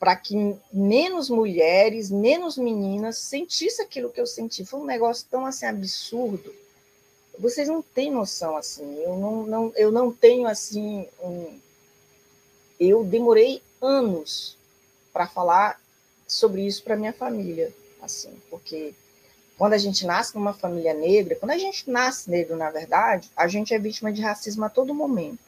para 0.00 0.16
que 0.16 0.56
menos 0.72 1.28
mulheres, 1.28 2.10
menos 2.10 2.56
meninas 2.56 3.18
sentissem 3.18 3.84
aquilo 3.84 4.10
que 4.10 4.18
eu 4.18 4.26
senti. 4.26 4.64
Foi 4.64 4.80
um 4.80 4.86
negócio 4.86 5.26
tão 5.30 5.44
assim 5.44 5.66
absurdo. 5.66 6.54
Vocês 7.38 7.68
não 7.68 7.82
têm 7.82 8.10
noção 8.10 8.56
assim. 8.56 8.96
Eu 9.02 9.18
não, 9.18 9.46
não 9.46 9.72
eu 9.76 9.92
não 9.92 10.10
tenho 10.10 10.48
assim 10.48 11.06
um... 11.22 11.60
eu 12.80 13.04
demorei 13.04 13.62
anos 13.78 14.56
para 15.12 15.26
falar 15.26 15.78
sobre 16.26 16.66
isso 16.66 16.82
para 16.82 16.96
minha 16.96 17.12
família, 17.12 17.70
assim, 18.00 18.32
porque 18.48 18.94
quando 19.60 19.74
a 19.74 19.78
gente 19.78 20.06
nasce 20.06 20.34
numa 20.34 20.54
família 20.54 20.94
negra, 20.94 21.36
quando 21.36 21.50
a 21.50 21.58
gente 21.58 21.90
nasce 21.90 22.30
negro, 22.30 22.56
na 22.56 22.70
verdade, 22.70 23.30
a 23.36 23.46
gente 23.46 23.74
é 23.74 23.78
vítima 23.78 24.10
de 24.10 24.22
racismo 24.22 24.64
a 24.64 24.70
todo 24.70 24.94
momento. 24.94 25.38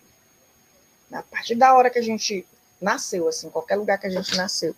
A 1.10 1.22
partir 1.22 1.54
da 1.54 1.74
hora 1.74 1.88
que 1.88 1.98
a 1.98 2.02
gente 2.02 2.46
nasceu, 2.78 3.26
assim, 3.26 3.48
qualquer 3.48 3.76
lugar 3.76 3.96
que 3.96 4.06
a 4.06 4.10
gente 4.10 4.36
nasceu. 4.36 4.76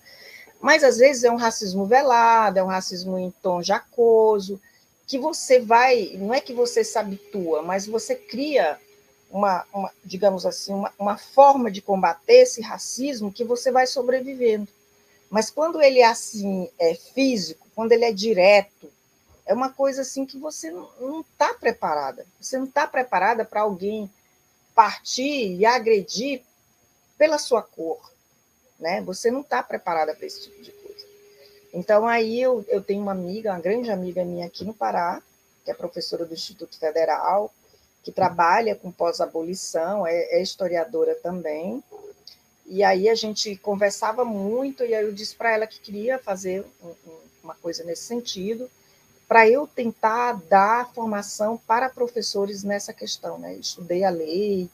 Mas 0.60 0.84
às 0.84 0.98
vezes 0.98 1.24
é 1.24 1.32
um 1.32 1.36
racismo 1.36 1.84
velado, 1.84 2.60
é 2.60 2.62
um 2.62 2.68
racismo 2.68 3.18
em 3.18 3.34
tom 3.42 3.60
jacoso, 3.60 4.60
que 5.04 5.18
você 5.18 5.58
vai, 5.58 6.12
não 6.14 6.32
é 6.32 6.40
que 6.40 6.54
você 6.54 6.84
se 6.84 6.96
habitua, 6.96 7.60
mas 7.60 7.88
você 7.88 8.14
cria 8.14 8.78
uma, 9.28 9.66
uma 9.74 9.90
digamos 10.04 10.46
assim, 10.46 10.72
uma, 10.72 10.92
uma 10.96 11.18
forma 11.18 11.72
de 11.72 11.82
combater 11.82 12.42
esse 12.42 12.62
racismo 12.62 13.32
que 13.32 13.42
você 13.42 13.72
vai 13.72 13.88
sobrevivendo. 13.88 14.68
Mas 15.28 15.50
quando 15.50 15.82
ele 15.82 15.98
é 15.98 16.06
assim, 16.06 16.70
é 16.78 16.94
físico, 16.94 17.66
quando 17.74 17.90
ele 17.90 18.04
é 18.04 18.12
direto, 18.12 18.93
é 19.46 19.52
uma 19.52 19.70
coisa 19.70 20.02
assim 20.02 20.24
que 20.24 20.38
você 20.38 20.70
não 20.70 21.20
está 21.20 21.52
preparada. 21.54 22.26
Você 22.40 22.56
não 22.56 22.64
está 22.64 22.86
preparada 22.86 23.44
para 23.44 23.60
alguém 23.62 24.10
partir 24.74 25.54
e 25.56 25.66
agredir 25.66 26.42
pela 27.16 27.38
sua 27.38 27.62
cor, 27.62 28.00
né? 28.78 29.00
Você 29.02 29.30
não 29.30 29.40
está 29.40 29.62
preparada 29.62 30.14
para 30.14 30.26
esse 30.26 30.42
tipo 30.42 30.62
de 30.62 30.72
coisa. 30.72 31.06
Então, 31.72 32.06
aí 32.06 32.40
eu, 32.40 32.64
eu 32.68 32.82
tenho 32.82 33.02
uma 33.02 33.12
amiga, 33.12 33.50
uma 33.52 33.60
grande 33.60 33.90
amiga 33.90 34.24
minha 34.24 34.46
aqui 34.46 34.64
no 34.64 34.74
Pará, 34.74 35.22
que 35.64 35.70
é 35.70 35.74
professora 35.74 36.24
do 36.24 36.34
Instituto 36.34 36.78
Federal, 36.78 37.52
que 38.02 38.12
trabalha 38.12 38.74
com 38.74 38.92
pós-abolição, 38.92 40.06
é, 40.06 40.38
é, 40.38 40.42
historiadora 40.42 41.14
também. 41.16 41.82
E 42.66 42.82
aí 42.82 43.08
a 43.08 43.14
gente 43.14 43.56
conversava 43.56 44.24
muito, 44.24 44.84
e 44.84 44.94
aí 44.94 45.04
eu 45.04 45.12
disse 45.12 45.34
para 45.34 45.52
ela 45.52 45.66
que 45.66 45.80
queria 45.80 46.18
fazer 46.18 46.64
um, 46.82 46.88
um, 46.88 47.18
uma 47.42 47.54
coisa 47.54 47.82
nesse 47.84 48.02
sentido, 48.02 48.70
para 49.34 49.48
eu 49.48 49.66
tentar 49.66 50.40
dar 50.48 50.92
formação 50.94 51.56
para 51.66 51.90
professores 51.90 52.62
nessa 52.62 52.92
questão. 52.92 53.36
Né? 53.36 53.56
estudei 53.56 54.04
a 54.04 54.08
lei, 54.08 54.70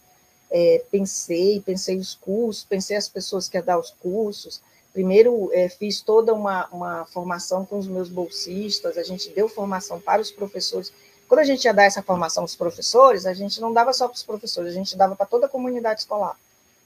é, 0.51 0.85
pensei, 0.91 1.63
pensei 1.63 1.97
os 1.97 2.15
cursos, 2.15 2.63
pensei 2.63 2.95
as 2.95 3.09
pessoas 3.09 3.49
que 3.49 3.57
iam 3.57 3.65
dar 3.65 3.79
os 3.79 3.91
cursos. 3.91 4.61
Primeiro, 4.93 5.49
é, 5.55 5.71
fiz 5.71 6.03
toda 6.03 6.35
uma, 6.35 6.67
uma 6.67 7.07
formação 7.07 7.65
com 7.65 7.79
os 7.79 7.89
meus 7.89 8.11
bolsistas, 8.11 8.99
a 8.99 9.03
gente 9.03 9.31
deu 9.31 9.49
formação 9.49 9.99
para 9.99 10.21
os 10.21 10.31
professores. 10.31 10.93
Quando 11.27 11.41
a 11.41 11.45
gente 11.45 11.65
ia 11.65 11.73
dar 11.73 11.85
essa 11.85 12.03
formação 12.03 12.43
aos 12.43 12.55
professores, 12.55 13.25
a 13.25 13.33
gente 13.33 13.63
não 13.63 13.73
dava 13.73 13.95
só 13.95 14.09
para 14.09 14.17
os 14.17 14.23
professores, 14.23 14.73
a 14.73 14.77
gente 14.77 14.95
dava 14.95 15.17
para 15.17 15.25
toda 15.25 15.47
a 15.47 15.49
comunidade 15.49 16.01
escolar. 16.01 16.37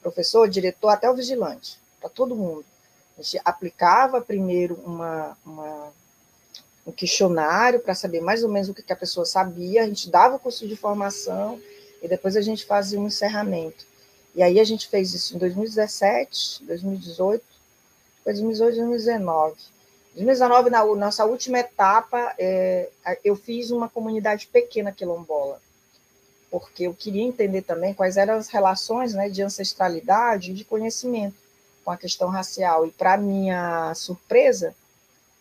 Professor, 0.01 0.47
diretor, 0.47 0.91
até 0.91 1.11
o 1.11 1.13
vigilante, 1.13 1.77
para 1.99 2.09
todo 2.09 2.37
mundo. 2.37 2.63
A 3.19 3.21
gente 3.21 3.41
aplicava 3.43 4.21
primeiro 4.21 4.79
uma, 4.85 5.37
uma 5.45 5.91
um 6.85 6.91
questionário 6.91 7.79
para 7.79 7.95
saber 7.95 8.21
mais 8.21 8.43
ou 8.43 8.49
menos 8.49 8.69
o 8.69 8.73
que, 8.73 8.93
a 8.93 8.95
pessoa 8.95 9.25
sabia, 9.25 9.83
a 9.83 9.87
gente 9.87 10.09
dava 10.09 10.35
o 10.35 10.39
curso 10.39 10.67
de 10.67 10.75
formação, 10.75 11.59
e 12.01 12.07
depois 12.07 12.35
a 12.35 12.41
gente 12.41 12.65
fazia 12.65 12.99
um 12.99 13.07
encerramento. 13.07 13.85
E 14.35 14.43
aí 14.43 14.59
a 14.59 14.63
gente 14.63 14.87
fez 14.87 15.13
isso 15.13 15.35
em 15.35 15.39
2017, 15.39 16.63
2018, 16.65 17.43
2018, 18.23 18.75
2019. 18.75 19.55
2019, 20.13 20.69
na 20.69 20.85
nossa 20.95 21.25
última 21.25 21.59
etapa, 21.59 22.33
é, 22.37 22.89
eu 23.23 23.35
fiz 23.35 23.71
uma 23.71 23.89
comunidade 23.89 24.47
pequena 24.47 24.91
quilombola, 24.91 25.59
porque 26.51 26.83
eu 26.83 26.93
queria 26.93 27.23
entender 27.23 27.63
também 27.63 27.93
quais 27.93 28.17
eram 28.17 28.35
as 28.35 28.47
relações 28.47 29.13
né, 29.13 29.29
de 29.29 29.41
ancestralidade 29.41 30.51
e 30.51 30.53
de 30.53 30.63
conhecimento 30.63 31.35
com 31.83 31.91
a 31.91 31.97
questão 31.97 32.29
racial. 32.29 32.85
E, 32.85 32.91
para 32.91 33.17
minha 33.17 33.93
surpresa, 33.95 34.75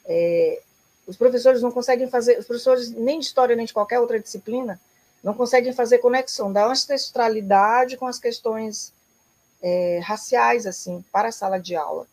é, 0.04 0.60
os 1.06 1.16
professores 1.16 1.62
não 1.62 1.70
conseguem 1.70 2.08
fazer, 2.08 2.38
os 2.38 2.46
professores 2.46 2.90
nem 2.90 3.18
de 3.18 3.26
história 3.26 3.56
nem 3.56 3.66
de 3.66 3.72
qualquer 3.72 4.00
outra 4.00 4.18
disciplina, 4.18 4.80
não 5.22 5.34
conseguem 5.34 5.72
fazer 5.72 5.98
conexão 5.98 6.52
da 6.52 6.66
ancestralidade 6.66 7.96
com 7.96 8.06
as 8.06 8.18
questões 8.18 8.92
é, 9.62 9.98
raciais, 10.02 10.66
assim, 10.66 11.02
para 11.10 11.28
a 11.28 11.32
sala 11.32 11.58
de 11.58 11.74
aula. 11.74 12.06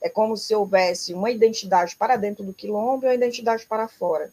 É 0.00 0.08
como 0.08 0.36
se 0.36 0.54
houvesse 0.54 1.12
uma 1.12 1.30
identidade 1.30 1.94
para 1.96 2.16
dentro 2.16 2.44
do 2.44 2.54
quilombo 2.54 3.04
e 3.04 3.08
uma 3.08 3.14
identidade 3.14 3.66
para 3.66 3.88
fora. 3.88 4.32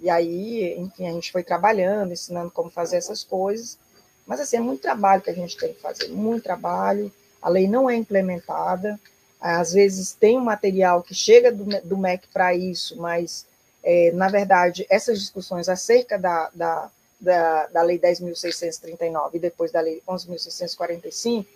E 0.00 0.10
aí, 0.10 0.78
enfim, 0.78 1.08
a 1.08 1.12
gente 1.12 1.32
foi 1.32 1.42
trabalhando, 1.42 2.12
ensinando 2.12 2.50
como 2.50 2.70
fazer 2.70 2.96
essas 2.96 3.24
coisas. 3.24 3.78
Mas, 4.26 4.40
assim, 4.40 4.56
é 4.56 4.60
muito 4.60 4.82
trabalho 4.82 5.22
que 5.22 5.30
a 5.30 5.34
gente 5.34 5.56
tem 5.56 5.72
que 5.72 5.80
fazer, 5.80 6.08
muito 6.08 6.44
trabalho. 6.44 7.12
A 7.42 7.48
lei 7.48 7.66
não 7.66 7.88
é 7.88 7.96
implementada. 7.96 8.98
Às 9.46 9.72
vezes 9.72 10.12
tem 10.12 10.38
um 10.38 10.44
material 10.44 11.02
que 11.02 11.14
chega 11.14 11.52
do, 11.52 11.64
do 11.82 11.98
MEC 11.98 12.26
para 12.32 12.54
isso, 12.54 12.96
mas, 12.96 13.46
é, 13.82 14.10
na 14.12 14.28
verdade, 14.28 14.86
essas 14.88 15.18
discussões 15.18 15.68
acerca 15.68 16.18
da, 16.18 16.50
da 16.54 16.90
da, 17.24 17.66
da 17.68 17.82
Lei 17.82 17.98
10.639 17.98 19.30
e 19.34 19.38
depois 19.38 19.72
da 19.72 19.80
Lei 19.80 20.02
11.645, 20.06 21.46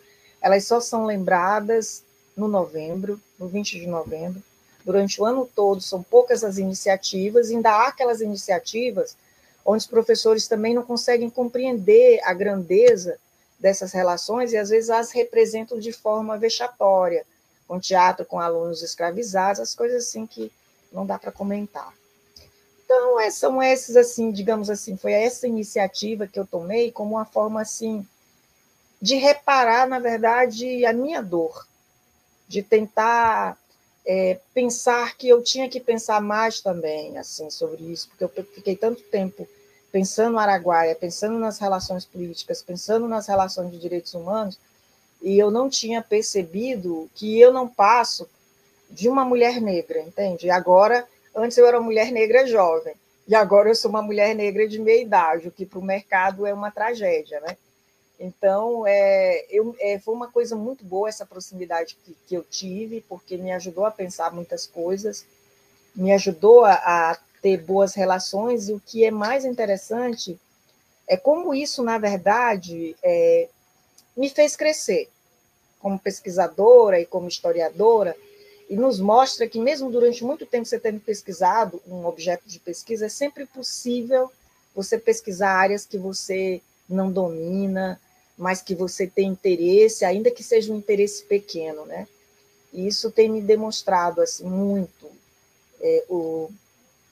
elas 0.41 0.65
só 0.65 0.81
são 0.81 1.05
lembradas 1.05 2.03
no 2.37 2.49
novembro, 2.49 3.21
no 3.39 3.49
20 3.49 3.79
de 3.79 3.87
novembro. 3.87 4.43
Durante 4.85 5.21
o 5.21 5.25
ano 5.25 5.49
todo, 5.55 5.81
são 5.83 6.03
poucas 6.03 6.43
as 6.43 6.57
iniciativas, 6.57 7.51
ainda 7.51 7.71
há 7.71 7.89
aquelas 7.89 8.21
iniciativas 8.21 9.17
onde 9.65 9.83
os 9.83 9.87
professores 9.87 10.49
também 10.49 10.75
não 10.75 10.83
conseguem 10.83 11.29
compreender 11.29 12.21
a 12.25 12.33
grandeza 12.33 13.19
dessas 13.61 13.93
relações 13.93 14.53
e 14.53 14.57
às 14.57 14.71
vezes 14.71 14.89
as 14.89 15.11
representam 15.11 15.79
de 15.79 15.93
forma 15.93 16.39
vexatória, 16.39 17.27
com 17.69 17.79
teatro 17.79 18.25
com 18.25 18.41
alunos 18.41 18.83
escravizados, 18.83 19.61
as 19.61 19.75
coisas 19.75 20.07
assim 20.07 20.27
que 20.27 20.51
não 20.91 21.05
dá 21.05 21.19
para 21.19 21.31
comentar. 21.31 21.93
Então, 22.85 23.21
é, 23.21 23.31
são 23.31 23.63
esses, 23.63 23.95
assim, 23.97 24.33
digamos 24.33 24.71
assim, 24.71 24.97
foi 24.97 25.13
essa 25.13 25.47
iniciativa 25.47 26.27
que 26.27 26.41
eu 26.41 26.47
tomei 26.47 26.91
como 26.91 27.17
uma 27.17 27.27
forma, 27.27 27.61
assim, 27.61 28.05
de 29.01 29.17
reparar, 29.17 29.87
na 29.87 29.99
verdade, 29.99 30.87
a 30.87 30.93
minha 30.95 31.23
dor, 31.23 31.67
de 32.49 32.63
tentar 32.63 33.59
é, 34.07 34.41
pensar 34.55 35.15
que 35.19 35.29
eu 35.29 35.43
tinha 35.43 35.69
que 35.69 35.79
pensar 35.79 36.23
mais 36.23 36.63
também, 36.63 37.19
assim, 37.19 37.51
sobre 37.51 37.85
isso, 37.85 38.09
porque 38.09 38.25
eu 38.25 38.45
fiquei 38.47 38.75
tanto 38.75 39.03
tempo 39.03 39.47
pensando 39.93 40.33
no 40.33 40.39
Araguaia, 40.39 40.97
pensando 40.97 41.39
nas 41.39 41.59
relações 41.59 42.07
políticas, 42.07 42.63
pensando 42.63 43.07
nas 43.07 43.27
relações 43.27 43.71
de 43.71 43.79
direitos 43.79 44.15
humanos, 44.15 44.59
e 45.23 45.39
eu 45.39 45.51
não 45.51 45.69
tinha 45.69 46.03
percebido 46.03 47.11
que 47.15 47.41
eu 47.41 47.53
não 47.53 47.69
passo 47.69 48.29
de 48.91 49.09
uma 49.09 49.25
mulher 49.25 49.61
negra, 49.61 50.01
entende? 50.01 50.51
Agora 50.51 51.07
Antes 51.39 51.57
eu 51.57 51.67
era 51.67 51.79
uma 51.79 51.85
mulher 51.85 52.11
negra 52.11 52.45
jovem, 52.47 52.95
e 53.29 53.35
agora 53.35 53.69
eu 53.69 53.75
sou 53.75 53.89
uma 53.89 54.03
mulher 54.03 54.35
negra 54.35 54.67
de 54.67 54.81
meia 54.81 55.03
idade, 55.03 55.47
o 55.47 55.53
que 55.53 55.65
para 55.65 55.79
o 55.79 55.85
mercado 55.85 56.45
é 56.45 56.53
uma 56.53 56.71
tragédia, 56.71 57.41
né? 57.41 57.57
Então, 58.19 58.85
é, 58.85 59.47
eu, 59.49 59.77
é, 59.79 60.01
foi 60.01 60.15
uma 60.15 60.27
coisa 60.27 60.57
muito 60.57 60.85
boa 60.85 61.09
essa 61.09 61.25
proximidade 61.25 61.97
que, 62.05 62.17
que, 62.27 62.35
eu 62.35 62.43
tive, 62.43 63.05
porque 63.09 63.37
me 63.37 63.53
ajudou 63.53 63.85
a 63.85 63.91
pensar 63.93 64.33
muitas 64.33 64.67
coisas, 64.67 65.25
me 65.95 66.11
ajudou 66.13 66.65
a, 66.65 66.73
a, 66.73 67.19
ter 67.41 67.59
boas 67.59 67.95
relações, 67.95 68.69
e 68.69 68.73
o 68.73 68.83
que 68.85 69.05
é 69.05 69.11
mais 69.13 69.45
interessante 69.45 70.37
é 71.07 71.17
como 71.17 71.55
isso, 71.55 71.85
na 71.85 71.99
verdade, 71.99 72.97
é, 73.01 73.49
me 74.19 74.29
fez 74.29 74.57
crescer 74.57 75.09
como 75.79 75.99
pesquisadora 75.99 77.01
e 77.01 77.07
como 77.07 77.29
historiadora, 77.29 78.17
e 78.69 78.77
nos 78.77 78.99
mostra 78.99 79.49
que, 79.49 79.61
mesmo 79.61 79.91
durante 79.91 80.25
muito 80.25 80.45
tempo 80.45 80.67
você 80.67 80.79
tendo 80.79 81.01
pesquisado 81.01 81.81
um 81.87 82.05
objeto 82.05 82.43
de 82.47 82.59
pesquisa, 82.59 83.07
é 83.07 83.09
sempre 83.09 83.47
possível 83.47 84.31
você 84.75 84.99
pesquisar 84.99 85.53
áreas 85.53 85.87
que 85.87 85.97
você 85.97 86.61
não 86.89 87.11
domina, 87.11 87.99
mas 88.37 88.61
que 88.61 88.75
você 88.75 89.07
tem 89.07 89.29
interesse, 89.29 90.05
ainda 90.05 90.31
que 90.31 90.43
seja 90.43 90.73
um 90.73 90.77
interesse 90.77 91.25
pequeno, 91.25 91.87
né? 91.87 92.07
E 92.73 92.87
isso 92.87 93.11
tem 93.11 93.31
me 93.31 93.41
demonstrado 93.41 94.21
assim 94.21 94.45
muito 94.45 95.11
é, 95.81 96.05
o, 96.09 96.51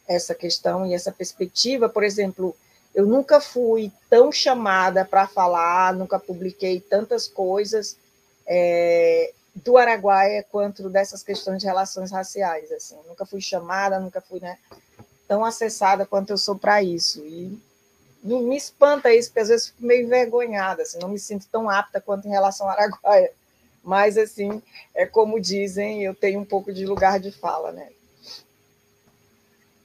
essa 0.06 0.34
questão 0.34 0.86
e 0.86 0.92
essa 0.92 1.10
perspectiva. 1.10 1.88
Por 1.88 2.04
exemplo, 2.04 2.54
eu 2.96 3.04
nunca 3.04 3.42
fui 3.42 3.92
tão 4.08 4.32
chamada 4.32 5.04
para 5.04 5.28
falar, 5.28 5.92
nunca 5.92 6.18
publiquei 6.18 6.80
tantas 6.80 7.28
coisas 7.28 7.94
é, 8.46 9.34
do 9.54 9.76
Araguaia 9.76 10.42
quanto 10.50 10.88
dessas 10.88 11.22
questões 11.22 11.60
de 11.60 11.66
relações 11.66 12.10
raciais. 12.10 12.72
Assim, 12.72 12.96
nunca 13.06 13.26
fui 13.26 13.42
chamada, 13.42 14.00
nunca 14.00 14.22
fui 14.22 14.40
né, 14.40 14.56
tão 15.28 15.44
acessada 15.44 16.06
quanto 16.06 16.30
eu 16.30 16.38
sou 16.38 16.56
para 16.56 16.82
isso. 16.82 17.20
E 17.20 17.60
não 18.24 18.40
me 18.40 18.56
espanta 18.56 19.12
isso, 19.14 19.28
porque 19.28 19.40
às 19.40 19.48
vezes 19.48 19.66
fico 19.66 19.84
meio 19.84 20.06
envergonhada, 20.06 20.82
assim, 20.82 20.98
não 20.98 21.10
me 21.10 21.18
sinto 21.18 21.46
tão 21.52 21.68
apta 21.68 22.00
quanto 22.00 22.26
em 22.26 22.30
relação 22.30 22.66
ao 22.66 22.72
Araguaia. 22.72 23.30
Mas, 23.84 24.16
assim, 24.16 24.62
é 24.94 25.04
como 25.04 25.38
dizem, 25.38 26.02
eu 26.02 26.14
tenho 26.14 26.40
um 26.40 26.46
pouco 26.46 26.72
de 26.72 26.86
lugar 26.86 27.20
de 27.20 27.30
fala, 27.30 27.72
né? 27.72 27.90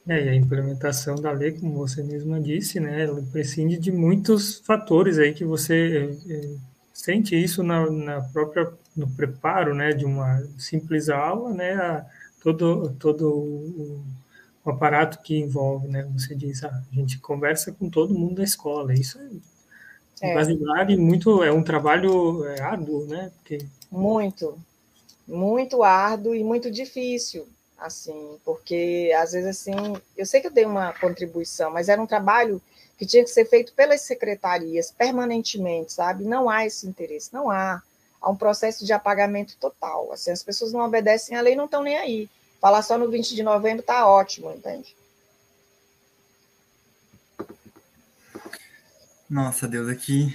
É, 0.07 0.25
e 0.25 0.29
a 0.29 0.35
implementação 0.35 1.15
da 1.15 1.31
lei, 1.31 1.51
como 1.51 1.73
você 1.75 2.01
mesma 2.01 2.39
disse, 2.39 2.79
né, 2.79 3.03
ela 3.03 3.21
prescinde 3.31 3.77
de 3.77 3.91
muitos 3.91 4.57
fatores 4.59 5.19
aí 5.19 5.31
que 5.31 5.45
você 5.45 6.17
é, 6.27 6.55
sente 6.91 7.35
isso 7.35 7.61
na, 7.61 7.89
na, 7.89 8.21
própria 8.21 8.71
no 8.95 9.07
preparo, 9.07 9.75
né, 9.75 9.93
de 9.93 10.03
uma 10.03 10.43
simples 10.57 11.07
aula, 11.07 11.53
né, 11.53 11.73
a 11.73 12.05
todo 12.43 12.95
todo 12.99 13.29
o, 13.29 14.03
o 14.65 14.69
aparato 14.71 15.21
que 15.21 15.37
envolve, 15.37 15.87
né, 15.87 16.03
você 16.13 16.33
diz, 16.33 16.63
ah, 16.63 16.83
a 16.91 16.95
gente 16.95 17.19
conversa 17.19 17.71
com 17.71 17.87
todo 17.87 18.17
mundo 18.17 18.35
da 18.35 18.43
escola, 18.43 18.93
isso 18.93 19.19
é, 20.19 20.31
é. 20.31 20.97
muito 20.97 21.43
é 21.43 21.51
um 21.51 21.63
trabalho 21.63 22.43
é, 22.45 22.59
árduo, 22.59 23.05
né, 23.05 23.31
porque 23.35 23.67
muito, 23.91 24.57
muito 25.27 25.83
árduo 25.83 26.33
e 26.33 26.43
muito 26.43 26.71
difícil, 26.71 27.47
assim, 27.81 28.39
porque 28.45 29.11
às 29.17 29.31
vezes 29.31 29.49
assim, 29.49 29.73
eu 30.15 30.25
sei 30.25 30.39
que 30.39 30.47
eu 30.47 30.51
dei 30.51 30.65
uma 30.65 30.93
contribuição, 30.93 31.71
mas 31.71 31.89
era 31.89 32.01
um 32.01 32.07
trabalho 32.07 32.61
que 32.97 33.05
tinha 33.05 33.23
que 33.23 33.29
ser 33.29 33.45
feito 33.45 33.73
pelas 33.73 34.01
secretarias 34.01 34.91
permanentemente, 34.91 35.93
sabe? 35.93 36.23
Não 36.23 36.49
há 36.49 36.65
esse 36.65 36.87
interesse, 36.87 37.33
não 37.33 37.49
há. 37.49 37.81
Há 38.21 38.29
um 38.29 38.35
processo 38.35 38.85
de 38.85 38.93
apagamento 38.93 39.57
total. 39.57 40.11
Assim, 40.13 40.29
as 40.29 40.43
pessoas 40.43 40.71
não 40.71 40.81
obedecem 40.81 41.35
à 41.35 41.41
lei, 41.41 41.55
não 41.55 41.65
estão 41.65 41.81
nem 41.81 41.97
aí. 41.97 42.29
Falar 42.61 42.83
só 42.83 42.99
no 42.99 43.09
20 43.09 43.33
de 43.33 43.41
novembro 43.41 43.79
está 43.79 44.07
ótimo, 44.07 44.51
entende? 44.51 44.95
Nossa, 49.27 49.67
Deus, 49.67 49.89
aqui 49.89 50.31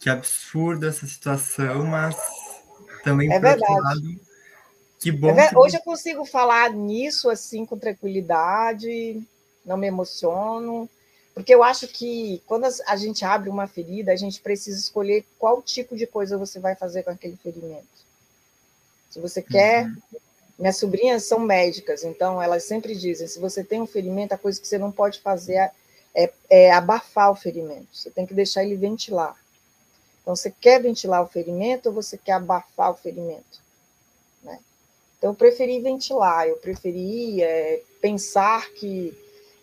que 0.00 0.10
absurdo 0.10 0.88
essa 0.88 1.06
situação, 1.06 1.84
mas 1.84 2.16
também 3.04 3.32
é 3.32 3.38
verdade. 3.38 3.80
Lado, 3.80 4.20
que 4.98 5.12
bom. 5.12 5.30
É 5.30 5.48
que... 5.48 5.56
Hoje 5.56 5.76
eu 5.76 5.82
consigo 5.82 6.24
falar 6.24 6.70
nisso 6.70 7.30
assim 7.30 7.64
com 7.64 7.78
tranquilidade, 7.78 9.22
não 9.64 9.76
me 9.76 9.86
emociono, 9.86 10.88
porque 11.34 11.54
eu 11.54 11.62
acho 11.62 11.86
que 11.86 12.42
quando 12.46 12.66
a 12.86 12.96
gente 12.96 13.24
abre 13.24 13.48
uma 13.48 13.66
ferida, 13.66 14.12
a 14.12 14.16
gente 14.16 14.40
precisa 14.40 14.78
escolher 14.78 15.24
qual 15.38 15.62
tipo 15.62 15.96
de 15.96 16.06
coisa 16.06 16.36
você 16.36 16.58
vai 16.58 16.74
fazer 16.74 17.02
com 17.02 17.10
aquele 17.10 17.36
ferimento. 17.36 17.86
Se 19.10 19.20
você 19.20 19.42
quer. 19.42 19.86
Uhum. 19.86 19.96
Minhas 20.58 20.76
sobrinhas 20.76 21.22
são 21.22 21.38
médicas, 21.38 22.02
então 22.02 22.42
elas 22.42 22.64
sempre 22.64 22.92
dizem: 22.92 23.28
se 23.28 23.38
você 23.38 23.62
tem 23.62 23.80
um 23.80 23.86
ferimento, 23.86 24.32
a 24.32 24.38
coisa 24.38 24.60
que 24.60 24.66
você 24.66 24.76
não 24.76 24.90
pode 24.90 25.20
fazer 25.20 25.54
é, 25.54 25.72
é, 26.12 26.32
é 26.50 26.72
abafar 26.72 27.30
o 27.30 27.36
ferimento, 27.36 27.86
você 27.92 28.10
tem 28.10 28.26
que 28.26 28.34
deixar 28.34 28.64
ele 28.64 28.74
ventilar. 28.74 29.36
Então, 30.20 30.34
você 30.34 30.50
quer 30.50 30.82
ventilar 30.82 31.22
o 31.22 31.28
ferimento 31.28 31.86
ou 31.86 31.94
você 31.94 32.18
quer 32.18 32.32
abafar 32.32 32.90
o 32.90 32.96
ferimento? 32.96 33.62
Então, 35.18 35.30
eu 35.30 35.34
preferi 35.34 35.80
ventilar, 35.80 36.46
eu 36.46 36.56
preferi 36.56 37.42
é, 37.42 37.82
pensar 38.00 38.70
que 38.70 39.16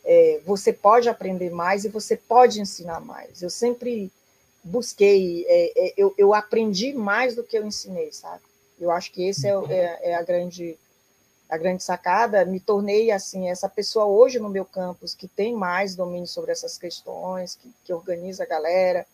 é, 0.04 0.42
você 0.46 0.72
pode 0.72 1.10
aprender 1.10 1.50
mais 1.50 1.86
e 1.86 1.90
você 1.90 2.16
pode 2.16 2.62
ensinar 2.62 3.00
mais. 3.00 3.42
Eu 3.42 3.50
sempre 3.50 4.12
busquei, 4.64 5.46
é, 5.48 5.88
é 5.88 5.94
eu, 5.98 6.14
eu, 6.18 6.34
aprendi 6.34 6.94
mais 6.94 7.36
do 7.36 7.44
que 7.44 7.58
eu 7.58 7.66
ensinei, 7.66 8.12
sabe? 8.12 8.42
Eu 8.80 8.92
acho 8.92 9.12
que 9.12 9.28
esse 9.28 9.48
é, 9.48 9.54
é, 9.70 10.12
é, 10.12 10.16
a 10.16 10.22
grande 10.22 10.78
a 11.48 11.58
grande 11.58 11.84
sacada. 11.84 12.44
Me 12.44 12.60
tornei 12.60 13.12
assim 13.12 13.50
essa 13.50 13.70
pessoa 13.70 14.06
hoje 14.06 14.40
no 14.40 14.50
meu 14.50 14.66
campus 14.66 15.14
que 15.14 15.28
tem 15.28 15.56
mais 15.56 15.96
domínio 15.96 16.28
sobre 16.28 16.52
essas 16.52 16.78
questões, 16.78 17.56
que, 17.56 17.72
que 17.86 17.94
organiza 17.94 18.44
a 18.44 18.48
galera, 18.48 19.06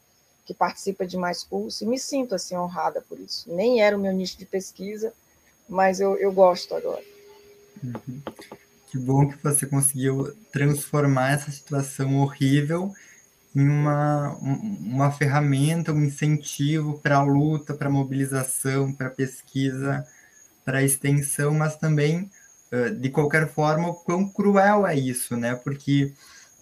que 0.45 0.53
participa 0.53 1.05
de 1.05 1.17
mais 1.17 1.43
cursos, 1.43 1.81
e 1.81 1.85
me 1.85 1.99
sinto 1.99 2.33
assim 2.33 2.55
honrada 2.55 3.01
por 3.01 3.19
isso. 3.19 3.53
Nem 3.53 3.81
era 3.81 3.95
o 3.95 3.99
meu 3.99 4.13
nicho 4.13 4.37
de 4.37 4.45
pesquisa, 4.45 5.13
mas 5.71 6.01
eu, 6.01 6.17
eu 6.17 6.33
gosto 6.33 6.75
agora. 6.75 7.01
Uhum. 7.81 8.21
Que 8.87 8.97
bom 8.99 9.29
que 9.29 9.41
você 9.41 9.65
conseguiu 9.65 10.35
transformar 10.51 11.31
essa 11.31 11.49
situação 11.49 12.19
horrível 12.19 12.91
em 13.55 13.67
uma, 13.67 14.35
uma 14.37 15.11
ferramenta, 15.11 15.93
um 15.93 16.03
incentivo 16.03 16.99
para 16.99 17.15
a 17.15 17.23
luta, 17.23 17.73
para 17.73 17.87
a 17.87 17.91
mobilização, 17.91 18.91
para 18.91 19.07
a 19.07 19.11
pesquisa, 19.11 20.05
para 20.65 20.79
a 20.79 20.83
extensão, 20.83 21.53
mas 21.53 21.77
também, 21.77 22.29
de 22.99 23.09
qualquer 23.09 23.49
forma, 23.49 23.89
o 23.89 23.93
quão 23.93 24.27
cruel 24.27 24.85
é 24.85 24.95
isso, 24.95 25.37
né? 25.37 25.55
Porque 25.55 26.13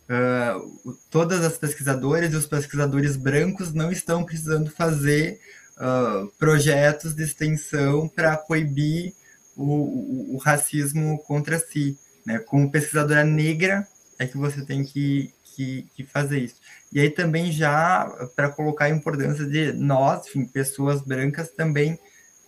uh, 0.08 0.98
todas 1.10 1.44
as 1.44 1.58
pesquisadoras 1.58 2.32
e 2.32 2.36
os 2.36 2.46
pesquisadores 2.46 3.16
brancos 3.16 3.74
não 3.74 3.92
estão 3.92 4.24
precisando 4.24 4.70
fazer 4.72 5.40
uh, 5.80 6.28
projetos 6.38 7.16
de 7.16 7.24
extensão 7.24 8.08
para 8.08 8.36
coibir 8.38 9.14
o, 9.56 9.64
o, 9.64 10.36
o, 10.36 10.38
racismo 10.38 11.18
contra 11.24 11.58
si. 11.58 11.98
Né? 12.26 12.40
Como 12.40 12.72
pesquisadora 12.72 13.24
negra, 13.24 13.88
é 14.18 14.28
que 14.28 14.38
você 14.38 14.66
tem 14.66 14.84
que, 14.84 15.34
que, 15.44 15.88
que 15.96 16.04
fazer 16.06 16.40
isso. 16.40 16.60
E 16.92 17.00
aí 17.00 17.10
também 17.10 17.52
já 17.52 18.06
para 18.36 18.50
colocar 18.50 18.86
a 18.86 18.90
importância 18.90 19.46
de 19.46 19.72
nós, 19.74 20.28
enfim, 20.28 20.46
pessoas 20.46 21.02
brancas, 21.02 21.50
também 21.50 21.98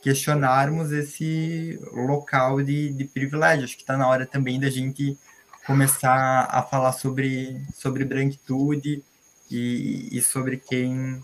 questionarmos 0.01 0.91
esse 0.91 1.79
local 1.93 2.61
de, 2.61 2.91
de 2.91 3.05
privilégio. 3.05 3.65
Acho 3.65 3.75
que 3.75 3.83
está 3.83 3.95
na 3.95 4.07
hora 4.07 4.25
também 4.25 4.59
da 4.59 4.69
gente 4.69 5.17
começar 5.65 6.47
a 6.49 6.63
falar 6.63 6.91
sobre, 6.91 7.61
sobre 7.73 8.03
branquitude 8.03 9.03
e, 9.49 10.09
e 10.11 10.21
sobre 10.21 10.57
quem 10.57 11.21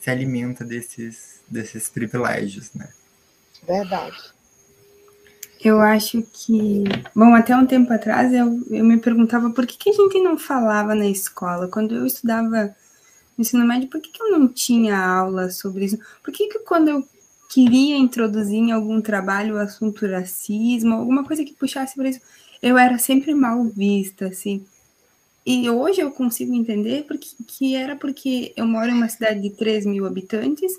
se 0.00 0.10
alimenta 0.10 0.64
desses, 0.64 1.40
desses 1.48 1.88
privilégios, 1.88 2.72
né? 2.74 2.88
Verdade. 3.66 4.16
Eu 5.64 5.80
acho 5.80 6.22
que, 6.32 6.84
bom, 7.14 7.34
até 7.34 7.56
um 7.56 7.66
tempo 7.66 7.92
atrás 7.92 8.32
eu, 8.32 8.60
eu 8.68 8.84
me 8.84 8.98
perguntava 8.98 9.50
por 9.50 9.64
que, 9.64 9.78
que 9.78 9.90
a 9.90 9.92
gente 9.92 10.20
não 10.20 10.36
falava 10.36 10.94
na 10.94 11.06
escola. 11.06 11.68
Quando 11.68 11.94
eu 11.94 12.04
estudava 12.04 12.74
no 13.36 13.42
ensino 13.42 13.64
médio, 13.64 13.88
por 13.88 14.00
que, 14.00 14.10
que 14.10 14.22
eu 14.22 14.30
não 14.30 14.48
tinha 14.48 14.98
aula 14.98 15.50
sobre 15.50 15.84
isso? 15.84 15.98
Por 16.22 16.34
que, 16.34 16.48
que 16.48 16.58
quando 16.60 16.88
eu 16.88 17.08
queria 17.48 17.96
introduzir 17.96 18.56
em 18.56 18.72
algum 18.72 19.00
trabalho 19.00 19.54
o 19.54 19.58
assunto 19.58 20.04
racismo, 20.06 20.94
alguma 20.94 21.22
coisa 21.22 21.44
que 21.44 21.52
puxasse 21.52 21.94
para 21.94 22.08
isso, 22.08 22.20
eu 22.60 22.76
era 22.76 22.98
sempre 22.98 23.32
mal 23.34 23.62
vista, 23.64 24.26
assim. 24.26 24.64
E 25.44 25.68
hoje 25.68 26.00
eu 26.00 26.12
consigo 26.12 26.54
entender 26.54 27.04
porque, 27.04 27.28
que 27.46 27.74
era 27.74 27.96
porque 27.96 28.52
eu 28.56 28.64
moro 28.64 28.90
em 28.90 28.94
uma 28.94 29.08
cidade 29.08 29.40
de 29.40 29.50
3 29.50 29.86
mil 29.86 30.06
habitantes, 30.06 30.72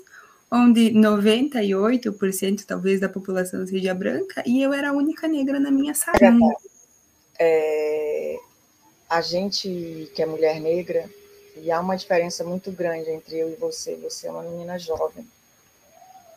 onde 0.50 0.90
98% 0.90 2.64
talvez 2.64 3.00
da 3.00 3.08
população 3.08 3.66
seja 3.66 3.94
branca, 3.94 4.42
e 4.46 4.62
eu 4.62 4.72
era 4.72 4.90
a 4.90 4.92
única 4.92 5.28
negra 5.28 5.60
na 5.60 5.70
minha 5.70 5.94
sala. 5.94 6.16
É, 7.38 8.38
a 9.08 9.20
gente 9.20 10.10
que 10.14 10.22
é 10.22 10.26
mulher 10.26 10.60
negra, 10.60 11.10
e 11.56 11.70
há 11.70 11.78
uma 11.78 11.96
diferença 11.96 12.42
muito 12.42 12.72
grande 12.72 13.10
entre 13.10 13.38
eu 13.38 13.50
e 13.50 13.56
você, 13.56 13.96
você 13.96 14.28
é 14.28 14.30
uma 14.30 14.42
menina 14.42 14.78
jovem. 14.78 15.26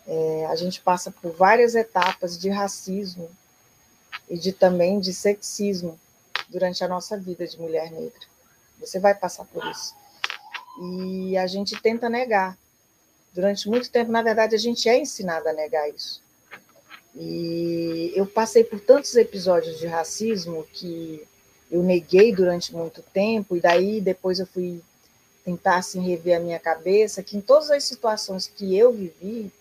É, 0.05 0.45
a 0.49 0.55
gente 0.55 0.81
passa 0.81 1.11
por 1.11 1.31
várias 1.31 1.75
etapas 1.75 2.37
de 2.37 2.49
racismo 2.49 3.29
e 4.29 4.37
de 4.37 4.51
também 4.51 4.99
de 4.99 5.13
sexismo 5.13 5.99
durante 6.49 6.83
a 6.83 6.87
nossa 6.87 7.17
vida 7.17 7.45
de 7.47 7.59
mulher 7.59 7.91
negra. 7.91 8.27
Você 8.79 8.99
vai 8.99 9.15
passar 9.15 9.45
por 9.45 9.65
isso. 9.65 9.95
E 10.79 11.37
a 11.37 11.47
gente 11.47 11.79
tenta 11.81 12.09
negar. 12.09 12.57
Durante 13.33 13.67
muito 13.69 13.89
tempo, 13.89 14.11
na 14.11 14.21
verdade, 14.21 14.55
a 14.55 14.59
gente 14.59 14.87
é 14.87 14.97
ensinada 14.97 15.49
a 15.49 15.53
negar 15.53 15.89
isso. 15.89 16.21
E 17.15 18.13
eu 18.15 18.25
passei 18.25 18.63
por 18.63 18.79
tantos 18.79 19.15
episódios 19.15 19.79
de 19.79 19.87
racismo 19.87 20.65
que 20.71 21.27
eu 21.69 21.83
neguei 21.83 22.33
durante 22.33 22.73
muito 22.73 23.01
tempo, 23.01 23.55
e 23.55 23.59
daí 23.59 23.99
depois 23.99 24.39
eu 24.39 24.45
fui 24.45 24.81
tentar 25.43 25.77
assim, 25.77 26.01
rever 26.01 26.37
a 26.37 26.39
minha 26.39 26.59
cabeça, 26.59 27.23
que 27.23 27.37
em 27.37 27.41
todas 27.41 27.71
as 27.71 27.83
situações 27.83 28.47
que 28.47 28.77
eu 28.77 28.93
vivi, 28.93 29.51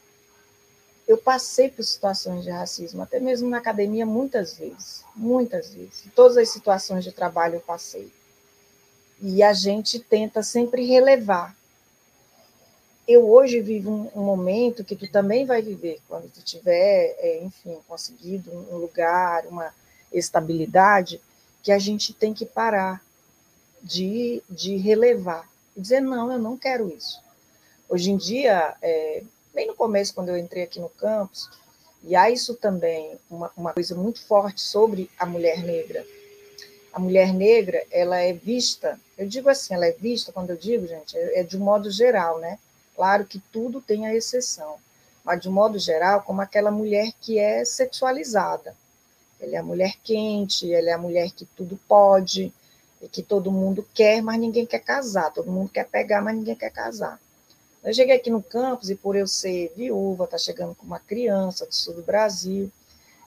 eu 1.07 1.17
passei 1.17 1.69
por 1.69 1.85
situações 1.85 2.43
de 2.43 2.51
racismo, 2.51 3.03
até 3.03 3.21
mesmo 3.21 3.49
na 3.49 3.59
academia, 3.59 4.05
muitas 4.05 4.59
vezes, 4.59 5.05
muitas 5.15 5.73
vezes. 5.73 6.05
Em 6.05 6.11
todas 6.11 6.37
as 6.37 6.49
situações 6.49 7.05
de 7.05 7.13
trabalho 7.13 7.57
eu 7.57 7.61
passei. 7.61 8.13
E 9.21 9.43
a 9.43 9.53
gente 9.53 10.01
tenta 10.01 10.43
sempre 10.43 10.85
relevar. 10.85 11.57
Eu 13.07 13.31
hoje 13.31 13.61
vivo 13.61 13.91
um, 13.91 14.21
um 14.21 14.25
momento 14.25 14.85
que 14.85 14.97
tu 14.97 15.09
também 15.09 15.47
vai 15.47 15.63
viver, 15.63 16.01
quando 16.09 16.29
tu 16.29 16.43
tiver, 16.43 17.15
é, 17.19 17.41
enfim, 17.45 17.79
conseguido 17.87 18.51
um 18.51 18.77
lugar, 18.77 19.47
uma 19.47 19.73
estabilidade, 20.13 21.21
que 21.63 21.71
a 21.71 21.79
gente 21.79 22.13
tem 22.13 22.35
que 22.35 22.45
parar 22.45 23.01
de, 23.81 24.43
de 24.51 24.77
relevar 24.77 25.49
e 25.77 25.81
dizer, 25.81 26.01
não, 26.01 26.33
eu 26.33 26.39
não 26.39 26.57
quero 26.57 26.89
isso. 26.91 27.23
Hoje 27.89 28.11
em 28.11 28.17
dia, 28.17 28.75
é, 28.83 29.23
bem 29.57 29.67
no 29.67 29.75
começo, 29.75 30.15
quando 30.15 30.29
eu 30.29 30.37
entrei 30.37 30.65
aqui 30.65 30.79
no 30.79 30.91
campus, 30.91 31.49
e 32.05 32.15
há 32.15 32.29
isso 32.31 32.55
também, 32.55 33.19
uma, 33.31 33.51
uma 33.57 33.73
coisa 33.73 33.95
muito 33.95 34.21
forte 34.21 34.61
sobre 34.61 35.11
a 35.19 35.25
mulher 35.25 35.63
negra. 35.63 36.05
A 36.93 36.99
mulher 37.01 37.33
negra, 37.33 37.83
ela 37.91 38.19
é 38.19 38.35
vista, 38.35 39.01
eu 39.17 39.27
digo 39.27 39.49
assim, 39.49 39.73
ela 39.73 39.87
é 39.87 39.93
vista, 39.93 40.31
quando 40.31 40.51
eu 40.51 40.59
digo, 40.59 40.87
gente, 40.87 41.17
é, 41.17 41.41
é 41.41 41.43
de 41.43 41.57
um 41.57 41.61
modo 41.61 41.91
geral, 41.91 42.39
né? 42.39 42.59
Claro 42.95 43.25
que 43.25 43.39
tudo 43.51 43.81
tem 43.81 44.07
a 44.07 44.15
exceção, 44.15 44.77
mas 45.25 45.41
de 45.41 45.49
um 45.49 45.53
modo 45.53 45.79
geral, 45.79 46.21
como 46.21 46.43
aquela 46.43 46.71
mulher 46.71 47.11
que 47.19 47.39
é 47.39 47.65
sexualizada. 47.65 48.77
Ela 49.41 49.55
é 49.55 49.59
a 49.59 49.63
mulher 49.63 49.95
quente, 50.05 50.71
ela 50.71 50.91
é 50.91 50.93
a 50.93 50.99
mulher 50.99 51.31
que 51.31 51.47
tudo 51.57 51.81
pode, 51.89 52.53
e 53.01 53.09
que 53.09 53.23
todo 53.23 53.51
mundo 53.51 53.87
quer, 53.95 54.23
mas 54.23 54.39
ninguém 54.39 54.67
quer 54.67 54.81
casar. 54.81 55.33
Todo 55.33 55.51
mundo 55.51 55.71
quer 55.71 55.87
pegar, 55.87 56.21
mas 56.21 56.37
ninguém 56.37 56.55
quer 56.55 56.71
casar. 56.71 57.19
Eu 57.87 57.95
cheguei 57.95 58.17
aqui 58.17 58.31
no 58.31 58.43
campus 58.43 58.91
e 58.91 58.97
por 58.97 59.15
eu 59.15 59.29
ser 59.29 59.73
viúva, 59.77 60.27
tá 60.27 60.37
chegando 60.37 60.75
com 60.75 60.85
uma 60.85 60.99
criança 60.99 61.65
do 61.65 61.73
sul 61.73 61.95
do 61.95 62.03
Brasil. 62.03 62.69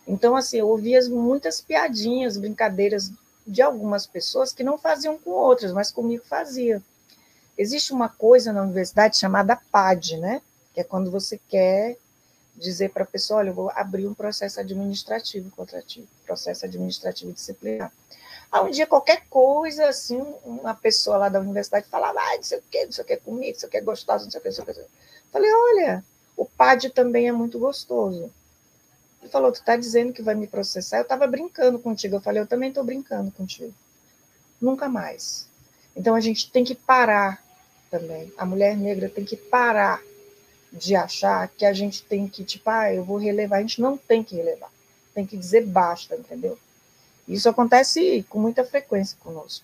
Então, 0.05 0.35
assim, 0.35 0.57
eu 0.57 0.67
ouvia 0.67 0.99
muitas 1.07 1.61
piadinhas, 1.61 2.35
brincadeiras 2.35 3.09
de 3.47 3.61
algumas 3.61 4.05
pessoas 4.05 4.51
que 4.51 4.61
não 4.61 4.77
faziam 4.77 5.17
com 5.17 5.29
outras, 5.29 5.71
mas 5.71 5.91
comigo 5.91 6.25
fazia. 6.25 6.83
Existe 7.57 7.93
uma 7.93 8.09
coisa 8.09 8.51
na 8.51 8.61
universidade 8.61 9.15
chamada 9.15 9.55
PAD, 9.71 10.17
né? 10.17 10.41
Que 10.73 10.81
é 10.81 10.83
quando 10.83 11.09
você 11.09 11.39
quer 11.47 11.95
dizer 12.53 12.89
para 12.89 13.03
a 13.03 13.07
pessoa, 13.07 13.39
olha, 13.39 13.51
eu 13.51 13.53
vou 13.53 13.71
abrir 13.73 14.07
um 14.07 14.13
processo 14.13 14.59
administrativo 14.59 15.49
contra 15.51 15.81
ti, 15.81 16.05
processo 16.25 16.65
administrativo 16.65 17.31
disciplinar. 17.31 17.93
Aí 18.51 18.61
um 18.63 18.71
dia 18.71 18.87
qualquer 18.87 19.27
coisa, 19.29 19.87
assim, 19.87 20.19
uma 20.43 20.73
pessoa 20.73 21.17
lá 21.17 21.29
da 21.29 21.39
universidade 21.39 21.87
falava, 21.87 22.19
ah, 22.19 22.35
não 22.35 22.43
sei 22.43 22.57
o 22.57 22.63
que, 22.63 22.85
não 22.85 22.91
sei 22.91 23.03
o 23.03 23.07
que 23.07 23.17
comigo, 23.17 23.53
não 23.53 23.59
sei 23.59 23.67
o 23.67 23.71
que 23.71 23.77
é 23.77 23.81
gostoso, 23.81 24.25
não 24.25 24.31
sei 24.31 24.39
o 24.39 24.41
que, 24.41 24.49
não 24.49 24.55
sei 24.55 24.63
o 24.63 24.67
que. 24.67 24.85
Falei, 25.31 25.51
olha, 25.53 26.03
o 26.35 26.45
PAD 26.45 26.89
também 26.89 27.27
é 27.27 27.31
muito 27.31 27.59
gostoso. 27.59 28.31
Ele 29.21 29.31
falou, 29.31 29.51
tu 29.51 29.63
tá 29.63 29.75
dizendo 29.75 30.13
que 30.13 30.21
vai 30.21 30.33
me 30.33 30.47
processar? 30.47 30.97
Eu 30.97 31.03
estava 31.03 31.27
brincando 31.27 31.77
contigo. 31.77 32.15
Eu 32.15 32.21
falei, 32.21 32.41
eu 32.41 32.47
também 32.47 32.69
estou 32.69 32.83
brincando 32.83 33.31
contigo. 33.31 33.73
Nunca 34.59 34.87
mais. 34.87 35.47
Então 35.95 36.15
a 36.15 36.19
gente 36.19 36.49
tem 36.51 36.63
que 36.63 36.73
parar 36.73 37.43
também. 37.91 38.31
A 38.37 38.45
mulher 38.45 38.77
negra 38.77 39.09
tem 39.09 39.25
que 39.25 39.35
parar 39.35 40.01
de 40.71 40.95
achar 40.95 41.47
que 41.49 41.65
a 41.65 41.73
gente 41.73 42.03
tem 42.03 42.27
que, 42.27 42.43
tipo, 42.43 42.69
ah, 42.69 42.93
eu 42.93 43.03
vou 43.03 43.17
relevar. 43.17 43.57
A 43.57 43.61
gente 43.61 43.81
não 43.81 43.97
tem 43.97 44.23
que 44.23 44.35
relevar. 44.35 44.71
Tem 45.13 45.25
que 45.25 45.35
dizer 45.35 45.65
basta, 45.65 46.15
entendeu? 46.15 46.57
Isso 47.29 47.47
acontece 47.47 48.25
com 48.27 48.39
muita 48.39 48.65
frequência 48.65 49.15
conosco. 49.19 49.63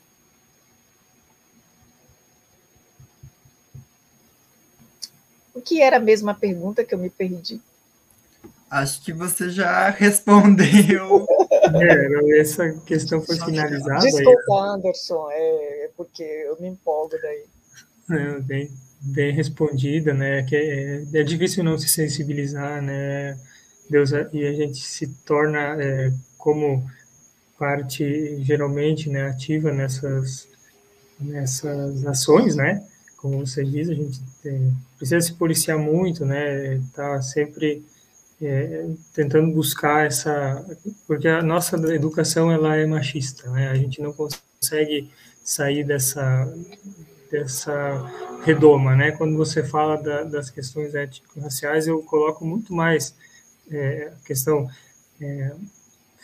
O 5.51 5.59
que 5.59 5.81
era 5.81 5.97
a 5.97 5.99
mesma 5.99 6.35
pergunta 6.35 6.83
que 6.83 6.93
eu 6.93 6.99
me 6.99 7.09
perdi? 7.09 7.59
Acho 8.69 9.01
que 9.01 9.11
você 9.11 9.49
já 9.49 9.89
respondeu. 9.97 11.25
É, 11.73 12.39
essa 12.39 12.71
questão 12.85 13.19
foi 13.21 13.35
finalizada. 13.35 13.99
Desculpa, 13.99 14.53
aí. 14.53 14.69
Anderson, 14.69 15.29
é, 15.31 15.85
é 15.85 15.89
porque 15.97 16.23
eu 16.23 16.61
me 16.61 16.67
empolgo 16.67 17.15
daí. 17.19 17.45
É, 18.11 18.39
bem, 18.41 18.69
bem 19.01 19.33
respondida, 19.33 20.13
né? 20.13 20.43
Que 20.43 20.55
é, 20.55 21.19
é 21.19 21.23
difícil 21.23 21.63
não 21.63 21.79
se 21.79 21.87
sensibilizar, 21.87 22.79
né? 22.79 23.39
Deus 23.89 24.11
e 24.11 24.45
a 24.45 24.53
gente 24.53 24.77
se 24.77 25.07
torna 25.25 25.81
é, 25.81 26.11
como 26.37 26.87
parte 27.57 28.43
geralmente 28.43 29.09
né, 29.09 29.27
ativa 29.29 29.71
nessas, 29.71 30.47
nessas 31.19 32.05
ações, 32.05 32.55
né? 32.55 32.85
Como 33.17 33.45
você 33.45 33.63
diz, 33.63 33.89
a 33.89 33.93
gente 33.93 34.21
tem, 34.43 34.73
precisa 34.97 35.21
se 35.21 35.33
policiar 35.33 35.77
muito, 35.77 36.25
né? 36.25 36.81
Tá 36.93 37.21
sempre 37.21 37.83
é, 38.41 38.87
tentando 39.13 39.51
buscar 39.53 40.05
essa, 40.05 40.63
porque 41.07 41.27
a 41.27 41.41
nossa 41.41 41.75
educação 41.93 42.51
ela 42.51 42.75
é 42.75 42.85
machista, 42.85 43.49
né? 43.51 43.69
A 43.69 43.75
gente 43.75 44.01
não 44.01 44.13
consegue 44.13 45.09
sair 45.43 45.83
dessa 45.83 46.53
dessa 47.31 48.11
redoma, 48.43 48.95
né? 48.95 49.11
Quando 49.11 49.35
você 49.35 49.63
fala 49.63 49.97
da, 49.97 50.23
das 50.23 50.49
questões 50.49 50.93
étnico-raciais, 50.93 51.87
eu 51.87 52.01
coloco 52.03 52.45
muito 52.45 52.73
mais 52.73 53.15
é, 53.69 54.13
a 54.15 54.25
questão 54.25 54.69
é, 55.19 55.51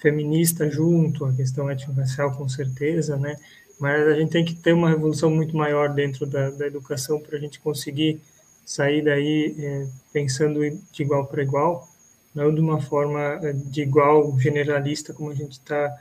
feminista 0.02 0.70
junto, 0.70 1.26
a 1.26 1.32
questão 1.32 1.70
étnico-racial 1.70 2.36
com 2.36 2.50
certeza, 2.50 3.16
né? 3.16 3.38
Mas 3.80 4.08
a 4.08 4.14
gente 4.16 4.32
tem 4.32 4.44
que 4.44 4.56
ter 4.56 4.74
uma 4.74 4.90
revolução 4.90 5.30
muito 5.30 5.56
maior 5.56 5.94
dentro 5.94 6.26
da, 6.26 6.50
da 6.50 6.68
educação 6.68 7.20
para 7.20 7.38
a 7.38 7.40
gente 7.40 7.60
conseguir 7.60 8.20
sair 8.66 9.04
daí 9.04 9.56
é, 9.58 9.88
pensando 10.12 10.60
de 10.92 11.04
igual 11.04 11.26
para 11.28 11.44
igual, 11.44 11.88
não 12.34 12.54
de 12.54 12.60
uma 12.60 12.82
forma 12.82 13.40
é, 13.44 13.54
de 13.54 13.82
igual 13.82 14.38
generalista 14.40 15.14
como 15.14 15.30
a 15.30 15.36
gente 15.36 15.54
está 15.54 15.96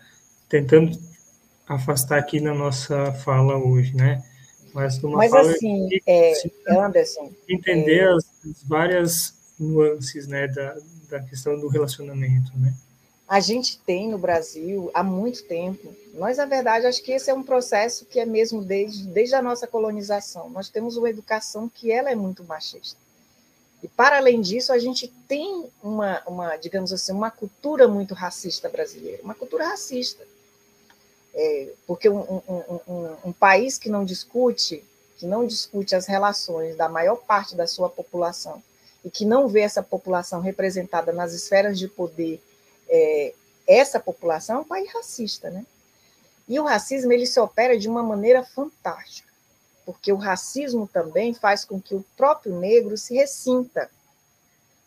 tentando 0.48 0.98
afastar 1.66 2.18
aqui 2.18 2.40
na 2.40 2.54
nossa 2.54 3.12
fala 3.12 3.56
hoje, 3.56 3.94
né? 3.94 4.22
Mas, 4.72 4.98
de 4.98 5.06
uma 5.06 5.18
Mas 5.18 5.32
assim, 5.34 5.88
é, 6.06 6.32
Anderson, 6.68 7.32
entender 7.48 8.00
é... 8.00 8.12
as, 8.12 8.24
as, 8.44 8.62
várias 8.62 9.34
nuances, 9.58 10.26
né, 10.26 10.46
da, 10.48 10.76
da 11.10 11.20
questão 11.20 11.58
do 11.58 11.68
relacionamento, 11.68 12.52
né? 12.56 12.72
A 13.30 13.38
gente 13.38 13.78
tem 13.78 14.08
no 14.08 14.18
Brasil 14.18 14.90
há 14.92 15.04
muito 15.04 15.44
tempo. 15.44 15.94
Nós, 16.14 16.38
na 16.38 16.46
verdade, 16.46 16.86
acho 16.86 17.00
que 17.00 17.12
esse 17.12 17.30
é 17.30 17.34
um 17.34 17.44
processo 17.44 18.04
que 18.04 18.18
é 18.18 18.26
mesmo 18.26 18.60
desde, 18.60 19.06
desde 19.06 19.36
a 19.36 19.40
nossa 19.40 19.68
colonização. 19.68 20.50
Nós 20.50 20.68
temos 20.68 20.96
uma 20.96 21.08
educação 21.08 21.68
que 21.72 21.92
ela 21.92 22.10
é 22.10 22.16
muito 22.16 22.42
machista. 22.42 22.98
E, 23.80 23.86
para 23.86 24.16
além 24.16 24.40
disso, 24.40 24.72
a 24.72 24.80
gente 24.80 25.06
tem 25.28 25.70
uma, 25.80 26.20
uma 26.26 26.56
digamos 26.56 26.92
assim, 26.92 27.12
uma 27.12 27.30
cultura 27.30 27.86
muito 27.86 28.14
racista 28.14 28.68
brasileira, 28.68 29.22
uma 29.22 29.34
cultura 29.34 29.64
racista. 29.64 30.26
É, 31.32 31.68
porque 31.86 32.08
um, 32.08 32.18
um, 32.18 32.80
um, 32.88 33.16
um 33.26 33.32
país 33.32 33.78
que 33.78 33.88
não 33.88 34.04
discute, 34.04 34.82
que 35.16 35.24
não 35.24 35.46
discute 35.46 35.94
as 35.94 36.04
relações 36.04 36.74
da 36.74 36.88
maior 36.88 37.18
parte 37.18 37.54
da 37.54 37.68
sua 37.68 37.88
população 37.88 38.60
e 39.04 39.08
que 39.08 39.24
não 39.24 39.46
vê 39.46 39.60
essa 39.60 39.84
população 39.84 40.40
representada 40.40 41.12
nas 41.12 41.32
esferas 41.32 41.78
de 41.78 41.86
poder 41.86 42.42
é, 42.90 43.34
essa 43.66 44.00
população 44.00 44.56
é 44.56 44.60
um 44.60 44.64
país 44.64 44.92
racista, 44.92 45.48
né? 45.48 45.64
E 46.48 46.58
o 46.58 46.64
racismo 46.64 47.12
ele 47.12 47.26
se 47.26 47.38
opera 47.38 47.78
de 47.78 47.88
uma 47.88 48.02
maneira 48.02 48.42
fantástica, 48.42 49.32
porque 49.86 50.12
o 50.12 50.16
racismo 50.16 50.88
também 50.92 51.32
faz 51.32 51.64
com 51.64 51.80
que 51.80 51.94
o 51.94 52.04
próprio 52.16 52.58
negro 52.58 52.98
se 52.98 53.14
ressinta, 53.14 53.88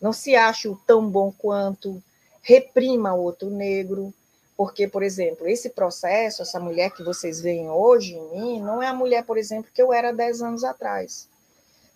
não 0.02 0.12
se 0.12 0.36
ache 0.36 0.68
o 0.68 0.76
tão 0.86 1.10
bom 1.10 1.32
quanto, 1.32 2.04
reprima 2.42 3.14
outro 3.14 3.50
negro, 3.50 4.14
porque, 4.58 4.88
por 4.88 5.02
exemplo, 5.02 5.48
esse 5.48 5.70
processo, 5.70 6.42
essa 6.42 6.60
mulher 6.60 6.92
que 6.92 7.02
vocês 7.02 7.40
veem 7.40 7.70
hoje 7.70 8.14
em 8.16 8.30
mim, 8.32 8.62
não 8.62 8.84
é 8.84 8.88
a 8.88 8.94
mulher, 8.94 9.24
por 9.24 9.38
exemplo, 9.38 9.72
que 9.74 9.82
eu 9.82 9.94
era 9.94 10.12
10 10.12 10.42
anos 10.42 10.64
atrás. 10.66 11.30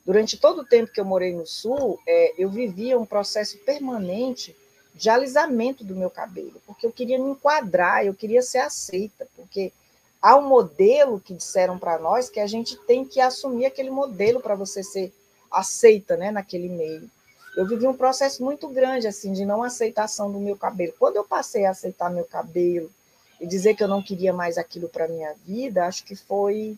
Durante 0.06 0.38
todo 0.38 0.62
o 0.62 0.66
tempo 0.66 0.92
que 0.92 1.02
eu 1.02 1.06
morei 1.06 1.34
no 1.34 1.46
Sul, 1.46 2.00
é, 2.08 2.34
eu 2.38 2.50
vivia 2.50 2.98
um 2.98 3.06
processo 3.06 3.58
permanente 3.60 4.56
de 4.98 5.10
alisamento 5.10 5.84
do 5.84 5.96
meu 5.96 6.10
cabelo, 6.10 6.60
porque 6.66 6.86
eu 6.86 6.92
queria 6.92 7.20
me 7.20 7.30
enquadrar, 7.30 8.04
eu 8.04 8.16
queria 8.16 8.42
ser 8.42 8.58
aceita, 8.58 9.28
porque 9.36 9.72
há 10.20 10.36
um 10.36 10.48
modelo 10.48 11.20
que 11.20 11.36
disseram 11.36 11.78
para 11.78 12.00
nós 12.00 12.30
que 12.30 12.40
a 12.40 12.48
gente 12.48 12.76
tem 12.86 13.06
que 13.06 13.22
assumir 13.22 13.68
aquele 13.68 13.92
modelo 13.92 14.42
para 14.42 14.56
você 14.56 14.82
ser 14.82 15.14
aceita, 15.52 16.18
né, 16.18 16.32
naquele 16.32 16.68
meio. 16.68 17.10
Eu 17.56 17.68
vivi 17.68 17.88
um 17.88 17.94
processo 17.94 18.44
muito 18.44 18.68
grande 18.68 19.08
assim 19.08 19.32
de 19.34 19.46
não 19.46 19.62
aceitação 19.62 20.32
do 20.32 20.40
meu 20.40 20.58
cabelo. 20.58 20.94
Quando 20.98 21.16
eu 21.16 21.24
passei 21.24 21.66
a 21.66 21.72
aceitar 21.72 22.10
meu 22.10 22.26
cabelo 22.26 22.92
e 23.40 23.46
dizer 23.46 23.76
que 23.76 23.84
eu 23.84 23.88
não 23.88 24.02
queria 24.02 24.34
mais 24.34 24.58
aquilo 24.58 24.90
para 24.90 25.08
minha 25.08 25.34
vida, 25.46 25.86
acho 25.86 26.04
que 26.04 26.16
foi 26.16 26.78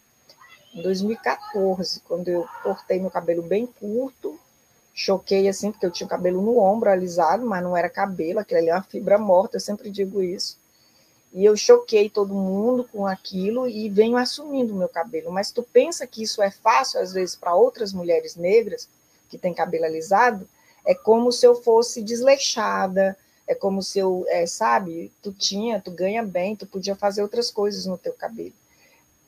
em 0.73 0.81
2014, 0.81 2.01
quando 2.01 2.27
eu 2.27 2.45
cortei 2.63 2.99
meu 2.99 3.09
cabelo 3.09 3.41
bem 3.41 3.65
curto 3.65 4.37
choquei 4.99 5.47
assim, 5.47 5.71
porque 5.71 5.85
eu 5.85 5.91
tinha 5.91 6.05
o 6.05 6.09
cabelo 6.09 6.41
no 6.41 6.57
ombro 6.59 6.89
alisado, 6.89 7.45
mas 7.45 7.63
não 7.63 7.75
era 7.75 7.89
cabelo, 7.89 8.39
aquilo 8.39 8.59
ali 8.59 8.69
é 8.69 8.73
uma 8.75 8.83
fibra 8.83 9.17
morta, 9.17 9.55
eu 9.55 9.61
sempre 9.61 9.89
digo 9.89 10.21
isso. 10.21 10.57
e 11.33 11.45
eu 11.45 11.55
choquei 11.55 12.09
todo 12.09 12.33
mundo 12.33 12.83
com 12.91 13.05
aquilo 13.07 13.67
e 13.67 13.89
venho 13.89 14.17
assumindo 14.17 14.73
o 14.73 14.77
meu 14.77 14.89
cabelo. 14.89 15.31
Mas 15.31 15.51
tu 15.51 15.63
pensa 15.63 16.07
que 16.07 16.23
isso 16.23 16.41
é 16.41 16.51
fácil, 16.51 16.99
às 16.99 17.13
vezes, 17.13 17.35
para 17.35 17.55
outras 17.55 17.93
mulheres 17.93 18.35
negras 18.35 18.89
que 19.29 19.37
têm 19.37 19.53
cabelo 19.53 19.85
alisado? 19.85 20.49
É 20.85 20.95
como 20.95 21.31
se 21.31 21.45
eu 21.45 21.55
fosse 21.55 22.01
desleixada, 22.01 23.17
é 23.47 23.55
como 23.55 23.81
se 23.83 23.99
eu, 23.99 24.25
é, 24.27 24.45
sabe, 24.47 25.11
tu 25.21 25.31
tinha, 25.33 25.79
tu 25.81 25.91
ganha 25.91 26.23
bem, 26.23 26.55
tu 26.55 26.65
podia 26.65 26.95
fazer 26.95 27.21
outras 27.23 27.51
coisas 27.51 27.85
no 27.85 27.97
teu 27.97 28.13
cabelo. 28.13 28.53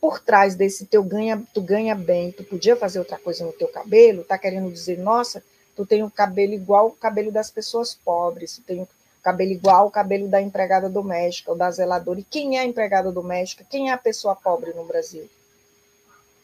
Por 0.02 0.20
trás 0.20 0.56
desse 0.56 0.86
teu 0.88 1.04
ganha, 1.04 1.42
tu 1.54 1.62
ganha 1.62 1.96
bem, 1.96 2.32
tu 2.32 2.44
podia 2.44 2.76
fazer 2.76 3.00
outra 3.00 3.20
coisa 3.20 3.46
no 3.46 3.54
teu 3.54 3.68
cabelo, 3.70 4.24
tá 4.26 4.38
querendo 4.38 4.72
dizer, 4.72 4.98
nossa, 4.98 5.44
tu 5.82 5.86
tem 5.86 6.04
o 6.04 6.12
cabelo 6.12 6.54
igual 6.54 6.88
o 6.88 6.92
cabelo 6.92 7.32
das 7.32 7.50
pessoas 7.50 7.96
pobres, 7.96 8.58
tu 8.58 8.62
tem 8.62 8.88
cabelo 9.24 9.52
igual 9.52 9.86
ao 9.86 9.92
cabelo 9.92 10.28
da 10.28 10.40
empregada 10.40 10.88
doméstica 10.88 11.50
ou 11.50 11.58
da 11.58 11.72
zeladora. 11.72 12.20
E 12.20 12.24
quem 12.24 12.58
é 12.58 12.62
a 12.62 12.66
empregada 12.66 13.12
doméstica? 13.12 13.66
Quem 13.68 13.90
é 13.90 13.94
a 13.94 13.98
pessoa 13.98 14.36
pobre 14.36 14.74
no 14.74 14.86
Brasil? 14.86 15.28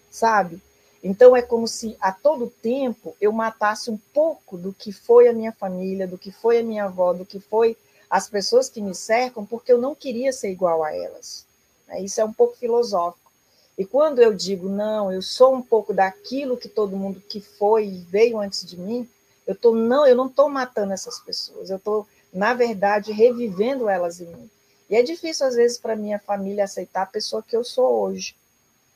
Sabe? 0.10 0.60
Então 1.04 1.36
é 1.36 1.42
como 1.44 1.68
se 1.68 1.96
a 2.02 2.12
todo 2.12 2.52
tempo 2.62 3.16
eu 3.22 3.32
matasse 3.32 3.92
um 3.92 3.98
pouco 4.12 4.58
do 4.58 4.74
que 4.74 4.92
foi 4.92 5.28
a 5.28 5.34
minha 5.34 5.52
família, 5.52 6.08
do 6.08 6.18
que 6.18 6.32
foi 6.32 6.60
a 6.60 6.64
minha 6.64 6.86
avó, 6.86 7.14
do 7.14 7.26
que 7.26 7.40
foi 7.40 7.78
as 8.10 8.28
pessoas 8.28 8.70
que 8.70 8.82
me 8.82 8.96
cercam, 8.96 9.46
porque 9.46 9.72
eu 9.72 9.78
não 9.78 9.94
queria 9.94 10.34
ser 10.34 10.50
igual 10.50 10.84
a 10.84 10.96
elas. 10.96 11.46
Né? 11.88 12.02
Isso 12.02 12.20
é 12.20 12.26
um 12.26 12.34
pouco 12.34 12.58
filosófico. 12.58 13.32
E 13.78 13.86
quando 13.86 14.20
eu 14.20 14.34
digo, 14.34 14.68
não, 14.68 15.12
eu 15.12 15.22
sou 15.22 15.54
um 15.54 15.62
pouco 15.62 15.94
daquilo 15.94 16.58
que 16.58 16.68
todo 16.68 16.98
mundo 16.98 17.22
que 17.22 17.40
foi 17.40 17.86
e 17.86 18.00
veio 18.00 18.40
antes 18.40 18.66
de 18.66 18.76
mim, 18.80 19.08
eu 19.48 19.56
tô, 19.56 19.74
não, 19.74 20.06
eu 20.06 20.16
não 20.16 20.28
estou 20.28 20.50
matando 20.50 20.94
essas 20.94 21.20
pessoas, 21.20 21.70
eu 21.70 21.78
estou 21.78 22.06
na 22.34 22.54
verdade, 22.54 23.12
revivendo 23.12 23.90
elas 23.90 24.20
em 24.20 24.28
mim. 24.28 24.50
E 24.90 24.96
é 24.96 25.04
difícil, 25.04 25.46
às 25.46 25.56
vezes, 25.56 25.78
para 25.78 25.96
minha 25.96 26.20
família 26.20 26.64
aceitar 26.64 27.04
a 27.04 27.08
pessoa 27.08 27.44
que 27.44 27.56
eu 27.56 27.64
sou 27.64 28.02
hoje. 28.02 28.36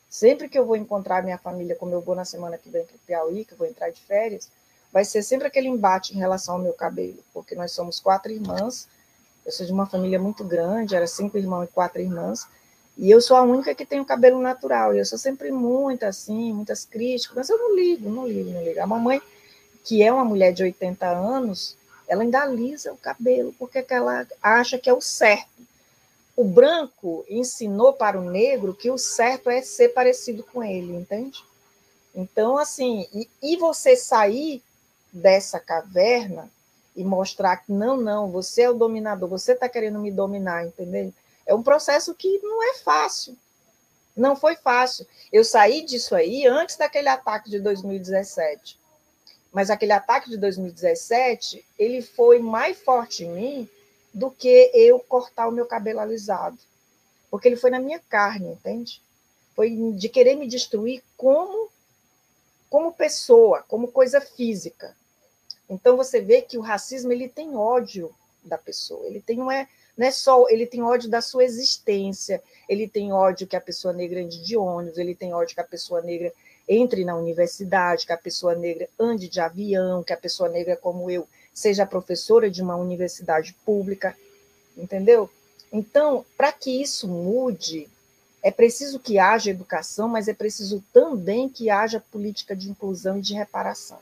Sempre 0.08 0.48
que 0.48 0.58
eu 0.58 0.64
vou 0.64 0.76
encontrar 0.76 1.22
minha 1.22 1.38
família, 1.38 1.74
como 1.74 1.92
eu 1.92 2.00
vou 2.00 2.14
na 2.14 2.24
semana 2.24 2.58
que 2.58 2.70
vem 2.70 2.84
para 2.84 2.96
Piauí, 3.06 3.44
que 3.44 3.52
eu 3.52 3.58
vou 3.58 3.66
entrar 3.66 3.90
de 3.90 4.00
férias, 4.00 4.48
vai 4.92 5.04
ser 5.04 5.22
sempre 5.22 5.46
aquele 5.46 5.68
embate 5.68 6.14
em 6.14 6.18
relação 6.18 6.54
ao 6.54 6.60
meu 6.60 6.72
cabelo, 6.74 7.18
porque 7.32 7.54
nós 7.54 7.72
somos 7.72 7.98
quatro 7.98 8.30
irmãs, 8.30 8.86
eu 9.44 9.50
sou 9.50 9.64
de 9.64 9.72
uma 9.72 9.86
família 9.86 10.18
muito 10.18 10.44
grande, 10.44 10.94
era 10.94 11.06
cinco 11.06 11.38
irmãos 11.38 11.64
e 11.64 11.68
quatro 11.68 12.00
irmãs, 12.00 12.46
e 12.96 13.10
eu 13.10 13.22
sou 13.22 13.38
a 13.38 13.42
única 13.42 13.74
que 13.74 13.86
tem 13.86 14.00
o 14.00 14.04
cabelo 14.04 14.38
natural, 14.38 14.94
e 14.94 14.98
eu 14.98 15.04
sou 15.06 15.18
sempre 15.18 15.50
muito 15.50 16.04
assim, 16.04 16.52
muitas 16.52 16.84
críticas, 16.84 17.34
mas 17.34 17.48
eu 17.48 17.56
não 17.56 17.74
ligo, 17.74 18.10
não 18.10 18.28
ligo, 18.28 18.50
não 18.50 18.62
ligo. 18.62 18.80
A 18.80 18.86
mamãe, 18.86 19.20
que 19.84 20.02
é 20.02 20.12
uma 20.12 20.24
mulher 20.24 20.52
de 20.52 20.62
80 20.62 21.06
anos, 21.06 21.76
ela 22.06 22.22
ainda 22.22 22.42
alisa 22.42 22.92
o 22.92 22.96
cabelo, 22.96 23.54
porque 23.58 23.84
ela 23.88 24.26
acha 24.42 24.78
que 24.78 24.88
é 24.88 24.92
o 24.92 25.00
certo. 25.00 25.48
O 26.36 26.44
branco 26.44 27.24
ensinou 27.28 27.92
para 27.92 28.18
o 28.18 28.30
negro 28.30 28.74
que 28.74 28.90
o 28.90 28.98
certo 28.98 29.50
é 29.50 29.60
ser 29.62 29.90
parecido 29.90 30.42
com 30.42 30.62
ele, 30.62 30.94
entende? 30.94 31.44
Então, 32.14 32.56
assim, 32.56 33.06
e, 33.12 33.28
e 33.42 33.56
você 33.56 33.96
sair 33.96 34.62
dessa 35.12 35.58
caverna 35.58 36.50
e 36.94 37.04
mostrar 37.04 37.56
que 37.58 37.72
não, 37.72 37.96
não, 37.96 38.30
você 38.30 38.62
é 38.62 38.70
o 38.70 38.74
dominador, 38.74 39.28
você 39.28 39.52
está 39.52 39.68
querendo 39.68 39.98
me 39.98 40.10
dominar, 40.10 40.66
entendeu? 40.66 41.12
É 41.46 41.54
um 41.54 41.62
processo 41.62 42.14
que 42.14 42.38
não 42.42 42.62
é 42.62 42.74
fácil. 42.74 43.36
Não 44.14 44.36
foi 44.36 44.56
fácil. 44.56 45.06
Eu 45.32 45.42
saí 45.42 45.82
disso 45.82 46.14
aí 46.14 46.46
antes 46.46 46.76
daquele 46.76 47.08
ataque 47.08 47.50
de 47.50 47.58
2017 47.58 48.81
mas 49.52 49.70
aquele 49.70 49.92
ataque 49.92 50.30
de 50.30 50.38
2017, 50.38 51.64
ele 51.78 52.00
foi 52.00 52.38
mais 52.38 52.78
forte 52.78 53.24
em 53.24 53.30
mim 53.30 53.68
do 54.12 54.30
que 54.30 54.70
eu 54.74 54.98
cortar 54.98 55.46
o 55.46 55.52
meu 55.52 55.66
cabelo 55.66 56.00
alisado. 56.00 56.58
Porque 57.30 57.48
ele 57.48 57.56
foi 57.56 57.70
na 57.70 57.78
minha 57.78 57.98
carne, 57.98 58.48
entende? 58.48 59.02
Foi 59.54 59.70
de 59.94 60.08
querer 60.08 60.36
me 60.36 60.48
destruir 60.48 61.02
como 61.16 61.70
como 62.68 62.90
pessoa, 62.90 63.62
como 63.68 63.88
coisa 63.88 64.18
física. 64.18 64.96
Então 65.68 65.94
você 65.94 66.22
vê 66.22 66.40
que 66.40 66.56
o 66.56 66.62
racismo 66.62 67.12
ele 67.12 67.28
tem 67.28 67.54
ódio 67.54 68.10
da 68.42 68.56
pessoa, 68.56 69.06
ele 69.06 69.20
tem 69.20 69.36
não 69.36 69.50
é, 69.50 69.68
não 69.94 70.06
é 70.06 70.10
só, 70.10 70.48
ele 70.48 70.66
tem 70.66 70.82
ódio 70.82 71.10
da 71.10 71.20
sua 71.20 71.44
existência, 71.44 72.42
ele 72.66 72.88
tem 72.88 73.12
ódio 73.12 73.46
que 73.46 73.56
a 73.56 73.60
pessoa 73.60 73.92
negra 73.92 74.20
ande 74.20 74.42
de 74.42 74.56
ônibus, 74.56 74.96
ele 74.96 75.14
tem 75.14 75.34
ódio 75.34 75.54
que 75.54 75.60
a 75.60 75.64
pessoa 75.64 76.00
negra 76.00 76.32
entre 76.68 77.04
na 77.04 77.16
universidade, 77.16 78.06
que 78.06 78.12
a 78.12 78.18
pessoa 78.18 78.54
negra 78.54 78.88
ande 78.98 79.28
de 79.28 79.40
avião, 79.40 80.02
que 80.02 80.12
a 80.12 80.16
pessoa 80.16 80.48
negra 80.48 80.76
como 80.76 81.10
eu 81.10 81.26
seja 81.52 81.86
professora 81.86 82.50
de 82.50 82.62
uma 82.62 82.76
universidade 82.76 83.54
pública, 83.64 84.16
entendeu? 84.76 85.28
Então, 85.72 86.24
para 86.36 86.52
que 86.52 86.82
isso 86.82 87.08
mude, 87.08 87.88
é 88.42 88.50
preciso 88.50 88.98
que 88.98 89.18
haja 89.18 89.50
educação, 89.50 90.08
mas 90.08 90.28
é 90.28 90.34
preciso 90.34 90.82
também 90.92 91.48
que 91.48 91.70
haja 91.70 92.02
política 92.12 92.56
de 92.56 92.70
inclusão 92.70 93.18
e 93.18 93.22
de 93.22 93.34
reparação. 93.34 93.98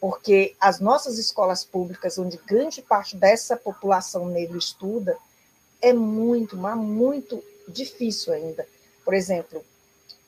Porque 0.00 0.54
as 0.60 0.78
nossas 0.78 1.18
escolas 1.18 1.64
públicas, 1.64 2.18
onde 2.18 2.36
grande 2.36 2.80
parte 2.82 3.16
dessa 3.16 3.56
população 3.56 4.26
negra 4.26 4.56
estuda, 4.56 5.16
é 5.80 5.92
muito, 5.92 6.56
mas 6.56 6.76
muito 6.76 7.42
difícil 7.68 8.32
ainda. 8.32 8.66
Por 9.04 9.14
exemplo, 9.14 9.64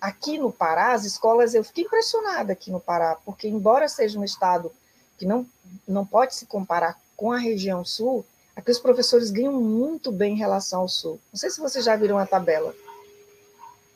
aqui 0.01 0.38
no 0.38 0.53
Pará, 0.53 0.92
as 0.92 1.05
escolas, 1.05 1.55
eu 1.55 1.64
fiquei 1.64 1.84
impressionada 1.84 2.53
aqui 2.53 2.70
no 2.70 2.80
Pará, 2.80 3.16
porque 3.24 3.49
embora 3.49 3.88
seja 3.88 4.18
um 4.18 4.24
estado 4.24 4.72
que 5.16 5.26
não, 5.26 5.46
não 5.86 6.07
pode 6.07 6.34
se 6.34 6.46
comparar 6.46 7.01
com 7.16 7.32
a 7.32 7.38
região 7.38 7.84
sul, 7.84 8.24
aqui 8.55 8.70
os 8.70 8.78
professores 8.78 9.30
ganham 9.30 9.53
muito 9.53 10.12
bem 10.12 10.34
em 10.34 10.38
relação 10.38 10.82
ao 10.82 10.88
sul. 10.88 11.18
Não 11.32 11.38
sei 11.38 11.51
se 11.51 11.61
vocês 11.61 11.84
já 11.84 11.96
viram 11.96 12.18
a 12.18 12.26
tabela. 12.26 12.74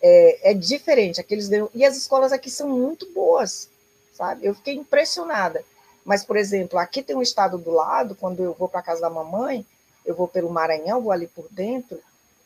É, 0.02 0.50
é 0.50 0.54
diferente, 0.54 1.20
aqueles 1.20 1.48
ganham, 1.48 1.70
e 1.72 1.84
as 1.84 1.96
escolas 1.96 2.32
aqui 2.32 2.50
são 2.50 2.68
muito 2.68 3.08
boas, 3.12 3.68
sabe? 4.12 4.44
Eu 4.44 4.54
fiquei 4.54 4.74
impressionada. 4.74 5.64
Mas, 6.04 6.24
por 6.24 6.36
exemplo, 6.36 6.76
aqui 6.80 7.00
tem 7.00 7.14
um 7.14 7.22
estado 7.22 7.56
do 7.56 7.70
lado, 7.70 8.16
quando 8.16 8.42
eu 8.42 8.52
vou 8.54 8.68
para 8.68 8.82
casa 8.82 9.02
da 9.02 9.10
mamãe, 9.10 9.64
eu 10.04 10.16
vou 10.16 10.26
pelo 10.26 10.50
Maranhão, 10.50 11.00
vou 11.00 11.12
ali 11.12 11.28
por 11.28 11.46
dentro, 11.48 12.00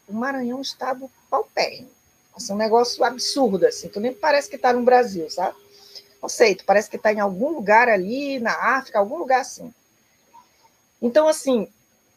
o 0.07 0.12
Maranhão 0.12 0.59
é 0.59 0.61
um 0.61 0.62
estado 0.62 1.11
paupérrimo 1.30 1.95
Assim, 2.37 2.53
um 2.53 2.57
negócio 2.57 3.03
absurdo, 3.03 3.66
assim, 3.66 3.89
que 3.89 3.99
nem 3.99 4.12
parece 4.12 4.49
que 4.51 4.57
está 4.57 4.72
no 4.72 4.82
Brasil, 4.82 5.30
sabe? 5.30 5.57
Não 6.20 6.28
sei, 6.28 6.55
tu 6.55 6.64
parece 6.64 6.91
que 6.91 6.97
está 6.97 7.12
em 7.12 7.20
algum 7.20 7.49
lugar 7.49 7.89
ali, 7.89 8.39
na 8.39 8.53
África, 8.53 8.99
algum 8.99 9.16
lugar 9.16 9.41
assim. 9.41 9.72
Então, 11.01 11.28
assim, 11.28 11.68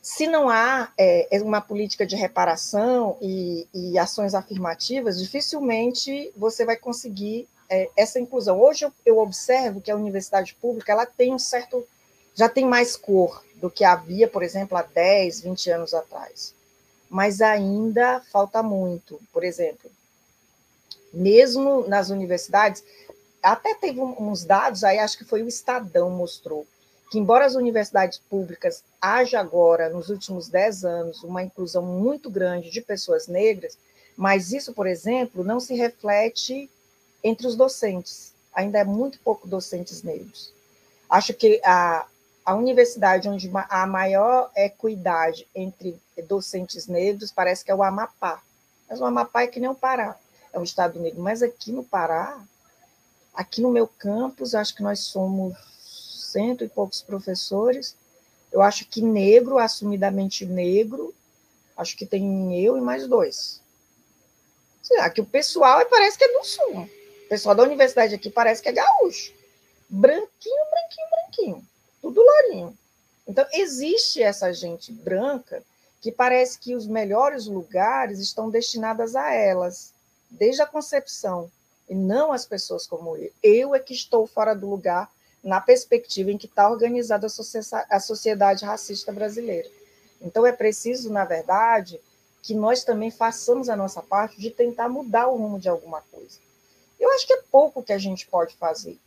se 0.02 0.28
não 0.28 0.50
há 0.50 0.92
é, 0.98 1.38
é, 1.38 1.42
uma 1.42 1.62
política 1.62 2.06
de 2.06 2.16
reparação 2.16 3.18
e, 3.22 3.68
e, 3.74 3.98
ações 3.98 4.34
afirmativas, 4.34 5.20
dificilmente 5.20 6.32
você 6.36 6.66
vai 6.66 6.78
conseguir 6.78 7.48
é, 7.70 7.90
essa 7.96 8.20
inclusão. 8.20 8.60
Hoje 8.60 8.86
eu, 8.86 8.94
eu, 9.06 9.20
observo 9.20 9.82
que 9.82 9.92
a 9.92 9.96
universidade 9.96 10.56
pública 10.56 10.92
ela 10.92 11.06
tem 11.06 11.34
um 11.34 11.40
certo, 11.40 11.86
já 12.34 12.50
tem 12.50 12.66
mais 12.66 12.96
cor 12.96 13.44
do 13.56 13.70
que 13.70 13.84
havia, 13.84 14.28
por 14.28 14.42
exemplo, 14.42 14.78
há 14.78 14.82
10, 14.82 15.42
20 15.42 15.70
anos 15.72 15.94
atrás. 15.94 16.54
Mas 17.10 17.42
ainda 17.42 18.22
falta 18.32 18.64
muito. 18.64 19.20
Por 19.34 19.44
exemplo, 19.44 19.92
mesmo 21.14 21.88
nas 21.88 22.10
universidades, 22.10 22.84
até 23.42 23.74
teve 23.74 24.00
uns 24.02 24.44
dados 24.44 24.84
aí, 24.84 25.00
acho 25.00 25.18
que 25.18 25.24
foi 25.24 25.42
o 25.42 25.48
Estadão 25.48 26.10
mostrou, 26.10 26.68
que 27.10 27.18
embora 27.18 27.46
as 27.46 27.56
universidades 27.56 28.20
públicas 28.30 28.84
haja 29.02 29.40
agora, 29.40 29.90
nos 29.90 30.10
últimos 30.10 30.48
10 30.50 30.86
anos, 30.86 31.24
uma 31.24 31.42
inclusão 31.42 31.82
muito 31.82 32.30
grande 32.30 32.70
de 32.70 32.82
pessoas 32.82 33.28
negras, 33.28 33.78
mas 34.16 34.52
isso, 34.52 34.74
por 34.74 34.86
exemplo, 34.86 35.44
não 35.44 35.60
se 35.60 35.74
reflete 35.74 36.70
entre 37.24 37.48
os 37.48 37.56
docentes. 37.56 38.34
Ainda 38.54 38.80
é 38.80 38.84
muito 38.84 39.20
pouco 39.20 39.48
docentes 39.48 40.04
negros. 40.04 40.54
Acho 41.10 41.34
que 41.34 41.62
a, 41.64 42.06
a 42.46 42.56
universidade 42.56 43.30
onde 43.30 43.50
há 43.70 43.88
maior 43.88 44.52
equidade 44.56 45.48
entre 45.56 45.98
docentes 46.28 46.86
negros 46.88 47.32
parece 47.32 47.64
que 47.64 47.72
é 47.72 47.76
o 47.76 47.82
Amapá. 47.82 48.42
Mas 48.90 49.00
o 49.00 49.06
Amapá 49.06 49.44
é 49.44 49.48
que 49.48 49.60
nem 49.60 49.70
o 49.70 49.76
Pará 49.76 50.18
é 50.54 50.60
um 50.60 50.64
estado 50.64 51.00
negro, 51.00 51.22
mas 51.22 51.42
aqui 51.42 51.72
no 51.72 51.84
Pará, 51.84 52.42
aqui 53.34 53.62
no 53.62 53.72
meu 53.72 53.88
campus, 53.88 54.56
acho 54.56 54.76
que 54.76 54.84
nós 54.84 55.00
somos 55.00 55.56
cento 56.32 56.64
e 56.64 56.70
poucos 56.70 57.02
professores. 57.02 57.96
Eu 58.52 58.62
acho 58.62 58.86
que 58.86 59.02
negro, 59.02 59.58
assumidamente 59.58 60.46
negro, 60.46 61.14
acho 61.78 61.96
que 61.96 62.06
tem 62.06 62.60
eu 62.64 62.78
e 62.78 62.82
mais 62.82 63.08
dois. 63.08 63.62
Aqui 65.00 65.22
o 65.22 65.26
pessoal 65.26 65.86
parece 65.86 66.18
que 66.18 66.24
é 66.24 66.34
do 66.34 66.44
sul. 66.44 66.82
O 66.82 67.30
pessoal 67.30 67.54
da 67.54 67.64
universidade 67.64 68.16
aqui 68.16 68.30
parece 68.30 68.62
que 68.62 68.70
é 68.70 68.72
gaúcho. 68.72 69.34
Branquinho, 69.88 70.66
branquinho, 70.72 71.08
branquinho. 71.12 71.68
Tudo 72.02 72.22
lourinho. 72.22 72.78
Então, 73.28 73.46
existe 73.54 74.24
essa 74.24 74.52
gente 74.52 74.92
branca 74.92 75.64
que 76.02 76.12
parece 76.12 76.58
que 76.58 76.74
os 76.74 76.88
melhores 76.88 77.46
lugares 77.46 78.20
estão 78.20 78.50
destinados 78.50 79.16
a 79.16 79.32
elas 79.32 79.94
desde 80.30 80.62
a 80.62 80.68
concepção, 80.68 81.52
e 81.90 81.96
não 81.96 82.32
as 82.32 82.46
pessoas 82.46 82.86
como 82.86 83.18
eu. 83.18 83.32
Eu 83.42 83.74
é 83.74 83.80
que 83.80 83.94
estou 83.94 84.28
fora 84.28 84.54
do 84.54 84.70
lugar 84.70 85.12
na 85.44 85.60
perspectiva 85.60 86.32
em 86.32 86.38
que 86.38 86.46
está 86.46 86.70
organizada 86.70 87.28
a 87.90 88.00
sociedade 88.00 88.66
racista 88.66 89.12
brasileira. 89.12 89.70
Então, 90.22 90.46
é 90.46 90.52
preciso, 90.52 91.12
na 91.12 91.26
verdade, 91.26 92.00
que 92.44 92.54
nós 92.54 92.84
também 92.84 93.10
façamos 93.10 93.70
a 93.70 93.76
nossa 93.76 94.02
parte 94.02 94.40
de 94.40 94.52
tentar 94.52 94.90
mudar 94.90 95.28
o 95.28 95.38
rumo 95.38 95.60
de 95.60 95.70
alguma 95.70 96.02
coisa. 96.02 96.38
Eu 97.00 97.12
acho 97.14 97.26
que 97.26 97.34
é 97.34 97.42
pouco 97.50 97.82
que 97.82 97.94
a 97.94 97.98
gente 97.98 98.28
pode 98.28 98.56
fazer, 98.58 99.00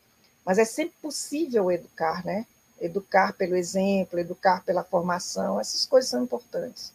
mas 0.44 0.58
é 0.58 0.64
sempre 0.64 0.94
possível 1.00 1.70
educar, 1.70 2.24
né? 2.24 2.46
Educar 2.80 3.34
pelo 3.34 3.54
exemplo, 3.54 4.18
educar 4.18 4.64
pela 4.64 4.82
formação, 4.82 5.60
essas 5.60 5.86
coisas 5.86 6.10
são 6.10 6.24
importantes. 6.24 6.92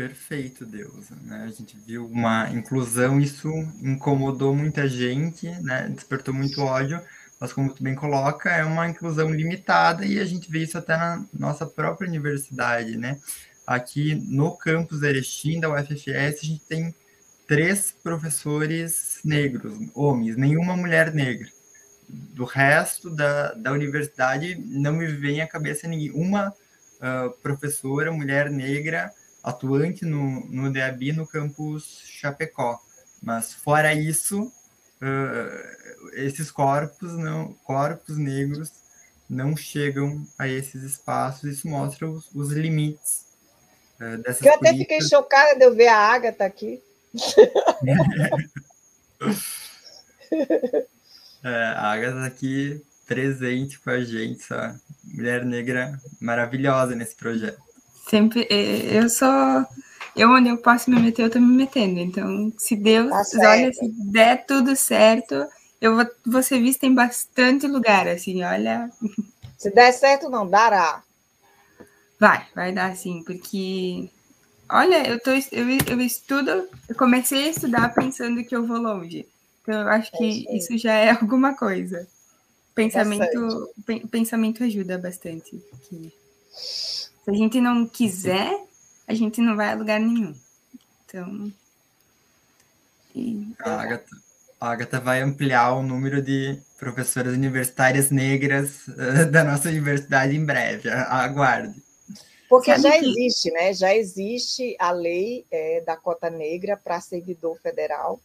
Perfeito, 0.00 0.64
Deus. 0.64 1.10
Né? 1.10 1.44
A 1.46 1.50
gente 1.50 1.76
viu 1.76 2.06
uma 2.06 2.48
inclusão, 2.48 3.20
isso 3.20 3.50
incomodou 3.82 4.56
muita 4.56 4.88
gente, 4.88 5.46
né? 5.60 5.90
despertou 5.94 6.32
muito 6.32 6.62
ódio, 6.62 6.98
mas 7.38 7.52
como 7.52 7.70
tu 7.70 7.82
bem 7.82 7.94
coloca, 7.94 8.48
é 8.48 8.64
uma 8.64 8.88
inclusão 8.88 9.30
limitada 9.30 10.06
e 10.06 10.18
a 10.18 10.24
gente 10.24 10.50
vê 10.50 10.60
isso 10.62 10.78
até 10.78 10.96
na 10.96 11.22
nossa 11.38 11.66
própria 11.66 12.08
universidade, 12.08 12.96
né? 12.96 13.20
Aqui 13.66 14.14
no 14.14 14.56
campus 14.56 15.02
Erechim, 15.02 15.60
da 15.60 15.68
UFFS, 15.68 16.40
a 16.42 16.46
gente 16.46 16.64
tem 16.66 16.94
três 17.46 17.94
professores 18.02 19.20
negros, 19.22 19.74
homens, 19.94 20.34
nenhuma 20.34 20.78
mulher 20.78 21.12
negra. 21.12 21.48
Do 22.08 22.46
resto 22.46 23.10
da, 23.10 23.52
da 23.52 23.70
universidade, 23.70 24.54
não 24.54 24.94
me 24.94 25.08
vem 25.08 25.42
à 25.42 25.46
cabeça 25.46 25.86
ninguém. 25.86 26.10
Uma 26.12 26.48
uh, 26.48 27.30
professora, 27.42 28.10
mulher 28.10 28.50
negra, 28.50 29.12
atuante 29.42 30.04
no, 30.04 30.46
no 30.46 30.72
DAB 30.72 31.12
no 31.12 31.26
campus 31.26 32.02
Chapecó. 32.06 32.80
Mas 33.22 33.52
fora 33.52 33.92
isso, 33.92 34.44
uh, 34.44 36.12
esses 36.14 36.50
corpos 36.50 37.12
não 37.16 37.52
corpos 37.64 38.16
negros 38.16 38.72
não 39.28 39.56
chegam 39.56 40.26
a 40.38 40.48
esses 40.48 40.82
espaços. 40.82 41.58
Isso 41.58 41.68
mostra 41.68 42.08
os, 42.08 42.30
os 42.34 42.52
limites 42.52 43.26
uh, 44.00 44.18
dessas 44.18 44.44
Eu 44.44 44.54
até 44.54 44.74
fiquei 44.74 45.00
chocada 45.00 45.56
de 45.56 45.64
eu 45.64 45.74
ver 45.74 45.88
a 45.88 45.96
Agatha 45.96 46.44
aqui. 46.44 46.82
é, 51.44 51.54
a 51.76 51.92
Agatha 51.92 52.24
aqui 52.24 52.80
presente 53.06 53.78
com 53.80 53.90
a 53.90 54.02
gente, 54.04 54.40
essa 54.40 54.80
mulher 55.02 55.44
negra 55.44 56.00
maravilhosa 56.20 56.94
nesse 56.94 57.16
projeto. 57.16 57.69
Sempre, 58.10 58.44
é, 58.50 58.98
eu 58.98 59.08
só. 59.08 59.64
Eu, 60.16 60.30
onde 60.30 60.48
eu 60.48 60.58
posso 60.58 60.90
me 60.90 61.00
meter, 61.00 61.22
eu 61.22 61.30
tô 61.30 61.38
me 61.38 61.56
metendo. 61.56 62.00
Então, 62.00 62.52
se 62.58 62.74
Deus, 62.74 63.08
tá 63.08 63.50
olha, 63.50 63.72
se 63.72 63.88
der 64.10 64.44
tudo 64.44 64.74
certo, 64.74 65.46
eu 65.80 65.94
vou, 65.94 66.06
vou 66.26 66.42
ser 66.42 66.60
vista 66.60 66.86
em 66.86 66.92
bastante 66.92 67.68
lugar, 67.68 68.08
assim, 68.08 68.42
olha. 68.42 68.90
Se 69.56 69.70
der 69.70 69.92
certo, 69.92 70.28
não, 70.28 70.48
dará. 70.48 71.04
Vai, 72.18 72.44
vai 72.52 72.72
dar 72.72 72.96
sim, 72.96 73.22
porque. 73.24 74.10
Olha, 74.68 75.06
eu, 75.08 75.20
tô, 75.20 75.30
eu, 75.30 75.68
eu 75.88 76.00
estudo, 76.00 76.68
eu 76.88 76.94
comecei 76.96 77.44
a 77.44 77.50
estudar 77.50 77.94
pensando 77.94 78.42
que 78.42 78.56
eu 78.56 78.66
vou 78.66 78.78
longe. 78.78 79.24
Então, 79.62 79.82
eu 79.82 79.88
acho 79.88 80.10
que 80.12 80.46
é 80.48 80.56
isso 80.56 80.76
já 80.76 80.94
é 80.94 81.10
alguma 81.10 81.54
coisa. 81.54 82.08
Pensamento, 82.74 83.70
pensamento 84.10 84.64
ajuda 84.64 84.98
bastante. 84.98 85.62
Aqui. 85.74 86.12
Se 87.30 87.36
a 87.36 87.38
gente 87.38 87.60
não 87.60 87.86
quiser, 87.86 88.66
a 89.06 89.14
gente 89.14 89.40
não 89.40 89.54
vai 89.54 89.70
a 89.70 89.74
lugar 89.74 90.00
nenhum. 90.00 90.34
Então. 91.04 91.52
E... 93.14 93.54
A 93.60 93.82
Agatha, 93.82 94.16
a 94.60 94.70
Agatha 94.70 95.00
vai 95.00 95.22
ampliar 95.22 95.74
o 95.74 95.82
número 95.82 96.20
de 96.20 96.58
professoras 96.76 97.32
universitárias 97.34 98.10
negras 98.10 98.88
uh, 98.88 99.26
da 99.30 99.44
nossa 99.44 99.68
universidade 99.68 100.34
em 100.34 100.44
breve. 100.44 100.88
Aguarde. 100.90 101.80
Porque 102.48 102.72
Sabe 102.72 102.82
já 102.82 102.98
que... 102.98 103.06
existe, 103.06 103.50
né? 103.52 103.72
Já 103.74 103.94
existe 103.94 104.76
a 104.76 104.90
lei 104.90 105.46
é, 105.52 105.82
da 105.82 105.96
cota 105.96 106.28
negra 106.28 106.76
para 106.76 107.00
servidor 107.00 107.56
federal. 107.60 108.18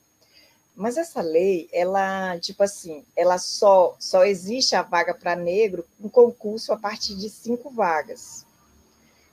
Mas 0.76 0.98
essa 0.98 1.22
lei, 1.22 1.70
ela, 1.72 2.40
tipo 2.40 2.64
assim, 2.64 3.06
ela 3.16 3.38
só, 3.38 3.96
só 4.00 4.26
existe 4.26 4.76
a 4.76 4.82
vaga 4.82 5.14
para 5.14 5.36
negro 5.36 5.86
um 6.02 6.10
concurso 6.10 6.74
a 6.74 6.78
partir 6.78 7.16
de 7.16 7.30
cinco 7.30 7.70
vagas. 7.70 8.45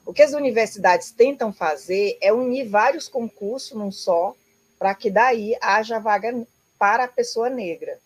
O 0.05 0.13
que 0.13 0.23
as 0.23 0.33
universidades 0.33 1.11
tentam 1.11 1.53
fazer 1.53 2.19
é 2.21 2.33
unir 2.33 2.69
vários 2.69 3.09
concursos 3.09 3.73
num 3.73 3.93
só, 3.93 4.35
para 4.79 4.95
que 4.95 5.11
daí 5.11 5.57
haja 5.61 5.99
vaga 5.99 6.45
para 6.79 7.05
a 7.05 7.09
pessoa 7.09 7.49
negra, 7.49 7.99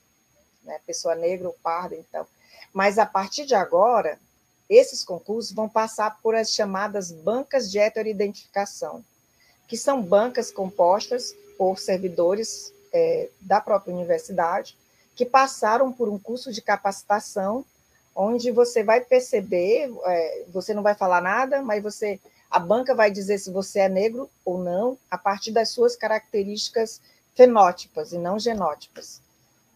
né? 0.62 0.78
pessoa 0.86 1.14
negra 1.14 1.48
ou 1.48 1.56
parda, 1.62 1.96
então. 1.96 2.26
Mas 2.72 2.98
a 2.98 3.06
partir 3.06 3.46
de 3.46 3.54
agora, 3.54 4.18
esses 4.68 5.02
concursos 5.02 5.52
vão 5.52 5.68
passar 5.68 6.20
por 6.20 6.34
as 6.34 6.50
chamadas 6.50 7.10
bancas 7.10 7.70
de 7.70 7.78
heteroidentificação, 7.78 9.02
que 9.66 9.76
são 9.76 10.02
bancas 10.02 10.50
compostas 10.50 11.34
por 11.56 11.78
servidores 11.78 12.72
é, 12.92 13.30
da 13.40 13.60
própria 13.60 13.94
universidade, 13.94 14.76
que 15.14 15.24
passaram 15.24 15.90
por 15.90 16.10
um 16.10 16.18
curso 16.18 16.52
de 16.52 16.60
capacitação 16.60 17.64
onde 18.16 18.50
você 18.50 18.82
vai 18.82 19.02
perceber, 19.02 19.92
é, 20.06 20.44
você 20.48 20.72
não 20.72 20.82
vai 20.82 20.94
falar 20.94 21.20
nada, 21.20 21.60
mas 21.60 21.82
você, 21.82 22.18
a 22.50 22.58
banca 22.58 22.94
vai 22.94 23.10
dizer 23.10 23.36
se 23.36 23.50
você 23.50 23.80
é 23.80 23.88
negro 23.90 24.30
ou 24.42 24.58
não, 24.58 24.98
a 25.10 25.18
partir 25.18 25.52
das 25.52 25.68
suas 25.68 25.94
características 25.94 27.00
fenótipas 27.34 28.12
e 28.12 28.18
não 28.18 28.38
genótipas. 28.38 29.20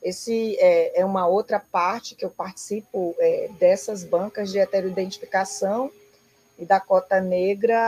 Esse 0.03 0.57
é, 0.59 1.01
é 1.01 1.05
uma 1.05 1.27
outra 1.27 1.61
parte 1.61 2.15
que 2.15 2.25
eu 2.25 2.31
participo 2.31 3.15
é, 3.19 3.51
dessas 3.59 4.03
bancas 4.03 4.51
de 4.51 4.59
heteroidentificação 4.59 5.93
e 6.59 6.65
da 6.65 6.81
cota 6.81 7.21
negra 7.21 7.79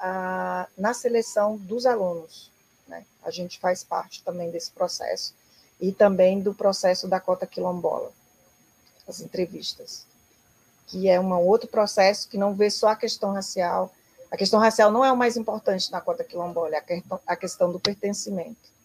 a, 0.00 0.68
na 0.78 0.94
seleção 0.94 1.56
dos 1.56 1.84
alunos. 1.84 2.52
Né? 2.86 3.04
A 3.24 3.32
gente 3.32 3.58
faz 3.58 3.82
parte 3.82 4.22
também 4.22 4.52
desse 4.52 4.70
processo 4.70 5.34
e 5.80 5.90
também 5.90 6.40
do 6.40 6.54
processo 6.54 7.08
da 7.08 7.18
cota 7.18 7.44
quilombola 7.44 8.12
as 9.06 9.20
entrevistas, 9.20 10.06
que 10.86 11.08
é 11.08 11.20
um 11.20 11.32
outro 11.46 11.68
processo 11.68 12.28
que 12.28 12.38
não 12.38 12.54
vê 12.54 12.70
só 12.70 12.88
a 12.88 12.96
questão 12.96 13.32
racial. 13.32 13.92
A 14.30 14.36
questão 14.36 14.58
racial 14.58 14.90
não 14.90 15.04
é 15.04 15.12
o 15.12 15.16
mais 15.16 15.36
importante 15.36 15.90
na 15.90 16.00
cota 16.00 16.24
quilombola, 16.24 16.74
é 16.74 16.78
a 16.78 16.82
questão, 16.82 17.20
a 17.26 17.36
questão 17.36 17.72
do 17.72 17.80
pertencimento. 17.80 18.76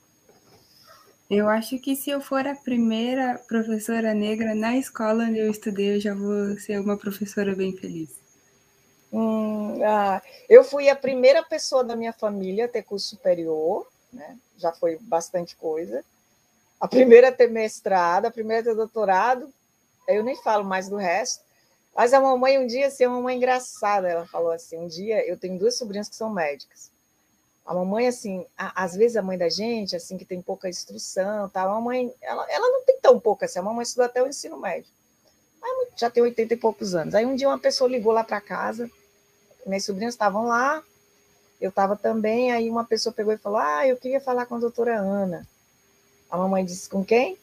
Eu 1.29 1.47
acho 1.47 1.79
que 1.79 1.95
se 1.95 2.09
eu 2.09 2.19
for 2.19 2.45
a 2.45 2.53
primeira 2.53 3.39
professora 3.47 4.13
negra 4.13 4.53
na 4.53 4.75
escola 4.75 5.23
onde 5.23 5.39
eu 5.39 5.49
estudei, 5.49 5.95
eu 5.95 5.99
já 5.99 6.13
vou 6.13 6.57
ser 6.59 6.79
uma 6.79 6.97
professora 6.97 7.55
bem 7.55 7.75
feliz. 7.75 8.09
Hum, 9.13 9.81
ah, 9.83 10.21
eu 10.49 10.63
fui 10.63 10.89
a 10.89 10.95
primeira 10.95 11.41
pessoa 11.41 11.83
da 11.83 11.95
minha 11.95 12.13
família 12.13 12.65
a 12.65 12.67
ter 12.67 12.83
curso 12.83 13.09
superior, 13.09 13.87
né? 14.11 14.37
já 14.57 14.71
foi 14.71 14.97
bastante 15.01 15.55
coisa. 15.55 16.03
A 16.79 16.87
primeira 16.87 17.29
a 17.29 17.31
ter 17.31 17.49
mestrado, 17.49 18.25
a 18.25 18.31
primeira 18.31 18.61
a 18.61 18.65
ter 18.65 18.75
doutorado, 18.75 19.49
eu 20.07 20.23
nem 20.23 20.35
falo 20.35 20.63
mais 20.63 20.89
do 20.89 20.95
resto. 20.95 21.43
Mas 21.95 22.13
a 22.13 22.21
mamãe, 22.21 22.57
um 22.57 22.67
dia, 22.67 22.87
assim, 22.87 23.05
uma 23.05 23.33
engraçada, 23.33 24.07
ela 24.07 24.25
falou 24.25 24.51
assim: 24.51 24.77
um 24.77 24.87
dia, 24.87 25.27
eu 25.27 25.37
tenho 25.37 25.59
duas 25.59 25.77
sobrinhas 25.77 26.09
que 26.09 26.15
são 26.15 26.29
médicas. 26.29 26.91
A 27.65 27.73
mamãe, 27.73 28.07
assim, 28.07 28.45
a, 28.57 28.83
às 28.83 28.95
vezes 28.95 29.17
a 29.17 29.21
mãe 29.21 29.37
da 29.37 29.49
gente, 29.49 29.95
assim, 29.95 30.17
que 30.17 30.25
tem 30.25 30.41
pouca 30.41 30.67
instrução, 30.67 31.47
tá? 31.49 31.63
a 31.63 31.67
mamãe, 31.69 32.13
ela, 32.21 32.45
ela 32.49 32.67
não 32.69 32.83
tem 32.83 32.97
tão 32.99 33.19
pouca 33.19 33.45
assim, 33.45 33.59
a 33.59 33.61
mamãe 33.61 33.83
estudou 33.83 34.05
até 34.05 34.21
o 34.21 34.27
ensino 34.27 34.57
médio. 34.57 34.89
Aí, 35.61 35.87
já 35.95 36.09
tem 36.09 36.23
80 36.23 36.53
e 36.53 36.57
poucos 36.57 36.95
anos. 36.95 37.13
Aí 37.13 37.25
um 37.25 37.35
dia 37.35 37.47
uma 37.47 37.59
pessoa 37.59 37.89
ligou 37.89 38.11
lá 38.11 38.23
para 38.23 38.41
casa, 38.41 38.89
minhas 39.65 39.85
sobrinhas 39.85 40.15
estavam 40.15 40.47
lá, 40.47 40.83
eu 41.59 41.69
estava 41.69 41.95
também, 41.95 42.51
aí 42.51 42.69
uma 42.69 42.83
pessoa 42.83 43.13
pegou 43.13 43.31
e 43.31 43.37
falou: 43.37 43.59
Ah, 43.59 43.87
eu 43.87 43.95
queria 43.95 44.19
falar 44.19 44.47
com 44.47 44.55
a 44.55 44.59
doutora 44.59 44.97
Ana. 44.99 45.47
A 46.29 46.37
mamãe 46.37 46.65
disse: 46.65 46.89
Com 46.89 47.05
quem? 47.05 47.37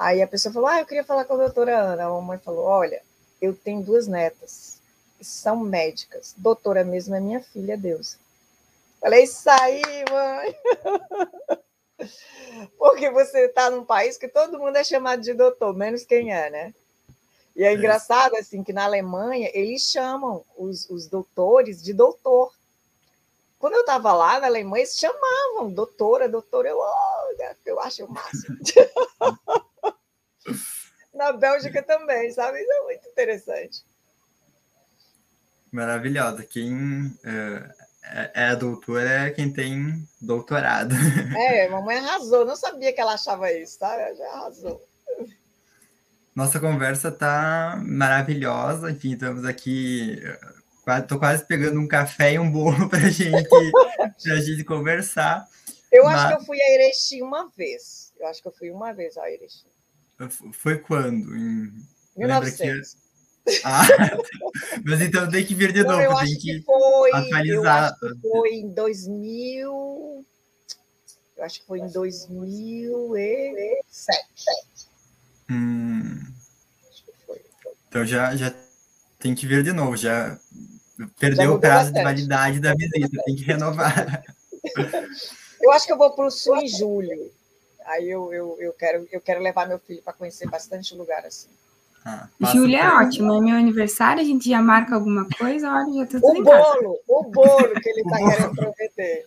Aí 0.00 0.22
a 0.22 0.26
pessoa 0.26 0.50
falou: 0.50 0.66
Ah, 0.66 0.80
eu 0.80 0.86
queria 0.86 1.04
falar 1.04 1.26
com 1.26 1.34
a 1.34 1.44
doutora 1.44 1.78
Ana. 1.78 2.06
A 2.06 2.08
mamãe 2.08 2.38
falou: 2.38 2.64
Olha, 2.64 3.02
eu 3.38 3.54
tenho 3.54 3.82
duas 3.82 4.06
netas, 4.06 4.80
são 5.20 5.56
médicas. 5.56 6.34
Doutora 6.38 6.82
mesmo 6.82 7.14
é 7.14 7.20
minha 7.20 7.42
filha, 7.42 7.76
Deus. 7.76 8.16
Falei: 8.98 9.24
Isso 9.24 9.50
aí, 9.50 9.82
mãe. 10.10 10.56
Porque 12.78 13.10
você 13.10 13.44
está 13.44 13.68
num 13.68 13.84
país 13.84 14.16
que 14.16 14.26
todo 14.26 14.58
mundo 14.58 14.74
é 14.76 14.82
chamado 14.82 15.20
de 15.20 15.34
doutor, 15.34 15.76
menos 15.76 16.02
quem 16.02 16.32
é, 16.32 16.48
né? 16.48 16.74
E 17.54 17.62
é, 17.62 17.66
é 17.66 17.74
engraçado, 17.74 18.36
assim, 18.36 18.64
que 18.64 18.72
na 18.72 18.84
Alemanha 18.84 19.50
eles 19.52 19.82
chamam 19.82 20.42
os, 20.56 20.88
os 20.88 21.08
doutores 21.08 21.82
de 21.82 21.92
doutor. 21.92 22.50
Quando 23.58 23.74
eu 23.74 23.80
estava 23.80 24.14
lá 24.14 24.40
na 24.40 24.46
Alemanha, 24.46 24.82
eles 24.82 24.98
chamavam 24.98 25.70
doutora, 25.70 26.26
doutora. 26.26 26.70
Eu, 26.70 26.78
oh, 26.78 27.54
eu 27.66 27.78
acho 27.80 28.06
o 28.06 28.10
máximo. 28.10 28.56
Na 31.14 31.32
Bélgica 31.32 31.82
também, 31.82 32.30
sabe? 32.32 32.60
Isso 32.60 32.72
é 32.72 32.82
muito 32.82 33.08
interessante. 33.08 33.84
Maravilhosa. 35.72 36.44
Quem 36.44 37.16
é, 37.24 37.74
é, 38.04 38.30
é 38.50 38.56
doutora 38.56 39.26
é 39.26 39.30
quem 39.30 39.52
tem 39.52 40.06
doutorado. 40.20 40.94
É, 41.36 41.68
mamãe 41.68 41.98
arrasou. 41.98 42.44
Não 42.44 42.56
sabia 42.56 42.92
que 42.92 43.00
ela 43.00 43.14
achava 43.14 43.52
isso, 43.52 43.78
tá? 43.78 43.92
Ela 43.94 44.14
já 44.14 44.28
arrasou. 44.28 44.88
Nossa 46.34 46.60
conversa 46.60 47.10
tá 47.10 47.80
maravilhosa. 47.84 48.90
Enfim, 48.90 49.12
estamos 49.14 49.44
aqui 49.44 50.22
Estou 50.98 51.18
quase 51.18 51.44
pegando 51.44 51.78
um 51.78 51.86
café 51.86 52.32
e 52.32 52.38
um 52.38 52.50
bolo 52.50 52.88
para 52.88 53.08
gente, 53.10 53.48
a 54.30 54.40
gente 54.40 54.64
conversar. 54.64 55.46
Eu 55.92 56.04
mas... 56.04 56.20
acho 56.20 56.28
que 56.28 56.42
eu 56.42 56.46
fui 56.46 56.60
a 56.60 56.74
Erechim 56.74 57.22
uma 57.22 57.48
vez. 57.56 58.12
Eu 58.18 58.26
acho 58.26 58.42
que 58.42 58.48
eu 58.48 58.52
fui 58.52 58.70
uma 58.70 58.92
vez 58.92 59.16
a 59.16 59.30
Erechim. 59.30 59.68
Foi 60.52 60.78
quando? 60.78 61.36
Em... 61.36 61.72
1900. 62.16 62.96
Ah, 63.64 63.86
mas 64.84 65.00
então 65.00 65.28
tem 65.30 65.44
que 65.44 65.54
vir 65.54 65.72
de 65.72 65.82
novo, 65.82 66.18
tem 66.18 66.36
que, 66.36 66.60
que 66.60 66.62
foi, 66.62 67.10
atualizar. 67.12 67.96
Eu 68.02 68.08
acho 68.08 68.20
que 68.20 68.28
foi 68.28 68.54
em 68.54 68.68
2000. 68.68 70.26
Eu 71.36 71.44
acho 71.44 71.60
que 71.60 71.66
foi 71.66 71.80
em 71.80 71.88
2007. 71.88 74.20
Hum. 75.50 76.22
Então 77.88 78.04
já, 78.04 78.36
já 78.36 78.54
tem 79.18 79.34
que 79.34 79.46
vir 79.46 79.64
de 79.64 79.72
novo, 79.72 79.96
já 79.96 80.38
perdeu 81.18 81.46
já 81.46 81.52
o 81.52 81.58
prazo 81.58 81.92
bastante. 81.92 81.96
de 81.96 82.28
validade 82.28 82.60
da 82.60 82.74
visita, 82.74 83.22
tem 83.24 83.36
que 83.36 83.44
renovar. 83.44 84.22
Eu 85.60 85.70
acho 85.72 85.86
que 85.86 85.92
eu 85.92 85.98
vou 85.98 86.10
para 86.12 86.26
o 86.26 86.30
Sul 86.30 86.56
em 86.56 86.66
julho. 86.66 87.30
Aí 87.86 88.08
eu, 88.10 88.32
eu, 88.32 88.56
eu, 88.60 88.72
quero, 88.72 89.08
eu 89.10 89.20
quero 89.20 89.40
levar 89.40 89.66
meu 89.66 89.78
filho 89.78 90.02
para 90.02 90.12
conhecer 90.12 90.48
bastante 90.48 90.94
lugar 90.94 91.24
assim. 91.24 91.48
Ah, 92.04 92.28
Júlia 92.52 92.78
é 92.78 92.88
ótimo, 92.88 93.34
é 93.34 93.40
meu 93.40 93.56
aniversário, 93.56 94.22
a 94.22 94.24
gente 94.24 94.48
já 94.48 94.62
marca 94.62 94.94
alguma 94.94 95.28
coisa, 95.38 95.70
olha, 95.70 96.06
já 96.06 96.06
tá 96.06 96.20
tudo 96.20 96.40
O 96.40 96.42
bolo, 96.42 96.98
o 97.06 97.24
bolo 97.24 97.80
que 97.80 97.88
ele 97.90 98.00
está 98.00 98.16
querendo 98.16 98.54
prometer. 98.54 99.26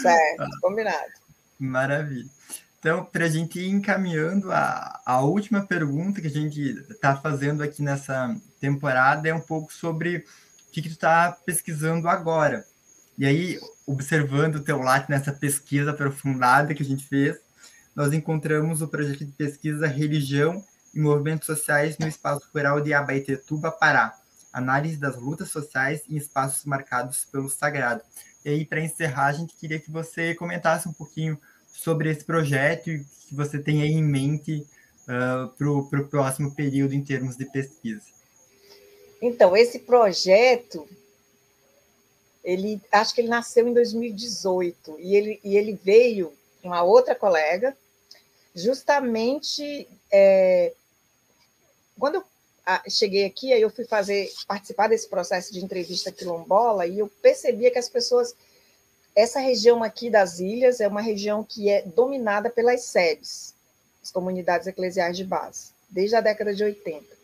Certo, 0.00 0.42
ah, 0.42 0.48
combinado. 0.62 1.12
Maravilha. 1.58 2.30
Então, 2.78 3.04
para 3.04 3.24
a 3.24 3.28
gente 3.28 3.58
ir 3.58 3.68
encaminhando, 3.68 4.52
a, 4.52 5.00
a 5.04 5.20
última 5.20 5.66
pergunta 5.66 6.20
que 6.20 6.28
a 6.28 6.30
gente 6.30 6.60
está 6.88 7.16
fazendo 7.16 7.62
aqui 7.62 7.82
nessa 7.82 8.34
temporada 8.60 9.28
é 9.28 9.34
um 9.34 9.40
pouco 9.40 9.72
sobre 9.72 10.18
o 10.18 10.72
que, 10.72 10.82
que 10.82 10.88
tu 10.88 10.92
está 10.92 11.36
pesquisando 11.44 12.08
agora. 12.08 12.64
E 13.18 13.26
aí, 13.26 13.58
observando 13.84 14.56
o 14.56 14.62
teu 14.62 14.78
lado 14.78 15.06
nessa 15.08 15.32
pesquisa 15.32 15.90
aprofundada 15.90 16.72
que 16.72 16.84
a 16.84 16.86
gente 16.86 17.04
fez, 17.04 17.36
nós 17.94 18.12
encontramos 18.12 18.80
o 18.80 18.86
projeto 18.86 19.24
de 19.24 19.32
pesquisa 19.32 19.88
Religião 19.88 20.64
e 20.94 21.00
movimentos 21.00 21.46
sociais 21.46 21.98
no 21.98 22.06
espaço 22.06 22.48
rural 22.54 22.80
de 22.80 22.94
Abaetetuba, 22.94 23.72
Pará. 23.72 24.16
Análise 24.52 24.96
das 24.96 25.16
lutas 25.16 25.50
sociais 25.50 26.02
em 26.08 26.16
espaços 26.16 26.64
marcados 26.64 27.24
pelo 27.24 27.50
sagrado. 27.50 28.02
E 28.44 28.50
aí, 28.50 28.64
para 28.64 28.80
encerrar, 28.80 29.26
a 29.26 29.32
gente 29.32 29.56
queria 29.56 29.80
que 29.80 29.90
você 29.90 30.32
comentasse 30.36 30.88
um 30.88 30.92
pouquinho 30.92 31.36
sobre 31.66 32.10
esse 32.10 32.24
projeto 32.24 32.88
e 32.88 33.04
que 33.28 33.34
você 33.34 33.58
tem 33.58 33.82
aí 33.82 33.90
em 33.90 34.04
mente 34.04 34.64
uh, 35.08 35.48
para 35.48 36.00
o 36.00 36.08
próximo 36.08 36.54
período 36.54 36.94
em 36.94 37.02
termos 37.02 37.36
de 37.36 37.46
pesquisa. 37.46 38.02
Então, 39.20 39.56
esse 39.56 39.80
projeto, 39.80 40.88
ele 42.48 42.80
acho 42.90 43.14
que 43.14 43.20
ele 43.20 43.28
nasceu 43.28 43.68
em 43.68 43.74
2018 43.74 44.96
e 45.00 45.14
ele, 45.14 45.40
e 45.44 45.54
ele 45.54 45.78
veio 45.84 46.32
uma 46.64 46.82
outra 46.82 47.14
colega, 47.14 47.76
justamente 48.54 49.86
é, 50.10 50.72
quando 51.98 52.14
eu 52.14 52.24
cheguei 52.88 53.26
aqui, 53.26 53.52
aí 53.52 53.60
eu 53.60 53.68
fui 53.68 53.84
fazer 53.84 54.32
participar 54.46 54.88
desse 54.88 55.06
processo 55.08 55.52
de 55.52 55.62
entrevista 55.62 56.10
quilombola 56.10 56.86
e 56.86 56.98
eu 56.98 57.08
percebia 57.20 57.70
que 57.70 57.78
as 57.78 57.88
pessoas 57.90 58.34
essa 59.14 59.40
região 59.40 59.82
aqui 59.82 60.08
das 60.08 60.38
ilhas 60.38 60.80
é 60.80 60.88
uma 60.88 61.02
região 61.02 61.44
que 61.44 61.68
é 61.68 61.82
dominada 61.82 62.48
pelas 62.48 62.84
SEBs, 62.84 63.54
as 64.02 64.10
comunidades 64.10 64.66
eclesiais 64.66 65.18
de 65.18 65.24
base, 65.24 65.72
desde 65.90 66.16
a 66.16 66.22
década 66.22 66.54
de 66.54 66.64
80. 66.64 67.17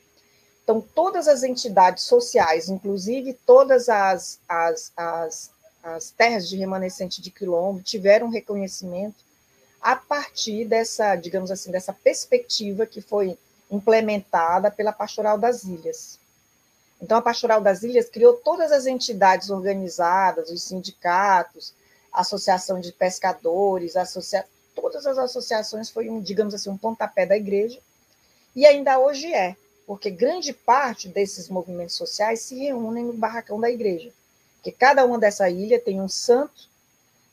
Então, 0.65 0.81
todas 0.81 1.29
as 1.29 1.43
entidades 1.43 2.05
sociais, 2.05 2.71
inclusive 2.71 3.35
todas 3.47 3.91
as, 3.91 4.41
as, 4.49 4.91
as, 4.97 5.51
as 5.83 6.11
terras 6.11 6.49
de 6.49 6.57
remanescente 6.57 7.21
de 7.21 7.31
quilombo, 7.31 7.83
tiveram 7.83 8.31
reconhecimento 8.31 9.23
a 9.81 9.95
partir 9.95 10.65
dessa, 10.65 11.15
digamos 11.17 11.51
assim, 11.51 11.71
dessa 11.71 11.93
perspectiva 11.93 12.87
que 12.87 13.03
foi 13.03 13.39
implementada 13.71 14.71
pela 14.71 14.93
Pastoral 14.93 15.37
das 15.37 15.65
Ilhas. 15.65 16.19
Então, 17.03 17.19
a 17.19 17.23
Pastoral 17.23 17.61
das 17.61 17.83
Ilhas 17.83 18.09
criou 18.09 18.33
todas 18.33 18.73
as 18.73 18.87
entidades 18.87 19.51
organizadas, 19.51 20.51
os 20.51 20.63
sindicatos, 20.63 21.75
Associação 22.11 22.81
de 22.81 22.91
Pescadores, 22.91 23.97
associa... 23.97 24.47
todas 24.75 25.05
as 25.05 25.19
associações 25.19 25.91
foi, 25.91 26.09
um, 26.09 26.23
digamos 26.23 26.55
assim, 26.55 26.71
um 26.71 26.79
pontapé 26.79 27.27
da 27.27 27.37
igreja, 27.37 27.79
e 28.57 28.65
ainda 28.65 28.99
hoje 28.99 29.35
é, 29.35 29.55
porque 29.87 30.11
grande 30.11 30.53
parte 30.53 31.09
desses 31.09 31.49
movimentos 31.49 31.95
sociais 31.95 32.41
se 32.41 32.57
reúnem 32.57 33.05
no 33.05 33.13
barracão 33.13 33.61
da 33.61 33.71
igreja, 33.71 34.11
porque 34.57 34.73
cada 34.73 35.05
uma 35.05 35.19
dessa 35.19 35.49
ilha 35.51 35.79
tem 35.79 36.01
um 36.01 36.09
santo, 36.09 36.69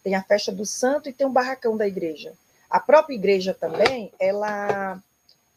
tem 0.03 0.15
a 0.15 0.23
festa 0.23 0.51
do 0.51 0.65
santo 0.65 1.09
e 1.09 1.13
tem 1.13 1.25
um 1.25 1.31
barracão 1.31 1.77
da 1.77 1.87
igreja. 1.87 2.33
A 2.69 2.79
própria 2.79 3.15
igreja 3.15 3.53
também, 3.53 4.11
ela 4.19 5.01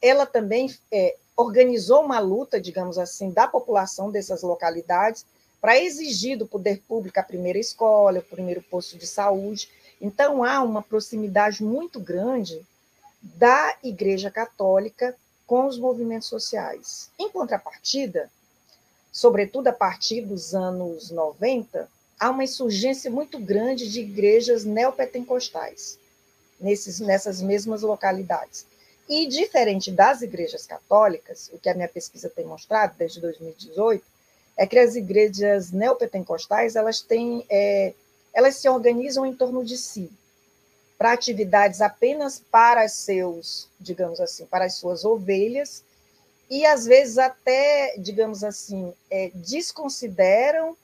ela 0.03 0.27
também 0.27 0.75
é, 0.93 1.17
organizou 1.35 2.03
uma 2.03 2.19
luta, 2.19 2.61
digamos 2.61 2.99
assim, 2.99 3.31
da 3.31 3.49
população 3.49 4.11
dessas 4.11 4.43
localidades 4.43 5.25
para 5.61 5.81
exigir 5.81 6.37
do 6.37 6.47
poder 6.47 6.83
público 6.87 7.19
a 7.19 7.23
primeira 7.23 7.59
escola, 7.59 8.19
o 8.19 8.23
primeiro 8.23 8.63
posto 8.63 8.99
de 8.99 9.07
saúde. 9.07 9.69
Então, 9.99 10.45
há 10.45 10.61
uma 10.61 10.83
proximidade 10.83 11.65
muito 11.65 11.99
grande 11.99 12.61
da 13.23 13.75
Igreja 13.83 14.31
Católica 14.31 15.17
com 15.47 15.67
os 15.67 15.79
movimentos 15.79 16.29
sociais. 16.29 17.11
Em 17.19 17.29
contrapartida, 17.29 18.31
sobretudo 19.13 19.69
a 19.69 19.73
partir 19.73 20.23
dos 20.23 20.55
anos 20.55 21.11
90, 21.11 21.89
há 22.19 22.31
uma 22.31 22.45
insurgência 22.45 23.11
muito 23.11 23.39
grande 23.39 23.91
de 23.91 24.01
igrejas 24.01 24.65
neopentecostais 24.65 25.99
nesses, 26.61 27.01
nessas 27.01 27.41
mesmas 27.41 27.83
localidades. 27.83 28.67
E, 29.09 29.27
diferente 29.27 29.91
das 29.91 30.23
igrejas 30.23 30.67
católicas, 30.67 31.51
o 31.53 31.59
que 31.59 31.69
a 31.69 31.75
minha 31.75 31.89
pesquisa 31.89 32.31
tem 32.31 32.47
mostrado 32.47 32.95
desde 32.97 33.21
2018, 33.21 34.03
é 34.57 34.67
que 34.67 34.79
as 34.79 34.95
igrejas 34.95 35.73
neopentecostais 35.73 36.77
elas 36.77 37.03
têm, 37.03 37.45
é, 37.51 37.93
elas 38.33 38.57
se 38.57 38.69
organizam 38.69 39.27
em 39.27 39.35
torno 39.35 39.65
de 39.65 39.77
si 39.77 40.11
para 40.99 41.13
atividades 41.13 41.81
apenas 41.81 42.39
para 42.51 42.89
seus, 42.89 43.69
digamos 43.81 44.21
assim, 44.21 44.47
para 44.47 44.65
as 44.65 44.75
suas 44.75 45.05
ovelhas 45.05 45.83
e 46.51 46.65
às 46.65 46.87
vezes 46.87 47.19
até, 47.19 47.97
digamos 47.99 48.45
assim, 48.45 48.93
é, 49.11 49.31
desconsideram 49.35 50.77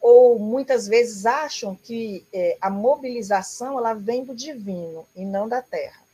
ou 0.00 0.38
muitas 0.38 0.86
vezes 0.86 1.26
acham 1.26 1.74
que 1.74 2.26
é, 2.32 2.56
a 2.60 2.70
mobilização 2.70 3.78
ela 3.78 3.94
vem 3.94 4.24
do 4.24 4.34
divino 4.34 5.06
e 5.14 5.24
não 5.24 5.48
da 5.48 5.62
terra 5.62 6.04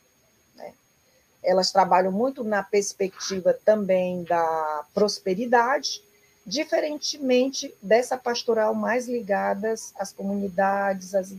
elas 1.43 1.71
trabalham 1.71 2.11
muito 2.11 2.43
na 2.43 2.61
perspectiva 2.61 3.53
também 3.65 4.23
da 4.23 4.85
prosperidade, 4.93 6.01
diferentemente 6.45 7.73
dessa 7.81 8.17
pastoral 8.17 8.73
mais 8.73 9.07
ligadas 9.07 9.93
às 9.97 10.13
comunidades, 10.13 11.15
às, 11.15 11.33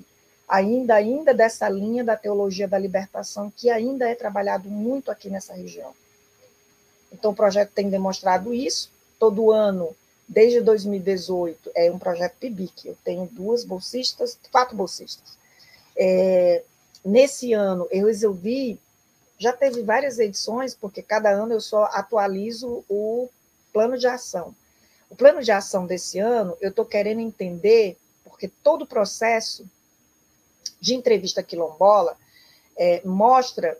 ainda 0.52 0.96
ainda 0.96 1.32
dessa 1.32 1.66
linha 1.66 2.04
da 2.04 2.14
teologia 2.14 2.68
da 2.68 2.78
libertação 2.78 3.50
que 3.56 3.70
ainda 3.70 4.06
é 4.06 4.14
trabalhado 4.14 4.68
muito 4.68 5.10
aqui 5.10 5.30
nessa 5.30 5.54
região. 5.54 5.94
Então 7.10 7.30
o 7.30 7.34
projeto 7.34 7.70
tem 7.70 7.88
demonstrado 7.88 8.52
isso. 8.52 8.90
Todo 9.18 9.50
ano, 9.50 9.96
desde 10.28 10.60
2018, 10.60 11.70
é 11.74 11.90
um 11.90 11.98
projeto 11.98 12.34
PIBIC. 12.38 12.88
Eu 12.88 12.96
tenho 13.02 13.26
duas 13.32 13.64
bolsistas, 13.64 14.38
quatro 14.50 14.76
bolsistas. 14.76 15.38
É, 15.96 16.62
nesse 17.02 17.54
ano 17.54 17.88
eu 17.90 18.06
resolvi 18.06 18.78
já 19.38 19.52
teve 19.52 19.82
várias 19.82 20.20
edições, 20.20 20.72
porque 20.72 21.02
cada 21.02 21.30
ano 21.30 21.54
eu 21.54 21.60
só 21.60 21.84
atualizo 21.86 22.84
o 22.88 23.28
plano 23.72 23.98
de 23.98 24.06
ação. 24.06 24.54
O 25.10 25.16
plano 25.16 25.42
de 25.42 25.50
ação 25.50 25.84
desse 25.84 26.20
ano, 26.20 26.56
eu 26.60 26.68
estou 26.70 26.84
querendo 26.84 27.20
entender, 27.20 27.96
porque 28.22 28.46
todo 28.46 28.82
o 28.82 28.86
processo 28.86 29.66
de 30.80 30.94
entrevista 30.94 31.42
quilombola 31.42 32.16
é, 32.76 33.02
mostra 33.04 33.78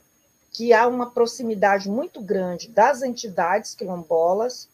que 0.53 0.73
há 0.73 0.87
uma 0.87 1.11
proximidade 1.11 1.89
muito 1.89 2.21
grande 2.21 2.69
das 2.69 3.03
entidades 3.03 3.75
quilombolas 3.75 4.69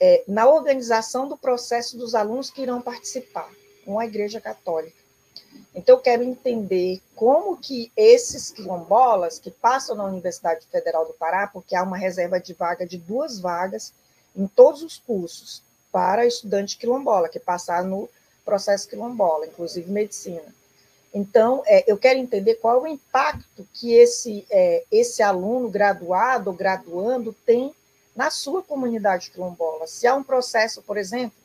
é, 0.00 0.24
na 0.26 0.48
organização 0.48 1.28
do 1.28 1.36
processo 1.36 1.96
dos 1.96 2.14
alunos 2.14 2.50
que 2.50 2.62
irão 2.62 2.80
participar, 2.80 3.50
com 3.84 3.98
a 3.98 4.06
Igreja 4.06 4.40
Católica. 4.40 5.06
Então, 5.74 5.96
eu 5.96 6.00
quero 6.00 6.22
entender 6.22 7.00
como 7.14 7.56
que 7.56 7.92
esses 7.96 8.50
quilombolas 8.50 9.38
que 9.38 9.50
passam 9.50 9.94
na 9.94 10.04
Universidade 10.04 10.66
Federal 10.66 11.06
do 11.06 11.12
Pará, 11.12 11.46
porque 11.46 11.76
há 11.76 11.82
uma 11.82 11.96
reserva 11.96 12.40
de 12.40 12.54
vaga 12.54 12.86
de 12.86 12.96
duas 12.96 13.38
vagas 13.38 13.92
em 14.34 14.46
todos 14.46 14.82
os 14.82 14.98
cursos 14.98 15.62
para 15.92 16.26
estudante 16.26 16.76
quilombola, 16.76 17.28
que 17.28 17.38
passar 17.38 17.84
no 17.84 18.08
processo 18.44 18.88
quilombola, 18.88 19.46
inclusive 19.46 19.90
medicina. 19.90 20.54
Então, 21.16 21.62
é, 21.64 21.82
eu 21.90 21.96
quero 21.96 22.18
entender 22.18 22.56
qual 22.56 22.76
é 22.76 22.82
o 22.82 22.86
impacto 22.86 23.66
que 23.72 23.94
esse, 23.94 24.44
é, 24.50 24.84
esse 24.92 25.22
aluno 25.22 25.66
graduado 25.70 26.50
ou 26.50 26.56
graduando 26.56 27.34
tem 27.46 27.74
na 28.14 28.28
sua 28.28 28.62
comunidade 28.62 29.30
quilombola. 29.30 29.86
Se 29.86 30.06
há 30.06 30.14
um 30.14 30.22
processo, 30.22 30.82
por 30.82 30.98
exemplo, 30.98 31.38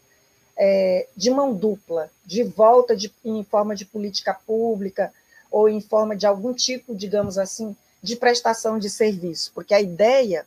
é, 0.58 1.08
de 1.16 1.32
mão 1.32 1.54
dupla, 1.54 2.12
de 2.26 2.44
volta 2.44 2.98
de, 2.98 3.14
em 3.24 3.46
forma 3.46 3.74
de 3.74 3.86
política 3.86 4.34
pública 4.34 5.10
ou 5.50 5.70
em 5.70 5.80
forma 5.80 6.18
de 6.18 6.28
algum 6.28 6.54
tipo, 6.54 6.94
digamos 6.94 7.38
assim, 7.38 7.74
de 8.04 8.18
prestação 8.18 8.78
de 8.78 8.90
serviço, 8.90 9.54
porque 9.56 9.74
a 9.74 9.80
ideia, 9.80 10.46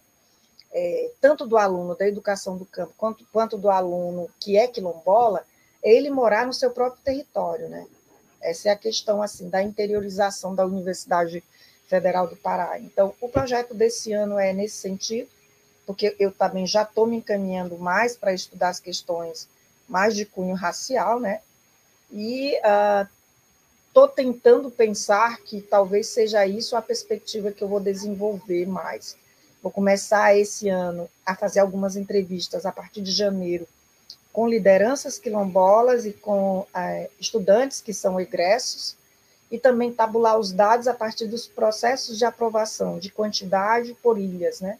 é, 0.71 1.11
tanto 1.19 1.47
do 1.47 1.57
aluno 1.57 1.95
da 1.95 2.07
educação 2.07 2.59
do 2.59 2.67
campo 2.67 2.93
quanto, 2.99 3.27
quanto 3.33 3.57
do 3.57 3.71
aluno 3.71 4.29
que 4.39 4.59
é 4.59 4.67
quilombola, 4.67 5.47
é 5.83 5.95
ele 5.95 6.11
morar 6.11 6.47
no 6.47 6.53
seu 6.53 6.71
próprio 6.71 7.03
território, 7.03 7.71
né? 7.71 7.87
Essa 8.45 8.69
é 8.69 8.73
a 8.73 8.77
questão 8.77 9.23
assim 9.23 9.49
da 9.49 9.63
interiorização 9.63 10.55
da 10.55 10.67
Universidade 10.67 11.43
Federal 11.87 12.27
do 12.27 12.37
Pará. 12.37 12.79
Então, 12.79 13.15
o 13.21 13.29
projeto 13.29 13.75
desse 13.75 14.13
ano 14.13 14.39
é 14.39 14.53
nesse 14.53 14.77
sentido, 14.77 15.29
porque 15.87 16.15
eu 16.19 16.31
também 16.31 16.67
já 16.67 16.83
estou 16.83 17.07
me 17.07 17.17
encaminhando 17.17 17.79
mais 17.79 18.17
para 18.17 18.33
estudar 18.33 18.69
as 18.69 18.81
questões 18.81 19.49
mais 19.89 20.15
de 20.15 20.25
cunho 20.25 20.55
racial, 20.55 21.19
né? 21.19 21.41
E 22.11 22.55
estou 23.89 24.05
uh, 24.05 24.09
tentando 24.09 24.71
pensar 24.71 25.39
que 25.39 25.61
talvez 25.61 26.09
seja 26.09 26.47
isso 26.47 26.77
a 26.77 26.83
perspectiva 26.83 27.51
que 27.51 27.63
eu 27.63 27.69
vou 27.69 27.81
desenvolver 27.81 28.67
mais. 28.67 29.17
Vou 29.63 29.73
começar 29.73 30.37
esse 30.37 30.69
ano 30.69 31.09
a 31.25 31.35
fazer 31.35 31.61
algumas 31.61 31.97
entrevistas 31.97 32.67
a 32.67 32.73
partir 32.73 33.01
de 33.01 33.11
janeiro 33.11 33.67
com 34.35 34.49
lideranças 34.49 35.17
quilombolas 35.17 36.05
e 36.05 36.13
com 36.13 36.59
uh, 36.59 37.11
estudantes 37.21 37.81
que 37.81 37.95
são 37.95 38.21
egressos, 38.21 38.97
e 39.49 39.61
também 39.61 39.93
tabular 39.93 40.37
os 40.37 40.51
dados 40.51 40.89
a 40.89 40.93
partir 40.93 41.29
dos 41.29 41.47
processos 41.47 42.19
de 42.19 42.25
aprovação 42.25 42.99
de 42.99 43.13
quantidade 43.13 43.97
por 44.03 44.19
ilhas, 44.19 44.61
né? 44.61 44.77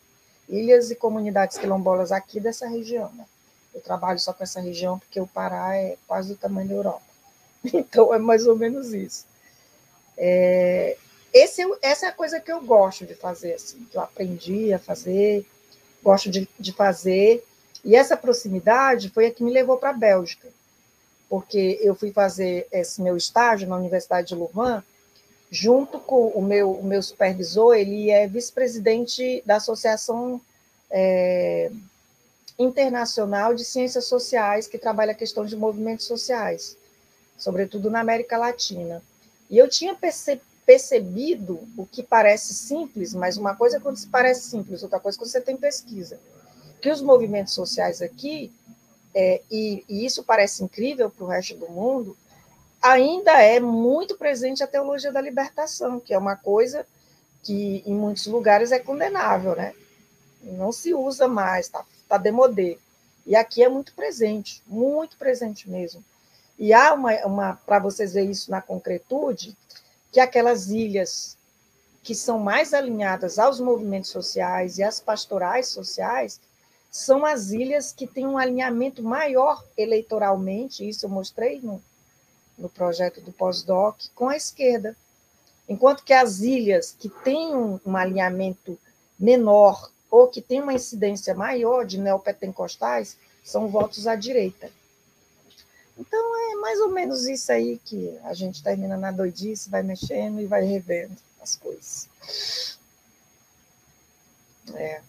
Ilhas 0.49 0.91
e 0.91 0.97
comunidades 0.97 1.57
quilombolas 1.57 2.11
aqui 2.11 2.41
dessa 2.41 2.67
região, 2.67 3.13
né? 3.15 3.25
Eu 3.73 3.81
trabalho 3.81 4.19
só 4.19 4.33
com 4.33 4.43
essa 4.43 4.61
região 4.61 4.99
porque 4.99 5.21
o 5.21 5.27
Pará 5.29 5.77
é 5.77 5.97
quase 6.09 6.31
do 6.31 6.37
tamanho 6.37 6.69
da 6.69 6.75
Europa. 6.75 7.03
Então, 7.73 8.13
é 8.13 8.19
mais 8.19 8.47
ou 8.47 8.57
menos 8.57 8.93
isso. 8.93 9.25
É, 10.19 10.97
esse, 11.33 11.63
essa 11.81 12.07
é 12.07 12.09
a 12.09 12.13
coisa 12.13 12.41
que 12.41 12.53
eu 12.53 12.61
gosto 12.61 13.07
de 13.07 13.15
fazer, 13.15 13.55
assim, 13.55 13.87
que 13.91 13.97
eu 13.97 14.03
aprendi 14.03 14.73
a 14.73 14.79
fazer, 14.79 15.47
gosto 16.03 16.29
de, 16.29 16.49
de 16.59 16.73
fazer. 16.73 17.43
E 17.85 17.95
essa 17.95 18.17
proximidade 18.17 19.11
foi 19.11 19.27
a 19.27 19.31
que 19.31 19.45
me 19.45 19.53
levou 19.53 19.77
para 19.77 19.91
a 19.91 19.95
Bélgica, 19.95 20.49
porque 21.29 21.79
eu 21.83 21.95
fui 21.95 22.11
fazer 22.11 22.67
esse 22.73 23.03
meu 23.03 23.17
estágio 23.17 23.69
na 23.69 23.77
Universidade 23.77 24.29
de 24.29 24.35
Louvain, 24.35 24.83
junto 25.51 26.01
com 26.01 26.29
o 26.29 26.43
meu, 26.43 26.73
o 26.73 26.83
meu 26.83 27.03
supervisor, 27.03 27.75
ele 27.75 28.11
é 28.11 28.27
vice-presidente 28.27 29.43
da 29.45 29.57
Associação 29.57 30.41
é, 30.91 31.71
internacional 32.59 33.55
de 33.55 33.65
ciências 33.65 34.07
sociais 34.07 34.67
que 34.67 34.79
trabalha 34.79 35.13
a 35.13 35.17
questão 35.17 35.45
de 35.45 35.57
movimentos 35.57 36.07
sociais, 36.07 36.77
sobretudo 37.37 37.91
na 37.91 38.01
América 38.01 38.39
Latina. 38.39 39.03
E 39.51 39.59
eu 39.59 39.69
tinha 39.69 39.95
perce 39.95 40.41
percebido 40.65 41.61
o 41.77 41.85
que 41.85 42.03
parece 42.03 42.55
simples, 42.55 43.13
mas 43.13 43.37
uma 43.37 43.55
coisa 43.55 43.77
é 43.77 43.81
quando 43.81 43.99
se 43.99 44.07
parece 44.07 44.49
simples, 44.49 44.83
outra 44.83 44.99
coisa 44.99 45.17
é 45.17 45.19
quando 45.19 45.31
você 45.31 45.41
tem 45.41 45.57
pesquisa. 45.59 46.19
Que 46.85 46.91
os 46.91 47.01
movimentos 47.01 47.55
sociais 47.55 48.03
aqui, 48.03 48.53
é, 49.15 49.41
e, 49.51 49.83
e 49.89 50.05
isso 50.05 50.23
parece 50.23 50.63
incrível 50.63 51.09
para 51.09 51.25
o 51.25 51.27
resto 51.27 51.57
do 51.57 51.67
mundo, 51.67 52.15
ainda 52.83 53.41
é 53.41 53.59
muito 53.59 54.19
presente 54.19 54.63
a 54.63 54.67
teologia 54.67 55.11
da 55.11 55.19
libertação, 55.19 55.99
que 55.99 56.13
é 56.13 56.19
uma 56.19 56.37
coisa 56.37 56.87
que 57.43 57.83
em 57.87 57.95
muitos 57.95 58.27
lugares 58.27 58.71
é 58.71 58.79
condenável, 58.79 59.57
né? 59.57 59.73
Não 60.43 60.71
se 60.71 60.93
usa 60.93 61.27
mais, 61.27 61.65
está 61.65 61.83
está 62.03 62.19
demodê. 62.19 62.77
E 63.25 63.35
aqui 63.35 63.65
é 63.65 63.69
muito 63.71 63.95
presente, 63.95 64.63
muito 64.67 65.17
presente 65.17 65.71
mesmo. 65.71 66.05
E 66.59 66.75
há 66.75 66.93
uma, 66.93 67.15
uma 67.25 67.55
para 67.65 67.79
vocês 67.79 68.13
verem 68.13 68.31
isso 68.31 68.51
na 68.51 68.61
concretude, 68.61 69.57
que 70.13 70.21
aquelas 70.21 70.69
ilhas 70.69 71.39
que 72.03 72.15
são 72.15 72.39
mais 72.39 72.75
alinhadas 72.75 73.39
aos 73.39 73.59
movimentos 73.59 74.11
sociais 74.11 74.77
e 74.77 74.83
às 74.83 75.01
pastorais 75.01 75.69
sociais 75.69 76.39
são 76.95 77.27
as 77.27 77.51
ilhas 77.51 77.91
que 77.91 78.07
têm 78.07 78.25
um 78.25 78.39
alinhamento 78.39 79.03
maior 79.03 79.67
eleitoralmente, 79.77 80.89
isso 80.89 81.05
eu 81.05 81.11
mostrei 81.11 81.61
no, 81.61 81.83
no 82.57 82.69
projeto 82.69 83.21
do 83.21 83.33
pós-doc, 83.33 83.97
com 84.15 84.29
a 84.29 84.37
esquerda. 84.37 84.97
Enquanto 85.69 86.05
que 86.05 86.13
as 86.13 86.39
ilhas 86.39 86.95
que 86.97 87.09
têm 87.09 87.53
um, 87.53 87.81
um 87.85 87.97
alinhamento 87.97 88.79
menor 89.19 89.91
ou 90.09 90.29
que 90.29 90.41
tem 90.41 90.63
uma 90.63 90.73
incidência 90.73 91.35
maior 91.35 91.85
de 91.85 91.99
neopentecostais 91.99 93.17
são 93.43 93.67
votos 93.67 94.07
à 94.07 94.15
direita. 94.15 94.71
Então, 95.99 96.53
é 96.53 96.55
mais 96.61 96.81
ou 96.81 96.91
menos 96.91 97.27
isso 97.27 97.51
aí 97.51 97.77
que 97.85 98.17
a 98.23 98.35
gente 98.35 98.63
termina 98.63 98.97
na 98.97 99.11
doidice, 99.11 99.69
vai 99.69 99.83
mexendo 99.83 100.41
e 100.41 100.47
vai 100.47 100.63
revendo 100.63 101.17
as 101.43 101.57
coisas. 101.57 102.79
É. 104.75 105.03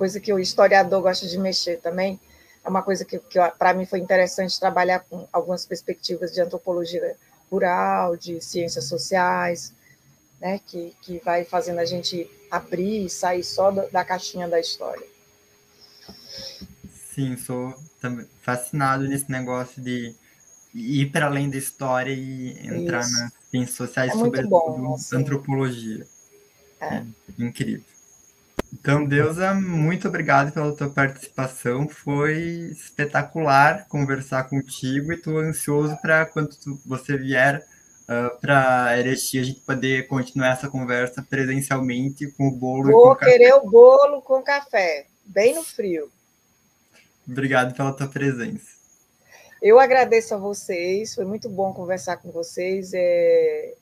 Coisa 0.00 0.18
que 0.18 0.32
o 0.32 0.38
historiador 0.38 1.02
gosta 1.02 1.28
de 1.28 1.36
mexer 1.36 1.78
também. 1.78 2.18
É 2.64 2.70
uma 2.70 2.80
coisa 2.80 3.04
que, 3.04 3.18
que 3.18 3.38
para 3.58 3.74
mim 3.74 3.84
foi 3.84 3.98
interessante 3.98 4.58
trabalhar 4.58 5.00
com 5.00 5.28
algumas 5.30 5.66
perspectivas 5.66 6.32
de 6.32 6.40
antropologia 6.40 7.18
rural, 7.50 8.16
de 8.16 8.40
ciências 8.40 8.86
sociais, 8.86 9.74
né, 10.40 10.58
que, 10.66 10.96
que 11.02 11.18
vai 11.22 11.44
fazendo 11.44 11.80
a 11.80 11.84
gente 11.84 12.26
abrir 12.50 13.04
e 13.04 13.10
sair 13.10 13.44
só 13.44 13.70
da 13.70 14.02
caixinha 14.02 14.48
da 14.48 14.58
história. 14.58 15.06
Sim, 17.14 17.36
sou 17.36 17.74
fascinado 18.40 19.06
nesse 19.06 19.30
negócio 19.30 19.82
de 19.82 20.14
ir 20.74 21.12
para 21.12 21.26
além 21.26 21.50
da 21.50 21.58
história 21.58 22.14
e 22.14 22.52
entrar 22.66 23.00
Isso. 23.00 23.20
nas 23.20 23.32
ciências 23.50 23.76
sociais, 23.76 24.12
é 24.12 24.14
sobretudo 24.14 24.48
bom, 24.48 24.94
assim. 24.94 25.14
antropologia. 25.14 26.06
É. 26.80 26.94
é. 26.94 27.04
incrível. 27.38 27.84
Então, 28.72 29.04
Deusa, 29.04 29.52
muito 29.52 30.06
obrigado 30.08 30.52
pela 30.52 30.74
tua 30.74 30.88
participação. 30.88 31.88
Foi 31.88 32.36
espetacular 32.70 33.86
conversar 33.88 34.44
contigo 34.44 35.12
e 35.12 35.16
estou 35.16 35.38
ansioso 35.38 35.96
para 36.00 36.24
quando 36.26 36.50
tu, 36.56 36.80
você 36.86 37.16
vier 37.16 37.58
uh, 37.58 38.12
ah, 38.12 38.30
para 38.40 38.98
Erechim 38.98 39.40
a 39.40 39.42
gente 39.42 39.60
poder 39.60 40.06
continuar 40.06 40.52
essa 40.52 40.68
conversa 40.68 41.22
presencialmente 41.28 42.30
com 42.32 42.48
o 42.48 42.52
bolo 42.52 42.92
Vou 42.92 43.16
querer 43.16 43.54
o 43.54 43.68
bolo 43.68 44.22
com 44.22 44.42
café, 44.42 45.06
bem 45.24 45.54
no 45.54 45.64
frio. 45.64 46.10
Obrigado 47.28 47.74
pela 47.74 47.92
tua 47.92 48.08
presença. 48.08 48.80
Eu 49.60 49.78
agradeço 49.78 50.34
a 50.34 50.38
vocês, 50.38 51.14
foi 51.14 51.24
muito 51.24 51.48
bom 51.48 51.72
conversar 51.74 52.16
com 52.16 52.30
vocês. 52.30 52.92
É... 52.94 53.74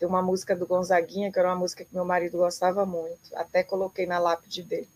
Tem 0.00 0.08
uma 0.08 0.22
música 0.22 0.56
do 0.56 0.66
Gonzaguinha, 0.66 1.30
que 1.30 1.38
era 1.38 1.50
uma 1.50 1.56
música 1.56 1.84
que 1.84 1.94
meu 1.94 2.06
marido 2.06 2.38
gostava 2.38 2.86
muito, 2.86 3.20
até 3.34 3.62
coloquei 3.62 4.06
na 4.06 4.18
lápide 4.18 4.62
dele. 4.62 4.88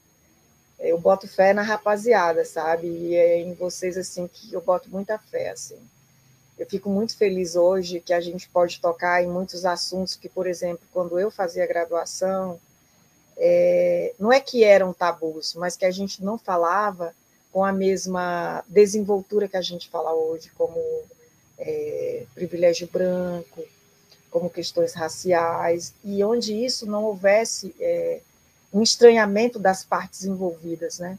Eu 0.80 0.98
boto 0.98 1.28
fé 1.28 1.52
na 1.52 1.60
rapaziada, 1.60 2.42
sabe? 2.42 2.86
E 2.86 3.14
é 3.14 3.38
em 3.38 3.52
vocês, 3.52 3.98
assim, 3.98 4.26
que 4.26 4.54
eu 4.54 4.62
boto 4.62 4.88
muita 4.88 5.18
fé, 5.18 5.50
assim. 5.50 5.76
Eu 6.58 6.66
fico 6.66 6.88
muito 6.88 7.14
feliz 7.18 7.54
hoje 7.54 8.00
que 8.00 8.14
a 8.14 8.20
gente 8.20 8.48
pode 8.48 8.80
tocar 8.80 9.22
em 9.22 9.28
muitos 9.28 9.66
assuntos 9.66 10.16
que, 10.16 10.28
por 10.28 10.46
exemplo, 10.46 10.86
quando 10.90 11.18
eu 11.18 11.30
fazia 11.30 11.66
graduação, 11.66 12.58
é, 13.36 14.14
não 14.18 14.32
é 14.32 14.40
que 14.40 14.64
eram 14.64 14.94
tabus, 14.94 15.52
mas 15.52 15.76
que 15.76 15.84
a 15.84 15.90
gente 15.90 16.24
não 16.24 16.38
falava 16.38 17.14
com 17.52 17.62
a 17.62 17.72
mesma 17.72 18.64
desenvoltura 18.66 19.48
que 19.48 19.56
a 19.58 19.62
gente 19.62 19.90
fala 19.90 20.14
hoje, 20.14 20.50
como 20.56 20.80
é, 21.58 22.24
privilégio 22.34 22.88
branco, 22.90 23.62
como 24.34 24.50
questões 24.50 24.94
raciais, 24.94 25.94
e 26.02 26.24
onde 26.24 26.52
isso 26.52 26.86
não 26.86 27.04
houvesse 27.04 27.72
é, 27.78 28.18
um 28.72 28.82
estranhamento 28.82 29.60
das 29.60 29.84
partes 29.84 30.24
envolvidas, 30.24 30.98
né? 30.98 31.16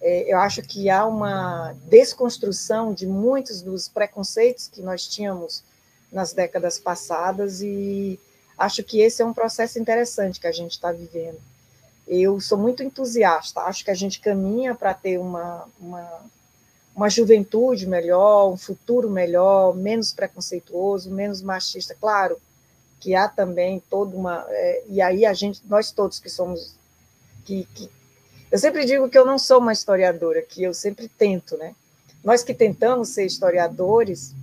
É, 0.00 0.32
eu 0.32 0.38
acho 0.38 0.62
que 0.62 0.88
há 0.88 1.04
uma 1.04 1.74
desconstrução 1.90 2.94
de 2.94 3.06
muitos 3.06 3.60
dos 3.60 3.86
preconceitos 3.86 4.66
que 4.66 4.80
nós 4.80 5.06
tínhamos 5.06 5.62
nas 6.10 6.32
décadas 6.32 6.78
passadas 6.78 7.60
e 7.60 8.18
acho 8.56 8.82
que 8.82 9.02
esse 9.02 9.20
é 9.20 9.26
um 9.26 9.34
processo 9.34 9.78
interessante 9.78 10.40
que 10.40 10.46
a 10.46 10.52
gente 10.52 10.72
está 10.72 10.90
vivendo. 10.90 11.38
Eu 12.06 12.40
sou 12.40 12.56
muito 12.56 12.82
entusiasta, 12.82 13.60
acho 13.60 13.84
que 13.84 13.90
a 13.90 13.94
gente 13.94 14.20
caminha 14.20 14.74
para 14.74 14.94
ter 14.94 15.18
uma, 15.18 15.68
uma, 15.78 16.08
uma 16.98 17.08
juventude 17.08 17.86
melhor, 17.86 18.52
um 18.52 18.56
futuro 18.56 19.08
melhor, 19.08 19.72
menos 19.72 20.12
preconceituoso, 20.12 21.12
menos 21.12 21.40
machista. 21.40 21.94
Claro 21.94 22.36
que 22.98 23.14
há 23.14 23.28
também 23.28 23.80
toda 23.88 24.16
uma. 24.16 24.44
É, 24.48 24.82
e 24.88 25.00
aí 25.00 25.24
a 25.24 25.32
gente, 25.32 25.62
nós 25.68 25.92
todos 25.92 26.18
que 26.18 26.28
somos 26.28 26.74
que, 27.44 27.68
que, 27.72 27.88
eu 28.50 28.58
sempre 28.58 28.84
digo 28.84 29.08
que 29.08 29.16
eu 29.16 29.24
não 29.24 29.38
sou 29.38 29.60
uma 29.60 29.72
historiadora, 29.72 30.42
que 30.42 30.64
eu 30.64 30.74
sempre 30.74 31.08
tento, 31.08 31.56
né? 31.56 31.72
Nós 32.24 32.42
que 32.42 32.52
tentamos 32.52 33.10
ser 33.10 33.24
historiadores, 33.24 34.34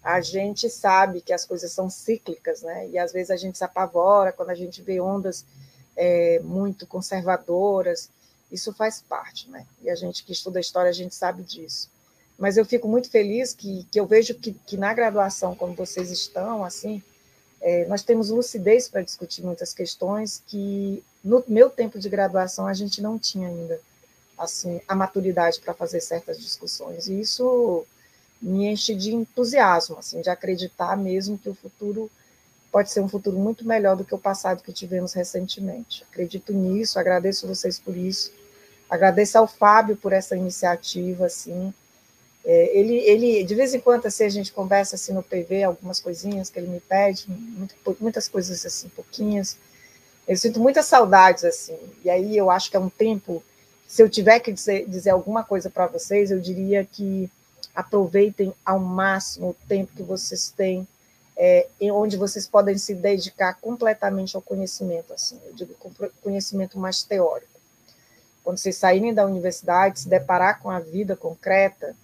a 0.00 0.20
gente 0.20 0.70
sabe 0.70 1.20
que 1.20 1.32
as 1.32 1.44
coisas 1.44 1.72
são 1.72 1.90
cíclicas, 1.90 2.62
né? 2.62 2.88
E 2.90 2.96
às 2.96 3.12
vezes 3.12 3.32
a 3.32 3.36
gente 3.36 3.58
se 3.58 3.64
apavora 3.64 4.32
quando 4.32 4.50
a 4.50 4.54
gente 4.54 4.80
vê 4.82 5.00
ondas 5.00 5.44
é, 5.96 6.38
muito 6.44 6.86
conservadoras. 6.86 8.08
Isso 8.50 8.72
faz 8.72 9.02
parte, 9.02 9.48
né? 9.50 9.66
E 9.82 9.90
a 9.90 9.94
gente 9.94 10.24
que 10.24 10.32
estuda 10.32 10.60
história, 10.60 10.90
a 10.90 10.94
gente 10.94 11.14
sabe 11.14 11.42
disso. 11.42 11.90
mas 12.38 12.56
eu 12.56 12.64
fico 12.64 12.86
muito 12.88 13.10
feliz 13.10 13.52
que, 13.52 13.84
que 13.90 13.98
eu 13.98 14.06
vejo 14.06 14.34
que, 14.34 14.52
que 14.52 14.76
na 14.76 14.94
graduação, 14.94 15.56
como 15.56 15.74
vocês 15.74 16.10
estão, 16.10 16.64
assim, 16.64 17.02
é, 17.60 17.84
nós 17.86 18.02
temos 18.02 18.30
lucidez 18.30 18.88
para 18.88 19.02
discutir 19.02 19.42
muitas 19.42 19.72
questões 19.72 20.42
que 20.46 21.02
no 21.24 21.42
meu 21.48 21.68
tempo 21.68 21.98
de 21.98 22.08
graduação 22.08 22.66
a 22.66 22.74
gente 22.74 23.02
não 23.02 23.18
tinha 23.18 23.48
ainda 23.48 23.80
assim 24.36 24.80
a 24.86 24.94
maturidade 24.94 25.60
para 25.60 25.74
fazer 25.74 26.00
certas 26.00 26.38
discussões 26.38 27.08
e 27.08 27.20
isso 27.20 27.84
me 28.40 28.66
enche 28.66 28.94
de 28.94 29.12
entusiasmo 29.12 29.98
assim 29.98 30.20
de 30.20 30.30
acreditar 30.30 30.96
mesmo 30.96 31.36
que 31.36 31.48
o 31.48 31.54
futuro 31.54 32.08
pode 32.70 32.92
ser 32.92 33.00
um 33.00 33.08
futuro 33.08 33.36
muito 33.36 33.66
melhor 33.66 33.96
do 33.96 34.04
que 34.04 34.14
o 34.14 34.18
passado 34.18 34.62
que 34.62 34.72
tivemos 34.72 35.12
recentemente 35.12 36.04
acredito 36.08 36.52
nisso 36.52 37.00
agradeço 37.00 37.48
vocês 37.48 37.80
por 37.80 37.96
isso 37.96 38.32
agradeço 38.88 39.38
ao 39.38 39.46
Fábio 39.46 39.96
por 39.96 40.12
essa 40.12 40.36
iniciativa 40.36 41.26
assim 41.26 41.72
é, 42.50 42.78
ele, 42.78 42.96
ele, 42.96 43.44
de 43.44 43.54
vez 43.54 43.74
em 43.74 43.80
quando, 43.80 44.06
assim, 44.06 44.24
a 44.24 44.28
gente 44.30 44.52
conversa 44.52 44.96
assim 44.96 45.12
no 45.12 45.22
PV, 45.22 45.64
algumas 45.64 46.00
coisinhas 46.00 46.48
que 46.48 46.58
ele 46.58 46.68
me 46.68 46.80
pede, 46.80 47.26
muito, 47.28 47.74
muitas 48.00 48.26
coisas 48.26 48.64
assim, 48.64 48.88
pouquinhas. 48.88 49.58
Eu 50.26 50.34
sinto 50.34 50.58
muitas 50.58 50.86
saudades, 50.86 51.44
assim, 51.44 51.76
e 52.02 52.08
aí 52.08 52.34
eu 52.34 52.50
acho 52.50 52.70
que 52.70 52.76
é 52.78 52.80
um 52.80 52.88
tempo, 52.88 53.42
se 53.86 54.02
eu 54.02 54.08
tiver 54.08 54.40
que 54.40 54.50
dizer, 54.50 54.88
dizer 54.88 55.10
alguma 55.10 55.44
coisa 55.44 55.68
para 55.68 55.88
vocês, 55.88 56.30
eu 56.30 56.40
diria 56.40 56.86
que 56.90 57.30
aproveitem 57.74 58.54
ao 58.64 58.78
máximo 58.78 59.50
o 59.50 59.68
tempo 59.68 59.92
que 59.94 60.02
vocês 60.02 60.50
têm, 60.50 60.88
é, 61.36 61.68
onde 61.92 62.16
vocês 62.16 62.46
podem 62.46 62.78
se 62.78 62.94
dedicar 62.94 63.58
completamente 63.60 64.34
ao 64.34 64.40
conhecimento, 64.40 65.12
assim, 65.12 65.38
eu 65.44 65.52
digo 65.52 65.74
conhecimento 66.22 66.78
mais 66.78 67.02
teórico. 67.02 67.57
Quando 68.42 68.58
vocês 68.58 68.76
saírem 68.76 69.12
da 69.12 69.26
universidade, 69.26 70.00
se 70.00 70.08
deparar 70.08 70.60
com 70.60 70.70
a 70.70 70.80
vida 70.80 71.14
concreta, 71.16 71.94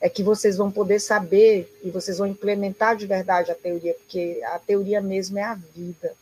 é 0.00 0.08
que 0.08 0.22
vocês 0.22 0.56
vão 0.56 0.70
poder 0.70 1.00
saber 1.00 1.74
e 1.82 1.90
vocês 1.90 2.18
vão 2.18 2.26
implementar 2.26 2.96
de 2.96 3.06
verdade 3.06 3.50
a 3.50 3.54
teoria, 3.54 3.94
porque 3.94 4.40
a 4.44 4.58
teoria 4.58 5.00
mesmo 5.00 5.38
é 5.38 5.42
a 5.42 5.54
vida. 5.54 6.12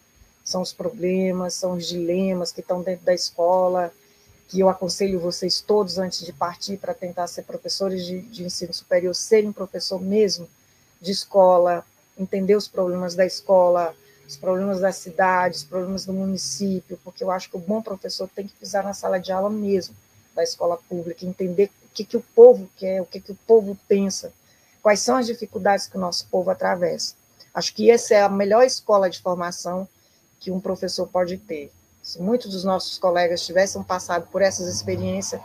São 0.44 0.62
os 0.62 0.72
problemas, 0.72 1.54
são 1.54 1.72
os 1.72 1.88
dilemas 1.88 2.52
que 2.52 2.60
estão 2.60 2.82
dentro 2.82 3.04
da 3.04 3.14
escola, 3.14 3.92
que 4.48 4.60
eu 4.60 4.68
aconselho 4.68 5.18
vocês 5.18 5.60
todos, 5.60 5.98
antes 5.98 6.24
de 6.24 6.32
partir 6.32 6.76
para 6.76 6.94
tentar 6.94 7.26
ser 7.26 7.42
professores 7.42 8.04
de, 8.04 8.20
de 8.20 8.44
ensino 8.44 8.72
superior, 8.72 9.14
serem 9.14 9.52
professor 9.52 10.00
mesmo 10.00 10.48
de 11.00 11.10
escola, 11.10 11.84
entender 12.16 12.54
os 12.54 12.68
problemas 12.68 13.14
da 13.14 13.26
escola, 13.26 13.94
os 14.26 14.36
problemas 14.36 14.80
da 14.80 14.92
cidade, 14.92 15.56
os 15.56 15.64
problemas 15.64 16.06
do 16.06 16.12
município, 16.12 16.98
porque 17.04 17.22
eu 17.22 17.30
acho 17.30 17.50
que 17.50 17.56
o 17.56 17.60
bom 17.60 17.82
professor 17.82 18.28
tem 18.34 18.46
que 18.46 18.54
pisar 18.54 18.82
na 18.82 18.94
sala 18.94 19.18
de 19.18 19.32
aula 19.32 19.50
mesmo 19.50 19.94
da 20.34 20.42
escola 20.42 20.78
pública, 20.88 21.24
entender 21.24 21.70
que, 21.92 22.04
que 22.04 22.16
o 22.16 22.24
povo 22.34 22.68
quer, 22.76 23.00
o 23.00 23.06
que, 23.06 23.20
que 23.20 23.32
o 23.32 23.38
povo 23.46 23.78
pensa, 23.86 24.32
quais 24.82 25.00
são 25.00 25.16
as 25.16 25.26
dificuldades 25.26 25.86
que 25.86 25.96
o 25.96 26.00
nosso 26.00 26.26
povo 26.26 26.50
atravessa. 26.50 27.14
Acho 27.54 27.72
que 27.72 27.90
essa 27.90 28.14
é 28.14 28.22
a 28.22 28.28
melhor 28.28 28.64
escola 28.64 29.08
de 29.08 29.20
formação 29.20 29.88
que 30.40 30.50
um 30.50 30.58
professor 30.58 31.06
pode 31.06 31.38
ter. 31.38 31.70
Se 32.02 32.20
muitos 32.20 32.50
dos 32.50 32.64
nossos 32.64 32.98
colegas 32.98 33.46
tivessem 33.46 33.82
passado 33.82 34.26
por 34.30 34.42
essas 34.42 34.66
experiências, 34.66 35.40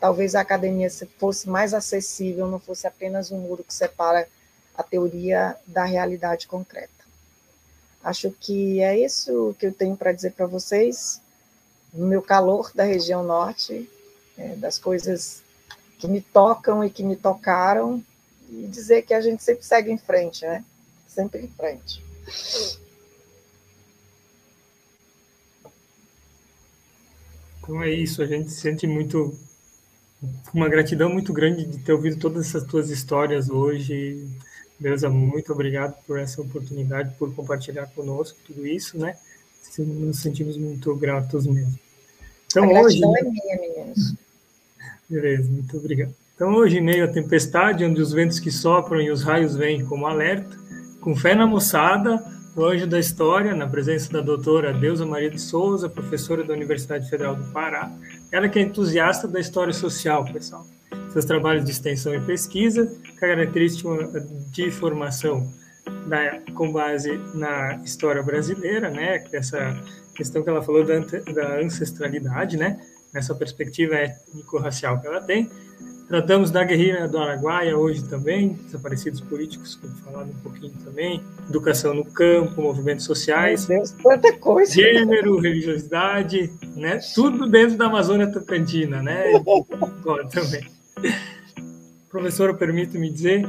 talvez 0.00 0.34
a 0.34 0.40
academia 0.40 0.88
fosse 1.18 1.48
mais 1.48 1.74
acessível, 1.74 2.46
não 2.46 2.60
fosse 2.60 2.86
apenas 2.86 3.32
um 3.32 3.38
muro 3.38 3.64
que 3.64 3.74
separa 3.74 4.28
a 4.76 4.82
teoria 4.82 5.56
da 5.66 5.84
realidade 5.84 6.46
concreta. 6.46 6.97
Acho 8.08 8.30
que 8.30 8.80
é 8.80 8.98
isso 8.98 9.54
que 9.58 9.66
eu 9.66 9.72
tenho 9.72 9.94
para 9.94 10.12
dizer 10.12 10.32
para 10.32 10.46
vocês, 10.46 11.20
no 11.92 12.06
meu 12.06 12.22
calor 12.22 12.72
da 12.74 12.82
região 12.82 13.22
norte, 13.22 13.86
é, 14.38 14.56
das 14.56 14.78
coisas 14.78 15.42
que 15.98 16.08
me 16.08 16.22
tocam 16.22 16.82
e 16.82 16.88
que 16.88 17.02
me 17.02 17.16
tocaram, 17.16 18.02
e 18.48 18.66
dizer 18.66 19.02
que 19.02 19.12
a 19.12 19.20
gente 19.20 19.42
sempre 19.42 19.62
segue 19.62 19.92
em 19.92 19.98
frente, 19.98 20.42
né? 20.46 20.64
Sempre 21.06 21.42
em 21.42 21.48
frente. 21.48 22.02
Então 27.60 27.82
é 27.82 27.90
isso, 27.90 28.22
a 28.22 28.26
gente 28.26 28.50
sente 28.50 28.86
muito 28.86 29.38
uma 30.54 30.70
gratidão 30.70 31.10
muito 31.10 31.30
grande 31.30 31.66
de 31.66 31.76
ter 31.80 31.92
ouvido 31.92 32.18
todas 32.18 32.46
essas 32.46 32.64
tuas 32.64 32.88
histórias 32.88 33.50
hoje. 33.50 34.26
Deusa, 34.78 35.08
muito 35.08 35.52
obrigado 35.52 35.94
por 36.06 36.18
essa 36.18 36.40
oportunidade, 36.40 37.14
por 37.18 37.34
compartilhar 37.34 37.86
conosco 37.88 38.38
tudo 38.46 38.66
isso, 38.66 38.98
né? 38.98 39.16
Nos 39.78 40.20
sentimos 40.20 40.56
muito 40.56 40.94
gratos 40.94 41.46
mesmo. 41.46 41.78
Então, 42.46 42.64
a 42.64 42.80
hoje, 42.80 43.02
é 43.02 43.22
minha, 43.22 43.56
meninos. 43.60 44.14
Beleza, 45.08 45.50
muito 45.50 45.76
obrigado. 45.76 46.14
Então, 46.34 46.54
hoje, 46.54 46.78
em 46.78 46.80
meio 46.80 47.04
à 47.04 47.08
tempestade, 47.08 47.84
onde 47.84 48.00
os 48.00 48.12
ventos 48.12 48.38
que 48.38 48.50
sopram 48.50 49.00
e 49.00 49.10
os 49.10 49.22
raios 49.22 49.56
vêm 49.56 49.84
como 49.84 50.06
alerta, 50.06 50.56
com 51.00 51.14
fé 51.14 51.34
na 51.34 51.46
moçada, 51.46 52.24
o 52.56 52.64
anjo 52.64 52.86
da 52.86 52.98
história, 52.98 53.54
na 53.54 53.66
presença 53.66 54.12
da 54.12 54.20
doutora 54.20 54.72
Deusa 54.72 55.04
Maria 55.04 55.30
de 55.30 55.40
Souza, 55.40 55.88
professora 55.88 56.44
da 56.44 56.52
Universidade 56.52 57.08
Federal 57.08 57.36
do 57.36 57.44
Pará, 57.52 57.90
ela 58.32 58.48
que 58.48 58.58
é 58.58 58.62
entusiasta 58.62 59.28
da 59.28 59.40
história 59.40 59.72
social, 59.72 60.24
pessoal. 60.24 60.66
Seus 61.12 61.24
trabalhos 61.24 61.64
de 61.64 61.70
extensão 61.70 62.14
e 62.14 62.20
pesquisa, 62.20 62.90
característica 63.18 63.88
de 64.52 64.70
formação 64.70 65.52
da, 66.06 66.40
com 66.54 66.70
base 66.70 67.18
na 67.34 67.80
história 67.84 68.22
brasileira, 68.22 68.90
né, 68.90 69.24
essa 69.32 69.74
questão 70.14 70.42
que 70.42 70.50
ela 70.50 70.62
falou 70.62 70.84
da, 70.84 70.98
da 71.32 71.60
ancestralidade, 71.60 72.56
né, 72.56 72.78
nessa 73.12 73.34
perspectiva 73.34 73.94
étnico-racial 73.94 75.00
que 75.00 75.06
ela 75.06 75.20
tem. 75.20 75.50
Tratamos 76.08 76.50
da 76.50 76.64
guerrilha 76.64 77.06
do 77.06 77.18
Araguaia 77.18 77.76
hoje 77.76 78.02
também, 78.08 78.54
desaparecidos 78.64 79.20
políticos, 79.20 79.76
que 79.76 79.86
falado 80.02 80.30
um 80.30 80.42
pouquinho 80.42 80.72
também, 80.82 81.22
educação 81.46 81.92
no 81.92 82.04
campo, 82.04 82.62
movimentos 82.62 83.04
sociais, 83.04 83.68
Meu 83.68 83.78
Deus, 83.78 83.94
quanta 84.02 84.32
coisa. 84.38 84.72
gênero, 84.72 85.38
religiosidade, 85.38 86.50
né? 86.74 86.98
Tudo 87.14 87.46
dentro 87.46 87.76
da 87.76 87.86
Amazônia 87.86 88.32
Tocantina, 88.32 89.02
né? 89.02 89.34
Agora 90.00 90.26
também. 90.28 90.77
Professora, 92.08 92.54
permito-me 92.54 93.10
dizer 93.10 93.46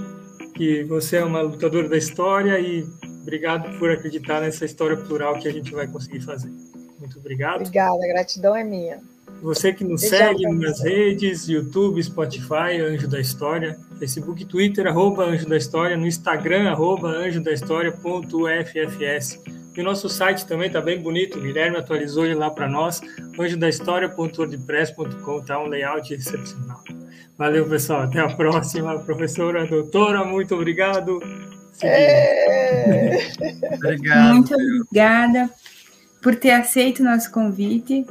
que 0.53 0.83
você 0.83 1.17
é 1.17 1.23
uma 1.23 1.41
lutadora 1.41 1.87
da 1.87 1.97
história 1.97 2.59
e 2.59 2.85
obrigado 3.21 3.79
por 3.79 3.89
acreditar 3.89 4.41
nessa 4.41 4.65
história 4.65 4.97
plural 4.97 5.39
que 5.39 5.47
a 5.47 5.51
gente 5.51 5.71
vai 5.71 5.87
conseguir 5.87 6.21
fazer. 6.21 6.51
Muito 6.99 7.17
obrigado. 7.17 7.61
Obrigada, 7.61 8.03
a 8.03 8.07
gratidão 8.07 8.55
é 8.55 8.63
minha. 8.63 8.99
Você 9.41 9.71
que 9.71 9.85
nos 9.85 10.01
segue 10.01 10.45
nas 10.47 10.81
redes, 10.81 11.47
YouTube, 11.47 12.03
Spotify, 12.03 12.81
Anjo 12.81 13.07
da 13.07 13.21
História, 13.21 13.79
Facebook, 13.97 14.43
Twitter, 14.43 14.85
arroba 14.85 15.23
Anjo 15.23 15.47
da 15.47 15.55
História, 15.55 15.95
no 15.95 16.05
Instagram, 16.05 16.69
arroba 16.69 17.07
anjo 17.07 17.41
da 17.41 17.53
história.uffs. 17.53 19.39
E 19.79 19.81
o 19.81 19.85
nosso 19.85 20.09
site 20.09 20.45
também 20.45 20.67
está 20.67 20.81
bem 20.81 21.01
bonito, 21.01 21.39
o 21.39 21.41
Guilherme 21.41 21.77
atualizou 21.77 22.25
ele 22.25 22.35
lá 22.35 22.51
para 22.51 22.67
nós, 22.67 22.99
anjodahistoria.wordpress.com, 23.39 25.41
tá 25.45 25.63
um 25.63 25.67
layout 25.67 26.13
excepcional. 26.13 26.83
Valeu, 27.37 27.65
pessoal, 27.65 28.01
até 28.01 28.19
a 28.19 28.27
próxima, 28.27 28.99
professora, 28.99 29.65
doutora, 29.65 30.25
muito 30.25 30.53
obrigado. 30.53 31.21
É... 31.81 33.19
obrigado. 33.75 34.33
Muito 34.33 34.53
obrigada 34.53 35.49
por 36.21 36.35
ter 36.35 36.51
aceito 36.51 36.99
o 36.99 37.05
nosso 37.05 37.31
convite 37.31 38.05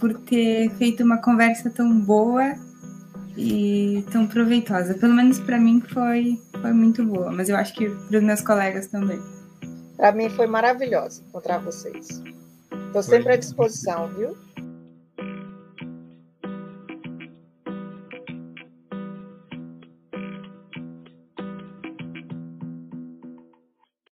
por 0.00 0.14
ter 0.14 0.68
feito 0.70 1.04
uma 1.04 1.18
conversa 1.18 1.70
tão 1.70 1.96
boa 1.96 2.54
e 3.36 4.04
tão 4.10 4.26
proveitosa. 4.26 4.94
Pelo 4.94 5.14
menos 5.14 5.38
para 5.38 5.60
mim 5.60 5.80
foi, 5.80 6.40
foi 6.60 6.72
muito 6.72 7.04
boa, 7.04 7.30
mas 7.30 7.48
eu 7.48 7.56
acho 7.56 7.72
que 7.72 7.88
para 7.88 8.18
os 8.18 8.24
meus 8.24 8.40
colegas 8.40 8.88
também. 8.88 9.20
Para 9.96 10.12
mim 10.12 10.28
foi 10.28 10.46
maravilhoso 10.46 11.22
encontrar 11.28 11.58
vocês. 11.58 12.22
Estou 12.86 13.02
sempre 13.02 13.32
à 13.32 13.36
disposição, 13.36 14.08
viu? 14.14 14.36